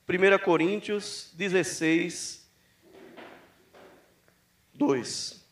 1 0.08 0.44
Coríntios 0.44 1.30
16, 1.34 2.44
2. 4.74 5.45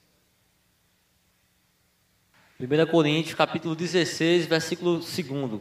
1 2.60 2.86
Coríntios, 2.86 3.34
capítulo 3.34 3.74
16, 3.74 4.46
versículo 4.46 4.98
2. 4.98 5.60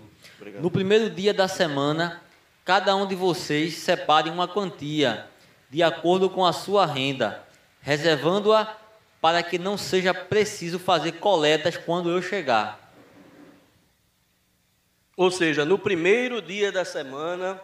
No 0.61 0.69
primeiro 0.69 1.09
dia 1.09 1.33
da 1.33 1.47
semana, 1.47 2.21
cada 2.63 2.95
um 2.95 3.07
de 3.07 3.15
vocês 3.15 3.77
separe 3.77 4.29
uma 4.29 4.47
quantia, 4.47 5.25
de 5.71 5.81
acordo 5.81 6.29
com 6.29 6.45
a 6.45 6.53
sua 6.53 6.85
renda, 6.85 7.43
reservando-a 7.81 8.77
para 9.19 9.41
que 9.41 9.57
não 9.57 9.75
seja 9.75 10.13
preciso 10.13 10.77
fazer 10.77 11.13
coletas 11.13 11.77
quando 11.77 12.11
eu 12.11 12.21
chegar. 12.21 12.93
Ou 15.17 15.31
seja, 15.31 15.65
no 15.65 15.79
primeiro 15.79 16.43
dia 16.43 16.71
da 16.71 16.85
semana, 16.85 17.59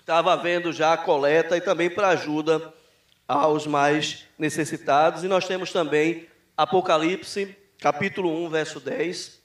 estava 0.00 0.32
havendo 0.32 0.72
já 0.72 0.94
a 0.94 0.98
coleta 0.98 1.56
e 1.56 1.60
também 1.60 1.88
para 1.88 2.08
ajuda 2.08 2.74
aos 3.28 3.68
mais 3.68 4.24
necessitados. 4.36 5.22
E 5.22 5.28
nós 5.28 5.46
temos 5.46 5.70
também 5.70 6.26
Apocalipse, 6.56 7.56
capítulo 7.80 8.44
1, 8.44 8.48
verso 8.48 8.80
10. 8.80 9.42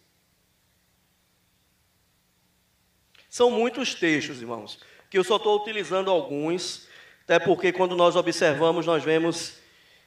São 3.29 3.51
muitos 3.51 3.93
textos, 3.93 4.41
irmãos, 4.41 4.79
que 5.09 5.17
eu 5.17 5.23
só 5.23 5.35
estou 5.35 5.61
utilizando 5.61 6.09
alguns, 6.09 6.87
até 7.23 7.39
porque 7.39 7.71
quando 7.71 7.95
nós 7.95 8.15
observamos, 8.15 8.85
nós 8.85 9.03
vemos 9.03 9.59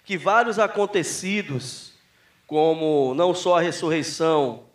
que 0.04 0.16
vários 0.18 0.58
acontecidos, 0.58 1.92
como 2.46 3.14
não 3.14 3.32
só 3.32 3.58
a 3.58 3.60
ressurreição, 3.60 4.66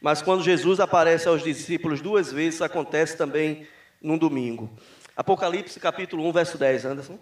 mas 0.00 0.22
quando 0.22 0.42
Jesus 0.42 0.80
aparece 0.80 1.28
aos 1.28 1.44
discípulos 1.44 2.00
duas 2.00 2.32
vezes, 2.32 2.62
acontece 2.62 3.16
também 3.16 3.68
num 4.00 4.18
domingo. 4.18 4.70
Apocalipse 5.14 5.78
capítulo 5.78 6.26
1, 6.28 6.32
verso 6.32 6.58
10, 6.58 6.84
Anderson. 6.86 7.18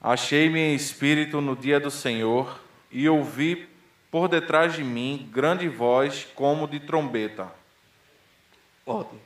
Achei-me 0.00 0.60
em 0.60 0.74
espírito 0.74 1.40
no 1.40 1.56
dia 1.56 1.80
do 1.80 1.90
Senhor 1.90 2.60
e 2.92 3.08
ouvi 3.08 3.68
por 4.10 4.28
detrás 4.28 4.74
de 4.74 4.82
mim 4.82 5.28
grande 5.32 5.68
voz 5.68 6.26
como 6.34 6.66
de 6.66 6.80
trombeta. 6.80 7.52
Ótimo. 8.86 9.20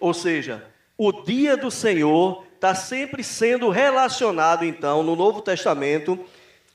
Ou 0.00 0.14
seja, 0.14 0.66
o 0.96 1.12
dia 1.12 1.56
do 1.56 1.70
Senhor 1.70 2.44
está 2.54 2.74
sempre 2.74 3.22
sendo 3.24 3.68
relacionado, 3.68 4.64
então, 4.64 5.02
no 5.02 5.16
Novo 5.16 5.42
Testamento, 5.42 6.24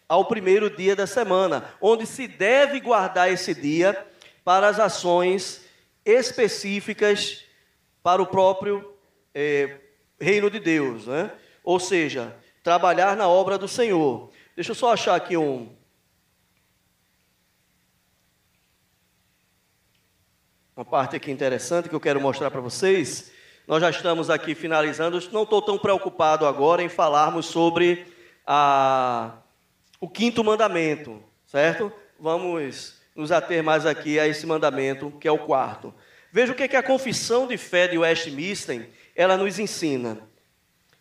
ao 0.08 0.26
primeiro 0.26 0.70
dia 0.70 0.96
da 0.96 1.08
semana, 1.08 1.74
onde 1.82 2.06
se 2.06 2.28
deve 2.28 2.80
guardar 2.80 3.32
esse 3.32 3.54
dia 3.54 4.06
para 4.44 4.68
as 4.68 4.80
ações 4.80 5.66
específicas 6.06 7.44
para 8.02 8.22
o 8.22 8.28
próprio 8.28 8.94
eh, 9.34 9.78
reino 10.20 10.50
de 10.50 10.60
Deus, 10.60 11.08
né? 11.08 11.32
Ou 11.64 11.80
seja, 11.80 12.36
trabalhar 12.64 13.18
na 13.18 13.28
obra 13.28 13.58
do 13.58 13.68
Senhor. 13.68 14.30
Deixa 14.56 14.72
eu 14.72 14.76
só 14.76 14.94
achar 14.94 15.16
aqui 15.16 15.36
um. 15.36 15.76
Uma 20.78 20.86
parte 20.86 21.16
aqui 21.16 21.32
interessante 21.32 21.90
que 21.90 21.96
eu 21.96 22.00
quero 22.00 22.22
mostrar 22.22 22.52
para 22.52 22.62
vocês. 22.62 23.32
Nós 23.68 23.82
já 23.82 23.90
estamos 23.90 24.30
aqui 24.30 24.54
finalizando. 24.54 25.20
Não 25.32 25.42
estou 25.42 25.60
tão 25.60 25.76
preocupado 25.76 26.46
agora 26.46 26.84
em 26.84 26.88
falarmos 26.88 27.48
sobre 27.48 28.06
a, 28.46 29.40
o 30.00 30.08
quinto 30.08 30.44
mandamento, 30.44 31.20
certo? 31.48 31.92
Vamos 32.20 33.02
nos 33.16 33.32
ater 33.32 33.64
mais 33.64 33.88
aqui 33.88 34.20
a 34.20 34.28
esse 34.28 34.46
mandamento, 34.46 35.10
que 35.20 35.28
é 35.28 35.32
o 35.32 35.40
quarto. 35.40 35.92
Veja 36.32 36.52
o 36.52 36.56
que, 36.56 36.62
é 36.62 36.68
que 36.68 36.76
a 36.76 36.84
confissão 36.84 37.48
de 37.48 37.58
fé 37.58 37.88
de 37.88 37.98
Westminster 37.98 38.88
ela 39.16 39.36
nos 39.36 39.58
ensina. 39.58 40.20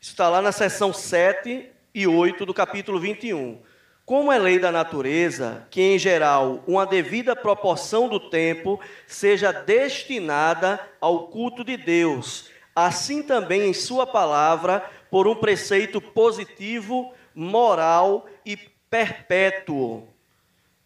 Isso 0.00 0.12
está 0.12 0.30
lá 0.30 0.40
na 0.40 0.52
seção 0.52 0.90
7 0.90 1.68
e 1.94 2.06
8 2.06 2.46
do 2.46 2.54
capítulo 2.54 2.98
21. 2.98 3.60
Como 4.06 4.30
é 4.30 4.38
lei 4.38 4.60
da 4.60 4.70
natureza 4.70 5.66
que, 5.68 5.82
em 5.82 5.98
geral, 5.98 6.62
uma 6.64 6.86
devida 6.86 7.34
proporção 7.34 8.08
do 8.08 8.20
tempo 8.20 8.78
seja 9.04 9.50
destinada 9.50 10.78
ao 11.00 11.26
culto 11.26 11.64
de 11.64 11.76
Deus, 11.76 12.48
assim 12.72 13.20
também 13.20 13.68
em 13.68 13.74
Sua 13.74 14.06
palavra, 14.06 14.88
por 15.10 15.26
um 15.26 15.34
preceito 15.34 16.00
positivo, 16.00 17.12
moral 17.34 18.28
e 18.44 18.56
perpétuo. 18.56 20.06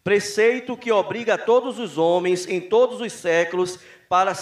Preceito 0.03 0.75
que 0.75 0.91
obriga 0.91 1.37
todos 1.37 1.77
os 1.77 1.99
homens 1.99 2.47
em 2.47 2.59
todos 2.59 3.01
os 3.01 3.13
séculos 3.13 3.77
para 4.09 4.33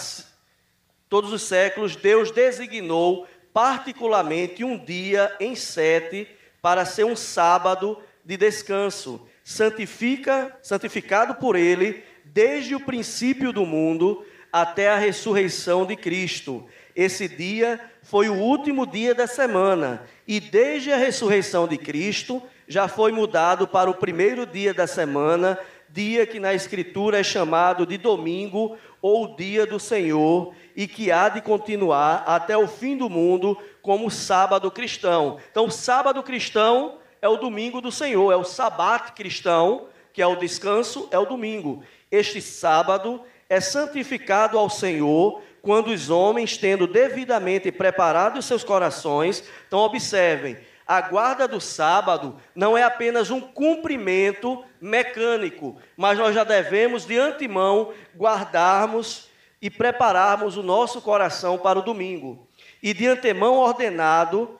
todos 1.06 1.34
os 1.34 1.42
séculos, 1.42 1.96
Deus 1.96 2.30
designou 2.30 3.26
particularmente 3.52 4.64
um 4.64 4.82
dia 4.82 5.36
em 5.38 5.54
sete 5.54 6.26
para 6.62 6.86
ser 6.86 7.04
um 7.04 7.14
sábado 7.14 7.98
de 8.24 8.36
descanso, 8.36 9.26
santifica, 9.42 10.56
santificado 10.62 11.34
por 11.34 11.56
ele 11.56 12.02
desde 12.24 12.74
o 12.74 12.80
princípio 12.80 13.52
do 13.52 13.66
mundo 13.66 14.24
até 14.52 14.90
a 14.90 14.96
ressurreição 14.96 15.86
de 15.86 15.96
Cristo. 15.96 16.66
Esse 16.94 17.28
dia 17.28 17.80
foi 18.02 18.28
o 18.28 18.34
último 18.34 18.86
dia 18.86 19.14
da 19.14 19.26
semana 19.26 20.02
e 20.26 20.40
desde 20.40 20.92
a 20.92 20.96
ressurreição 20.96 21.66
de 21.66 21.78
Cristo 21.78 22.42
já 22.66 22.88
foi 22.88 23.12
mudado 23.12 23.66
para 23.66 23.90
o 23.90 23.94
primeiro 23.94 24.46
dia 24.46 24.72
da 24.72 24.86
semana, 24.86 25.58
dia 25.88 26.26
que 26.26 26.38
na 26.38 26.54
Escritura 26.54 27.18
é 27.18 27.22
chamado 27.22 27.84
de 27.84 27.96
domingo 27.96 28.76
ou 29.02 29.34
dia 29.34 29.66
do 29.66 29.80
Senhor 29.80 30.54
e 30.76 30.86
que 30.86 31.10
há 31.10 31.28
de 31.28 31.40
continuar 31.40 32.24
até 32.26 32.56
o 32.56 32.68
fim 32.68 32.96
do 32.96 33.08
mundo 33.08 33.56
como 33.82 34.10
sábado 34.10 34.70
cristão. 34.70 35.38
Então, 35.50 35.70
sábado 35.70 36.22
cristão 36.22 36.99
é 37.22 37.28
o 37.28 37.36
domingo 37.36 37.80
do 37.80 37.92
Senhor, 37.92 38.32
é 38.32 38.36
o 38.36 38.44
sabat 38.44 39.12
cristão, 39.12 39.88
que 40.12 40.22
é 40.22 40.26
o 40.26 40.36
descanso, 40.36 41.08
é 41.10 41.18
o 41.18 41.26
domingo. 41.26 41.82
Este 42.10 42.40
sábado 42.40 43.22
é 43.48 43.60
santificado 43.60 44.58
ao 44.58 44.70
Senhor 44.70 45.42
quando 45.62 45.88
os 45.88 46.08
homens, 46.08 46.56
tendo 46.56 46.86
devidamente 46.86 47.70
preparado 47.70 48.40
seus 48.40 48.64
corações, 48.64 49.44
então 49.66 49.80
observem, 49.80 50.56
a 50.86 51.00
guarda 51.00 51.46
do 51.46 51.60
sábado 51.60 52.36
não 52.54 52.76
é 52.76 52.82
apenas 52.82 53.30
um 53.30 53.40
cumprimento 53.40 54.64
mecânico, 54.80 55.76
mas 55.96 56.18
nós 56.18 56.34
já 56.34 56.42
devemos 56.42 57.06
de 57.06 57.16
antemão 57.16 57.92
guardarmos 58.16 59.28
e 59.62 59.70
prepararmos 59.70 60.56
o 60.56 60.62
nosso 60.62 61.00
coração 61.00 61.58
para 61.58 61.78
o 61.78 61.82
domingo. 61.82 62.48
E 62.82 62.92
de 62.92 63.06
antemão 63.06 63.56
ordenado 63.56 64.58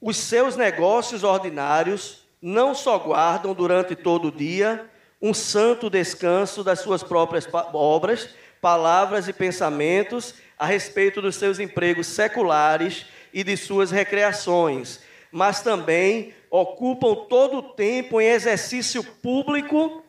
os 0.00 0.16
seus 0.16 0.56
negócios 0.56 1.22
ordinários 1.22 2.22
não 2.40 2.74
só 2.74 2.98
guardam 2.98 3.52
durante 3.52 3.94
todo 3.94 4.28
o 4.28 4.32
dia 4.32 4.88
um 5.20 5.34
santo 5.34 5.90
descanso 5.90 6.64
das 6.64 6.80
suas 6.80 7.02
próprias 7.02 7.46
obras, 7.74 8.30
palavras 8.60 9.28
e 9.28 9.32
pensamentos 9.32 10.34
a 10.58 10.64
respeito 10.64 11.20
dos 11.20 11.36
seus 11.36 11.58
empregos 11.58 12.06
seculares 12.06 13.04
e 13.32 13.44
de 13.44 13.56
suas 13.56 13.90
recreações, 13.90 15.00
mas 15.30 15.60
também 15.60 16.34
ocupam 16.50 17.14
todo 17.28 17.58
o 17.58 17.62
tempo 17.62 18.20
em 18.20 18.28
exercício 18.28 19.04
público 19.04 20.02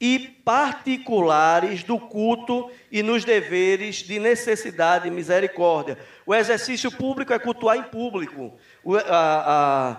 e 0.00 0.18
particulares 0.44 1.82
do 1.82 1.98
culto 1.98 2.70
e 2.92 3.02
nos 3.02 3.24
deveres 3.24 3.96
de 3.96 4.18
necessidade 4.18 5.08
e 5.08 5.10
misericórdia. 5.10 5.98
O 6.26 6.34
exercício 6.34 6.90
público 6.92 7.32
é 7.32 7.38
cultuar 7.38 7.76
em 7.76 7.82
público. 7.82 8.58
O, 8.84 8.96
a, 8.96 9.02
a, 9.08 9.96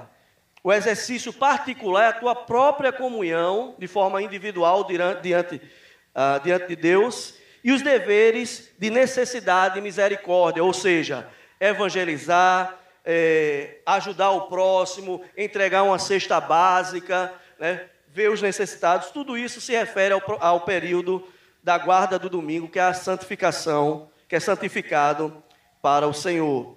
o 0.64 0.72
exercício 0.72 1.34
particular 1.34 2.04
é 2.04 2.08
a 2.08 2.20
tua 2.20 2.36
própria 2.36 2.92
comunhão, 2.92 3.76
de 3.80 3.88
forma 3.88 4.22
individual, 4.22 4.84
diante, 4.84 5.22
diante, 5.22 5.56
uh, 5.56 6.44
diante 6.44 6.68
de 6.68 6.76
Deus. 6.76 7.36
E 7.64 7.72
os 7.72 7.82
deveres 7.82 8.72
de 8.78 8.90
necessidade 8.90 9.80
e 9.80 9.82
misericórdia, 9.82 10.64
ou 10.64 10.74
seja, 10.74 11.28
evangelizar, 11.60 12.78
é, 13.04 13.78
ajudar 13.86 14.32
o 14.32 14.48
próximo, 14.48 15.24
entregar 15.36 15.84
uma 15.84 15.98
cesta 15.98 16.40
básica, 16.40 17.34
né, 17.58 17.86
ver 18.18 18.32
os 18.32 18.42
necessitados, 18.42 19.12
tudo 19.12 19.38
isso 19.38 19.62
se 19.62 19.74
refere 19.74 20.12
ao, 20.12 20.22
ao 20.40 20.62
período 20.62 21.24
da 21.62 21.78
guarda 21.78 22.18
do 22.18 22.28
domingo, 22.28 22.68
que 22.68 22.80
é 22.80 22.82
a 22.82 22.92
santificação, 22.92 24.10
que 24.28 24.36
é 24.36 24.40
santificado 24.40 25.44
para 25.84 26.08
o 26.08 26.14
Senhor. 26.14 26.76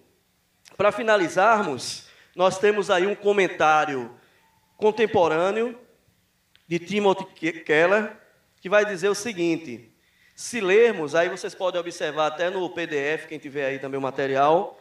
Para 0.77 0.93
finalizarmos, 0.93 2.07
nós 2.37 2.59
temos 2.59 2.91
aí 2.91 3.07
um 3.07 3.15
comentário 3.15 4.15
contemporâneo 4.77 5.81
de 6.69 6.79
Timothy 6.79 7.25
Keller, 7.65 8.13
que 8.61 8.69
vai 8.69 8.85
dizer 8.85 9.09
o 9.09 9.15
seguinte: 9.15 9.91
se 10.37 10.61
lermos, 10.61 11.15
aí 11.15 11.31
vocês 11.31 11.55
podem 11.55 11.81
observar 11.81 12.27
até 12.27 12.51
no 12.51 12.69
PDF, 12.69 13.27
quem 13.27 13.39
tiver 13.39 13.65
aí 13.65 13.79
também 13.79 13.99
o 13.99 14.03
material, 14.03 14.79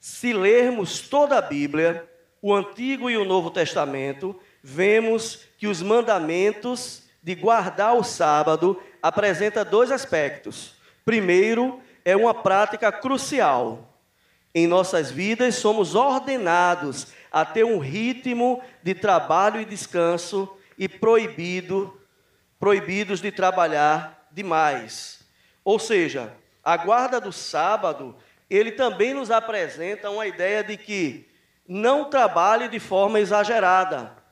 se 0.00 0.32
lermos 0.32 1.00
toda 1.00 1.36
a 1.36 1.42
Bíblia, 1.42 2.08
o 2.40 2.54
Antigo 2.54 3.10
e 3.10 3.18
o 3.18 3.24
Novo 3.26 3.50
Testamento, 3.50 4.40
vemos 4.66 5.46
que 5.64 5.68
os 5.68 5.80
mandamentos 5.80 7.04
de 7.22 7.34
guardar 7.34 7.96
o 7.96 8.04
sábado 8.04 8.82
apresenta 9.02 9.64
dois 9.64 9.90
aspectos. 9.90 10.74
Primeiro, 11.06 11.80
é 12.04 12.14
uma 12.14 12.34
prática 12.34 12.92
crucial. 12.92 13.98
Em 14.54 14.66
nossas 14.66 15.10
vidas 15.10 15.54
somos 15.54 15.94
ordenados 15.94 17.06
a 17.32 17.46
ter 17.46 17.64
um 17.64 17.78
ritmo 17.78 18.62
de 18.82 18.94
trabalho 18.94 19.58
e 19.58 19.64
descanso 19.64 20.54
e 20.76 20.86
proibido 20.86 21.98
proibidos 22.60 23.22
de 23.22 23.32
trabalhar 23.32 24.28
demais. 24.30 25.20
Ou 25.64 25.78
seja, 25.78 26.30
a 26.62 26.76
guarda 26.76 27.18
do 27.18 27.32
sábado 27.32 28.14
ele 28.50 28.72
também 28.72 29.14
nos 29.14 29.30
apresenta 29.30 30.10
uma 30.10 30.26
ideia 30.26 30.62
de 30.62 30.76
que 30.76 31.26
não 31.66 32.10
trabalhe 32.10 32.68
de 32.68 32.78
forma 32.78 33.18
exagerada, 33.18 34.23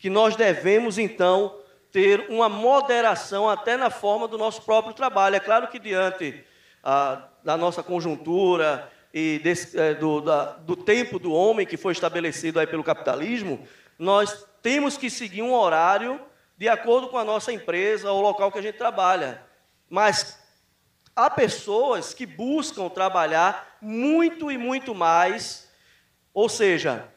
que 0.00 0.10
nós 0.10 0.34
devemos 0.34 0.98
então 0.98 1.56
ter 1.92 2.26
uma 2.28 2.48
moderação 2.48 3.48
até 3.48 3.76
na 3.76 3.88
forma 3.88 4.26
do 4.26 4.36
nosso 4.36 4.62
próprio 4.62 4.92
trabalho. 4.92 5.36
É 5.36 5.40
claro 5.40 5.68
que 5.68 5.78
diante 5.78 6.42
ah, 6.82 7.28
da 7.44 7.56
nossa 7.56 7.84
conjuntura 7.84 8.90
e 9.14 9.38
desse, 9.44 9.78
é, 9.78 9.94
do, 9.94 10.20
da, 10.20 10.46
do 10.54 10.74
tempo 10.74 11.20
do 11.20 11.32
homem 11.32 11.64
que 11.64 11.76
foi 11.76 11.92
estabelecido 11.92 12.58
aí 12.58 12.66
pelo 12.66 12.82
capitalismo, 12.82 13.64
nós 13.96 14.44
temos 14.60 14.96
que 14.96 15.08
seguir 15.08 15.42
um 15.42 15.54
horário 15.54 16.20
de 16.58 16.68
acordo 16.68 17.06
com 17.06 17.18
a 17.18 17.24
nossa 17.24 17.52
empresa 17.52 18.10
ou 18.10 18.20
local 18.20 18.50
que 18.50 18.58
a 18.58 18.62
gente 18.62 18.76
trabalha. 18.78 19.40
Mas 19.88 20.40
Há 21.14 21.28
pessoas 21.28 22.14
que 22.14 22.24
buscam 22.24 22.88
trabalhar 22.88 23.76
muito 23.80 24.50
e 24.50 24.56
muito 24.56 24.94
mais, 24.94 25.68
ou 26.32 26.48
seja, 26.48 27.08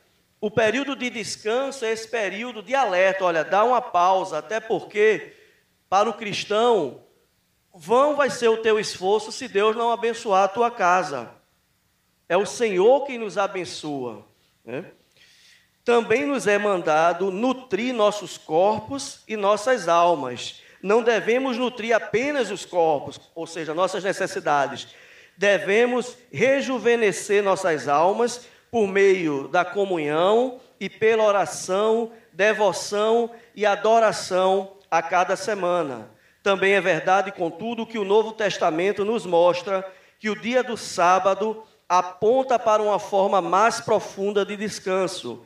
o 0.43 0.51
período 0.51 0.93
de 0.93 1.09
descanso 1.09 1.85
é 1.85 1.91
esse 1.93 2.05
período 2.05 2.61
de 2.61 2.75
alerta, 2.75 3.23
olha, 3.23 3.45
dá 3.45 3.63
uma 3.63 3.81
pausa, 3.81 4.39
até 4.39 4.59
porque 4.59 5.31
para 5.89 6.09
o 6.09 6.13
cristão, 6.13 7.01
vão 7.73 8.17
vai 8.17 8.29
ser 8.29 8.49
o 8.49 8.57
teu 8.57 8.77
esforço 8.77 9.31
se 9.31 9.47
Deus 9.47 9.73
não 9.73 9.89
abençoar 9.89 10.43
a 10.43 10.47
tua 10.49 10.69
casa. 10.69 11.31
É 12.27 12.35
o 12.35 12.45
Senhor 12.45 13.05
quem 13.05 13.17
nos 13.17 13.37
abençoa. 13.37 14.25
Né? 14.65 14.83
Também 15.85 16.25
nos 16.25 16.45
é 16.45 16.57
mandado 16.57 17.31
nutrir 17.31 17.93
nossos 17.93 18.37
corpos 18.37 19.23
e 19.25 19.37
nossas 19.37 19.87
almas 19.87 20.61
não 20.83 21.01
devemos 21.01 21.57
nutrir 21.57 21.95
apenas 21.95 22.51
os 22.51 22.65
corpos, 22.65 23.17
ou 23.33 23.47
seja, 23.47 23.73
nossas 23.73 24.03
necessidades. 24.03 24.89
Devemos 25.37 26.17
rejuvenescer 26.29 27.41
nossas 27.41 27.87
almas 27.87 28.45
por 28.73 28.87
meio 28.87 29.47
da 29.47 29.63
comunhão 29.63 30.59
e 30.79 30.89
pela 30.89 31.23
oração, 31.23 32.11
devoção 32.31 33.29
e 33.55 33.67
adoração 33.67 34.77
a 34.89 34.99
cada 34.99 35.35
semana. 35.35 36.09
Também 36.41 36.73
é 36.73 36.81
verdade, 36.81 37.31
contudo, 37.31 37.85
que 37.85 37.99
o 37.99 38.03
Novo 38.03 38.31
Testamento 38.31 39.05
nos 39.05 39.27
mostra 39.27 39.87
que 40.17 40.27
o 40.27 40.35
dia 40.35 40.63
do 40.63 40.75
sábado 40.75 41.63
aponta 41.87 42.57
para 42.57 42.81
uma 42.81 42.97
forma 42.97 43.39
mais 43.39 43.79
profunda 43.79 44.43
de 44.43 44.57
descanso. 44.57 45.45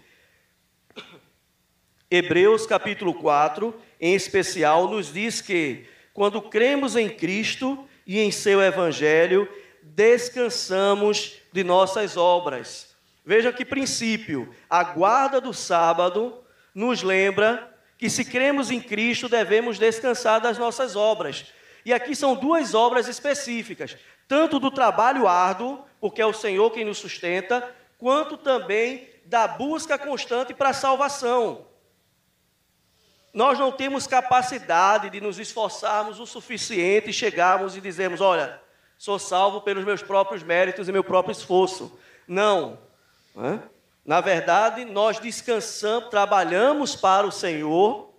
Hebreus 2.09 2.65
capítulo 2.65 3.13
4 3.13 3.75
em 3.99 4.15
especial, 4.15 4.87
nos 4.87 5.11
diz 5.11 5.41
que, 5.41 5.85
quando 6.13 6.41
cremos 6.41 6.95
em 6.95 7.09
Cristo 7.09 7.85
e 8.05 8.21
em 8.21 8.31
seu 8.31 8.61
Evangelho, 8.61 9.49
descansamos 9.83 11.41
de 11.51 11.61
nossas 11.61 12.15
obras. 12.15 12.86
Veja 13.27 13.51
que 13.51 13.65
princípio, 13.65 14.55
a 14.69 14.81
guarda 14.85 15.41
do 15.41 15.53
sábado 15.53 16.45
nos 16.73 17.03
lembra 17.03 17.77
que 17.97 18.09
se 18.09 18.23
cremos 18.23 18.71
em 18.71 18.79
Cristo, 18.79 19.27
devemos 19.27 19.77
descansar 19.77 20.39
das 20.39 20.57
nossas 20.57 20.95
obras. 20.95 21.51
E 21.83 21.91
aqui 21.91 22.15
são 22.15 22.35
duas 22.35 22.73
obras 22.73 23.05
específicas, 23.09 23.97
tanto 24.29 24.59
do 24.59 24.71
trabalho 24.71 25.27
árduo, 25.27 25.83
porque 25.99 26.21
é 26.21 26.25
o 26.25 26.31
Senhor 26.31 26.71
quem 26.71 26.85
nos 26.85 26.99
sustenta, 26.99 27.69
quanto 27.97 28.37
também 28.37 29.09
da 29.25 29.45
busca 29.45 29.97
constante 29.97 30.53
para 30.53 30.69
a 30.69 30.73
salvação. 30.73 31.67
Nós 33.33 33.59
não 33.59 33.73
temos 33.73 34.07
capacidade 34.07 35.09
de 35.09 35.19
nos 35.19 35.37
esforçarmos 35.37 36.21
o 36.21 36.25
suficiente 36.25 37.09
e 37.09 37.13
chegarmos 37.13 37.75
e 37.75 37.81
dizermos: 37.81 38.21
olha, 38.21 38.61
sou 38.97 39.19
salvo 39.19 39.59
pelos 39.59 39.83
meus 39.83 40.01
próprios 40.01 40.43
méritos 40.43 40.87
e 40.87 40.93
meu 40.93 41.03
próprio 41.03 41.33
esforço. 41.33 41.99
Não. 42.25 42.86
Na 44.05 44.21
verdade, 44.21 44.85
nós 44.85 45.19
descansamos, 45.19 46.09
trabalhamos 46.09 46.95
para 46.95 47.27
o 47.27 47.31
Senhor, 47.31 48.13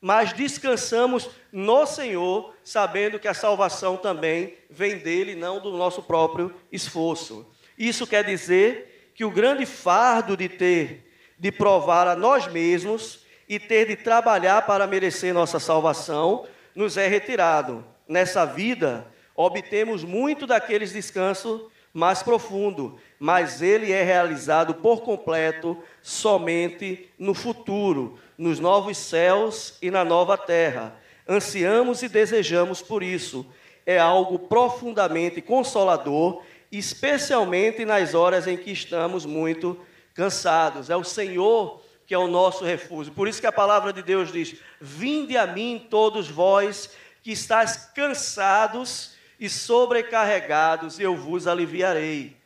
mas 0.00 0.32
descansamos 0.32 1.30
no 1.50 1.86
Senhor, 1.86 2.54
sabendo 2.62 3.18
que 3.18 3.28
a 3.28 3.32
salvação 3.32 3.96
também 3.96 4.54
vem 4.68 4.98
dele, 4.98 5.34
não 5.34 5.60
do 5.60 5.72
nosso 5.76 6.02
próprio 6.02 6.54
esforço. 6.70 7.46
Isso 7.78 8.06
quer 8.06 8.24
dizer 8.24 9.12
que 9.14 9.24
o 9.24 9.30
grande 9.30 9.64
fardo 9.64 10.36
de 10.36 10.48
ter, 10.48 11.10
de 11.38 11.50
provar 11.50 12.06
a 12.06 12.16
nós 12.16 12.46
mesmos, 12.46 13.24
e 13.48 13.58
ter 13.58 13.86
de 13.86 13.96
trabalhar 13.96 14.62
para 14.62 14.86
merecer 14.86 15.32
nossa 15.32 15.60
salvação, 15.60 16.46
nos 16.74 16.96
é 16.96 17.06
retirado. 17.06 17.84
Nessa 18.08 18.44
vida, 18.44 19.06
obtemos 19.34 20.02
muito 20.02 20.46
daqueles 20.46 20.92
descansos 20.92 21.62
mais 21.94 22.24
profundo, 22.24 22.98
mas 23.20 23.62
ele 23.62 23.92
é 23.92 24.02
realizado 24.02 24.74
por 24.74 25.02
completo 25.02 25.78
somente 26.02 27.08
no 27.16 27.32
futuro, 27.32 28.18
nos 28.36 28.58
novos 28.58 28.98
céus 28.98 29.78
e 29.80 29.92
na 29.92 30.04
nova 30.04 30.36
terra. 30.36 30.96
Ansiamos 31.26 32.02
e 32.02 32.08
desejamos 32.08 32.82
por 32.82 33.00
isso. 33.00 33.46
É 33.86 33.96
algo 33.96 34.40
profundamente 34.40 35.40
consolador, 35.40 36.42
especialmente 36.72 37.84
nas 37.84 38.12
horas 38.12 38.48
em 38.48 38.56
que 38.56 38.72
estamos 38.72 39.24
muito 39.24 39.78
cansados. 40.14 40.90
É 40.90 40.96
o 40.96 41.04
Senhor 41.04 41.80
que 42.06 42.12
é 42.12 42.18
o 42.18 42.26
nosso 42.26 42.64
refúgio. 42.64 43.12
Por 43.12 43.28
isso 43.28 43.40
que 43.40 43.46
a 43.46 43.52
palavra 43.52 43.92
de 43.92 44.02
Deus 44.02 44.32
diz: 44.32 44.56
Vinde 44.80 45.36
a 45.36 45.46
mim 45.46 45.86
todos 45.88 46.28
vós 46.28 46.90
que 47.22 47.30
estáis 47.30 47.76
cansados 47.94 49.13
e 49.44 49.50
sobrecarregados, 49.50 50.98
eu 50.98 51.16
vos 51.16 51.46
aliviarei. 51.46 52.36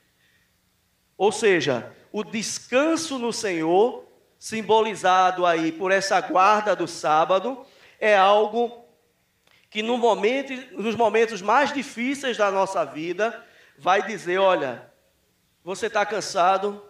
Ou 1.17 1.31
seja, 1.31 1.95
o 2.11 2.25
descanso 2.25 3.19
no 3.19 3.33
Senhor, 3.33 4.05
simbolizado 4.39 5.45
aí 5.47 5.73
por 5.73 5.91
essa 5.93 6.21
guarda 6.21 6.75
do 6.75 6.87
sábado, 6.89 7.65
é 8.01 8.17
algo 8.17 8.85
que 9.71 9.83
no 9.83 9.99
momento, 9.99 10.53
nos 10.73 10.95
momentos 10.97 11.43
mais 11.43 11.73
difíceis 11.73 12.37
da 12.37 12.51
nossa 12.51 12.85
vida, 12.85 13.45
vai 13.77 14.03
dizer: 14.03 14.39
olha, 14.39 14.91
você 15.63 15.87
está 15.87 16.05
cansado, 16.07 16.83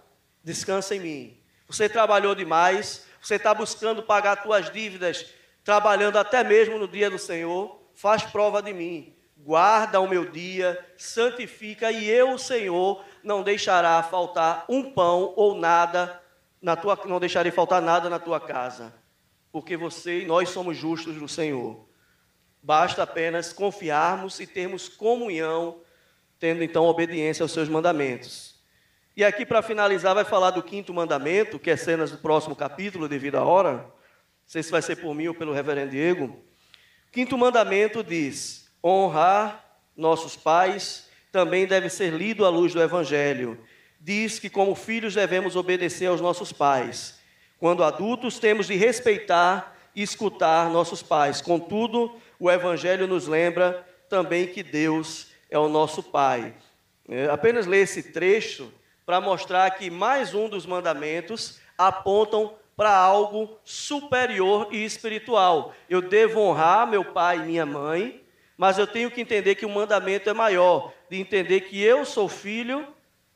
Descansa 0.43 0.95
em 0.95 1.01
mim. 1.01 1.37
Você 1.67 1.91
trabalhou 1.91 2.35
demais, 2.35 3.07
você 3.21 3.35
está 3.35 3.53
buscando 3.53 4.03
pagar 4.03 4.43
suas 4.43 4.73
dívidas, 4.73 5.27
trabalhando 5.63 6.17
até 6.17 6.43
mesmo 6.43 6.79
no 6.79 6.89
dia 6.89 7.11
do 7.11 7.19
Senhor. 7.19 7.79
Faz 7.95 8.23
prova 8.23 8.63
de 8.63 8.73
mim. 8.73 9.15
Guarda 9.49 9.99
o 9.99 10.07
meu 10.07 10.31
dia, 10.31 10.79
santifica, 10.99 11.91
e 11.91 12.07
eu, 12.07 12.33
o 12.33 12.39
Senhor, 12.39 13.03
não 13.25 13.43
deixará 13.43 14.03
faltar 14.03 14.67
um 14.69 14.91
pão 14.91 15.33
ou 15.37 15.55
nada 15.55 16.23
na 16.61 16.77
tua, 16.77 17.01
não 17.07 17.19
deixarei 17.19 17.51
faltar 17.51 17.81
nada 17.81 18.11
na 18.11 18.19
tua 18.19 18.39
casa, 18.39 18.93
porque 19.51 19.75
você 19.75 20.21
e 20.21 20.27
nós 20.27 20.51
somos 20.51 20.77
justos 20.77 21.17
do 21.17 21.27
Senhor. 21.27 21.89
Basta 22.63 23.05
apenas 23.05 23.51
confiarmos 23.51 24.39
e 24.39 24.47
termos 24.47 24.87
comunhão, 24.87 25.81
tendo 26.39 26.63
então 26.63 26.85
obediência 26.85 27.43
aos 27.43 27.53
seus 27.53 27.71
mandamentos. 27.71 28.61
E 29.17 29.25
aqui, 29.25 29.47
para 29.47 29.63
finalizar, 29.63 30.15
vai 30.15 30.27
falar 30.27 30.51
do 30.51 30.63
quinto 30.63 30.93
mandamento, 30.93 31.59
que 31.59 31.71
é 31.71 31.77
cenas 31.79 32.11
do 32.11 32.19
próximo 32.19 32.55
capítulo, 32.55 33.09
devido 33.09 33.37
à 33.37 33.45
hora. 33.45 33.77
Não 33.79 33.93
sei 34.45 34.63
se 34.63 34.71
vai 34.71 34.83
ser 34.83 34.97
por 34.97 35.15
mim 35.15 35.29
ou 35.29 35.35
pelo 35.35 35.55
reverendo 35.55 35.93
Diego. 35.93 36.39
Quinto 37.11 37.39
mandamento 37.39 38.05
diz: 38.05 38.68
honrar 38.83 39.65
nossos 39.97 40.37
pais 40.37 41.09
também 41.33 41.67
deve 41.67 41.89
ser 41.89 42.13
lido 42.13 42.45
à 42.45 42.49
luz 42.49 42.73
do 42.73 42.83
Evangelho. 42.83 43.59
Diz 44.01 44.39
que, 44.39 44.49
como 44.49 44.75
filhos, 44.75 45.15
devemos 45.15 45.57
obedecer 45.57 46.07
aos 46.07 46.21
nossos 46.21 46.53
pais. 46.53 47.19
Quando 47.59 47.83
adultos, 47.83 48.39
temos 48.39 48.67
de 48.67 48.77
respeitar 48.77 49.77
e 49.95 50.03
escutar 50.03 50.71
nossos 50.71 51.03
pais. 51.03 51.41
Contudo, 51.41 52.15
o 52.39 52.51
Evangelho 52.51 53.07
nos 53.07 53.27
lembra 53.27 53.87
também 54.09 54.47
que 54.47 54.63
Deus 54.63 55.29
é 55.51 55.59
o 55.59 55.69
nosso 55.69 56.03
Pai. 56.03 56.55
É, 57.09 57.27
apenas 57.27 57.67
ler 57.67 57.83
esse 57.83 58.13
trecho 58.13 58.73
para 59.05 59.21
mostrar 59.21 59.71
que 59.73 59.91
mais 59.91 60.35
um 60.35 60.49
dos 60.49 60.67
mandamentos 60.67 61.59
apontam 61.77 62.55
para 62.77 62.95
algo 62.95 63.59
superior 63.65 64.69
e 64.71 64.85
espiritual. 64.85 65.75
Eu 65.89 66.01
devo 66.03 66.41
honrar 66.41 66.87
meu 66.87 67.05
pai 67.05 67.39
e 67.39 67.43
minha 67.43 67.67
mãe, 67.67 68.23
mas 68.59 68.77
eu 68.77 68.89
tenho 68.89 69.09
que 69.09 69.21
entender 69.21 69.55
que 69.55 69.65
o 69.65 69.71
mandamento 69.71 70.29
é 70.29 70.33
maior, 70.33 70.93
de 71.09 71.17
entender 71.17 71.61
que 71.61 71.81
eu 71.81 72.05
sou 72.05 72.29
filho 72.29 72.87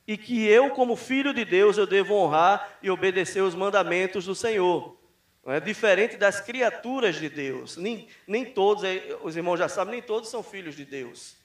e 0.05 0.18
que 0.18 0.45
eu, 0.49 0.70
como 0.70 0.97
filho 0.97 1.33
de 1.33 1.45
Deus, 1.45 1.79
eu 1.79 1.87
devo 1.87 2.14
honrar 2.14 2.77
e 2.83 2.91
obedecer 2.91 3.41
os 3.41 3.55
mandamentos 3.55 4.27
do 4.27 4.35
Senhor. 4.35 4.99
É 5.47 5.61
diferente 5.61 6.16
das 6.16 6.41
criaturas 6.41 7.16
de 7.16 7.29
Deus. 7.29 7.77
Nem, 7.77 8.09
nem 8.27 8.45
todos, 8.45 8.83
é, 8.83 9.16
os 9.23 9.37
irmãos 9.37 9.59
já 9.59 9.68
sabem, 9.68 9.93
nem 9.93 10.03
todos 10.03 10.29
são 10.29 10.43
filhos 10.43 10.75
de 10.75 10.85
Deus. 10.85 11.37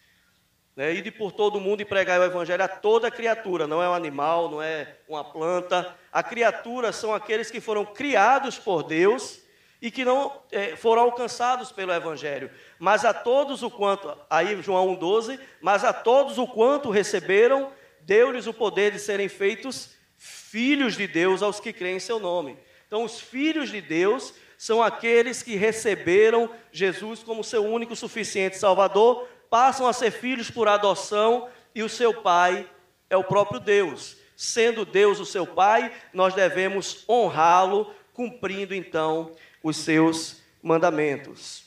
Né? 0.76 0.94
Ir 0.94 1.12
por 1.12 1.32
todo 1.32 1.60
mundo 1.60 1.82
e 1.82 1.86
pregar 1.86 2.20
o 2.20 2.24
evangelho 2.24 2.64
a 2.64 2.68
toda 2.68 3.12
criatura, 3.12 3.68
não 3.68 3.82
é 3.82 3.88
um 3.88 3.94
animal, 3.94 4.50
não 4.50 4.62
é 4.62 4.98
uma 5.08 5.24
planta. 5.24 5.96
A 6.12 6.24
criatura 6.24 6.92
são 6.92 7.14
aqueles 7.14 7.52
que 7.52 7.62
foram 7.62 7.86
criados 7.86 8.58
por 8.58 8.82
Deus 8.82 9.40
e 9.82 9.92
que 9.92 10.04
não 10.04 10.42
é, 10.52 10.76
foram 10.76 11.04
alcançados 11.04 11.72
pelo 11.72 11.94
evangelho. 11.94 12.50
Mas 12.80 13.04
a 13.04 13.14
todos 13.14 13.64
o 13.64 13.72
quanto, 13.72 14.16
aí 14.30 14.62
João 14.62 14.96
1,12, 14.96 15.40
mas 15.62 15.84
a 15.84 15.92
todos 15.92 16.38
o 16.38 16.48
quanto 16.48 16.92
receberam, 16.92 17.72
deu-lhes 18.02 18.48
o 18.48 18.54
poder 18.54 18.92
de 18.92 19.00
serem 19.00 19.28
feitos 19.28 19.96
filhos 20.18 20.96
de 20.96 21.08
Deus 21.08 21.42
aos 21.42 21.60
que 21.60 21.74
creem 21.74 21.98
em 21.98 22.00
seu 22.00 22.20
nome. 22.20 22.58
Então, 22.88 23.04
os 23.04 23.20
filhos 23.20 23.70
de 23.70 23.82
Deus 23.82 24.34
são 24.58 24.82
aqueles 24.82 25.44
que 25.44 25.56
receberam 25.56 26.50
Jesus 26.72 27.22
como 27.22 27.44
seu 27.44 27.64
único 27.66 27.96
suficiente 27.96 28.58
Salvador, 28.58 29.28
passam 29.50 29.88
a 29.88 29.94
ser 29.94 30.12
filhos 30.12 30.50
por 30.50 30.68
adoção 30.68 31.48
e 31.76 31.84
o 31.84 31.90
seu 31.90 32.14
pai 32.22 32.68
é 33.10 33.16
o 33.16 33.24
próprio 33.24 33.60
Deus. 33.60 34.18
Sendo 34.36 34.86
Deus 34.86 35.20
o 35.20 35.26
seu 35.26 35.46
pai, 35.46 35.92
nós 36.14 36.34
devemos 36.34 37.04
honrá-lo, 37.08 37.94
cumprindo 38.14 38.74
então 38.74 39.32
os 39.64 39.78
seus 39.78 40.42
mandamentos. 40.62 41.67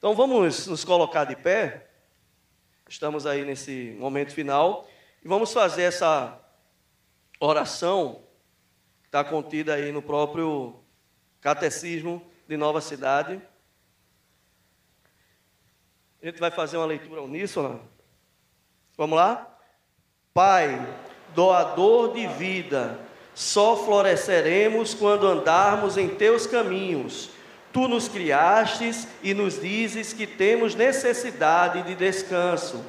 Então 0.00 0.14
vamos 0.14 0.66
nos 0.66 0.82
colocar 0.82 1.24
de 1.24 1.36
pé. 1.36 1.86
Estamos 2.88 3.26
aí 3.26 3.44
nesse 3.44 3.94
momento 3.98 4.32
final 4.32 4.88
e 5.22 5.28
vamos 5.28 5.52
fazer 5.52 5.82
essa 5.82 6.40
oração 7.38 8.22
que 9.02 9.08
está 9.08 9.22
contida 9.22 9.74
aí 9.74 9.92
no 9.92 10.00
próprio 10.00 10.82
Catecismo 11.38 12.26
de 12.48 12.56
Nova 12.56 12.80
Cidade. 12.80 13.42
A 16.22 16.24
gente 16.24 16.40
vai 16.40 16.50
fazer 16.50 16.78
uma 16.78 16.86
leitura 16.86 17.20
uníssona. 17.20 17.78
Vamos 18.96 19.18
lá? 19.18 19.54
Pai, 20.32 20.78
doador 21.34 22.14
de 22.14 22.26
vida, 22.26 22.98
só 23.34 23.76
floresceremos 23.84 24.94
quando 24.94 25.26
andarmos 25.26 25.98
em 25.98 26.08
teus 26.08 26.46
caminhos. 26.46 27.38
Tu 27.72 27.86
nos 27.86 28.08
criastes 28.08 29.06
e 29.22 29.32
nos 29.32 29.60
dizes 29.60 30.12
que 30.12 30.26
temos 30.26 30.74
necessidade 30.74 31.82
de 31.82 31.94
descanso. 31.94 32.84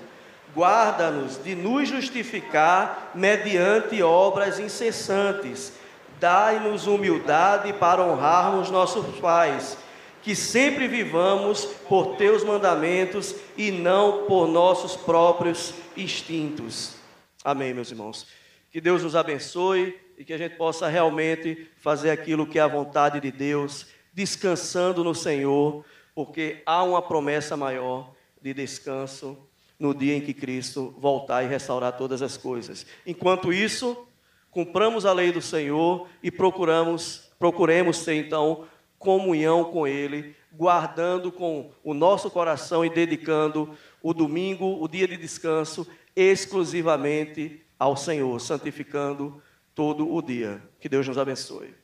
Guarda-nos 0.55 1.41
de 1.43 1.55
nos 1.55 1.87
justificar 1.87 3.11
mediante 3.15 4.01
obras 4.01 4.59
incessantes. 4.59 5.73
Dai-nos 6.19 6.87
humildade 6.87 7.73
para 7.73 8.03
honrarmos 8.03 8.69
nossos 8.69 9.19
pais 9.19 9.77
que 10.21 10.35
sempre 10.35 10.87
vivamos 10.87 11.65
por 11.65 12.15
teus 12.15 12.43
mandamentos 12.43 13.35
e 13.57 13.71
não 13.71 14.25
por 14.25 14.47
nossos 14.47 14.95
próprios 14.95 15.73
instintos. 15.97 16.95
Amém, 17.43 17.73
meus 17.73 17.89
irmãos. 17.89 18.27
Que 18.71 18.79
Deus 18.79 19.03
nos 19.03 19.15
abençoe 19.15 19.99
e 20.17 20.23
que 20.23 20.33
a 20.33 20.37
gente 20.37 20.55
possa 20.55 20.87
realmente 20.87 21.67
fazer 21.77 22.11
aquilo 22.11 22.45
que 22.45 22.59
é 22.59 22.61
a 22.61 22.67
vontade 22.67 23.19
de 23.19 23.31
Deus, 23.31 23.87
descansando 24.13 25.03
no 25.03 25.15
Senhor, 25.15 25.85
porque 26.13 26.61
há 26.65 26.83
uma 26.83 27.01
promessa 27.01 27.55
maior 27.55 28.13
de 28.41 28.53
descanso 28.53 29.37
no 29.79 29.93
dia 29.93 30.15
em 30.15 30.21
que 30.21 30.33
Cristo 30.33 30.93
voltar 30.97 31.43
e 31.43 31.47
restaurar 31.47 31.97
todas 31.97 32.21
as 32.21 32.37
coisas. 32.37 32.85
Enquanto 33.05 33.51
isso, 33.51 34.07
cumpramos 34.51 35.05
a 35.05 35.13
lei 35.13 35.31
do 35.31 35.41
Senhor 35.41 36.07
e 36.21 36.29
procuramos, 36.29 37.31
procuremos 37.39 38.03
ter 38.03 38.15
então 38.15 38.65
comunhão 38.99 39.63
com 39.65 39.87
Ele, 39.87 40.35
guardando 40.51 41.31
com 41.31 41.71
o 41.83 41.93
nosso 41.93 42.29
coração 42.29 42.85
e 42.85 42.89
dedicando 42.89 43.75
o 44.03 44.13
domingo, 44.13 44.83
o 44.83 44.87
dia 44.87 45.07
de 45.07 45.17
descanso, 45.17 45.87
exclusivamente 46.15 47.65
ao 47.79 47.97
Senhor, 47.97 48.39
santificando 48.39 49.41
todo 49.73 50.13
o 50.13 50.21
dia. 50.21 50.61
Que 50.79 50.87
Deus 50.87 51.07
nos 51.07 51.17
abençoe. 51.17 51.80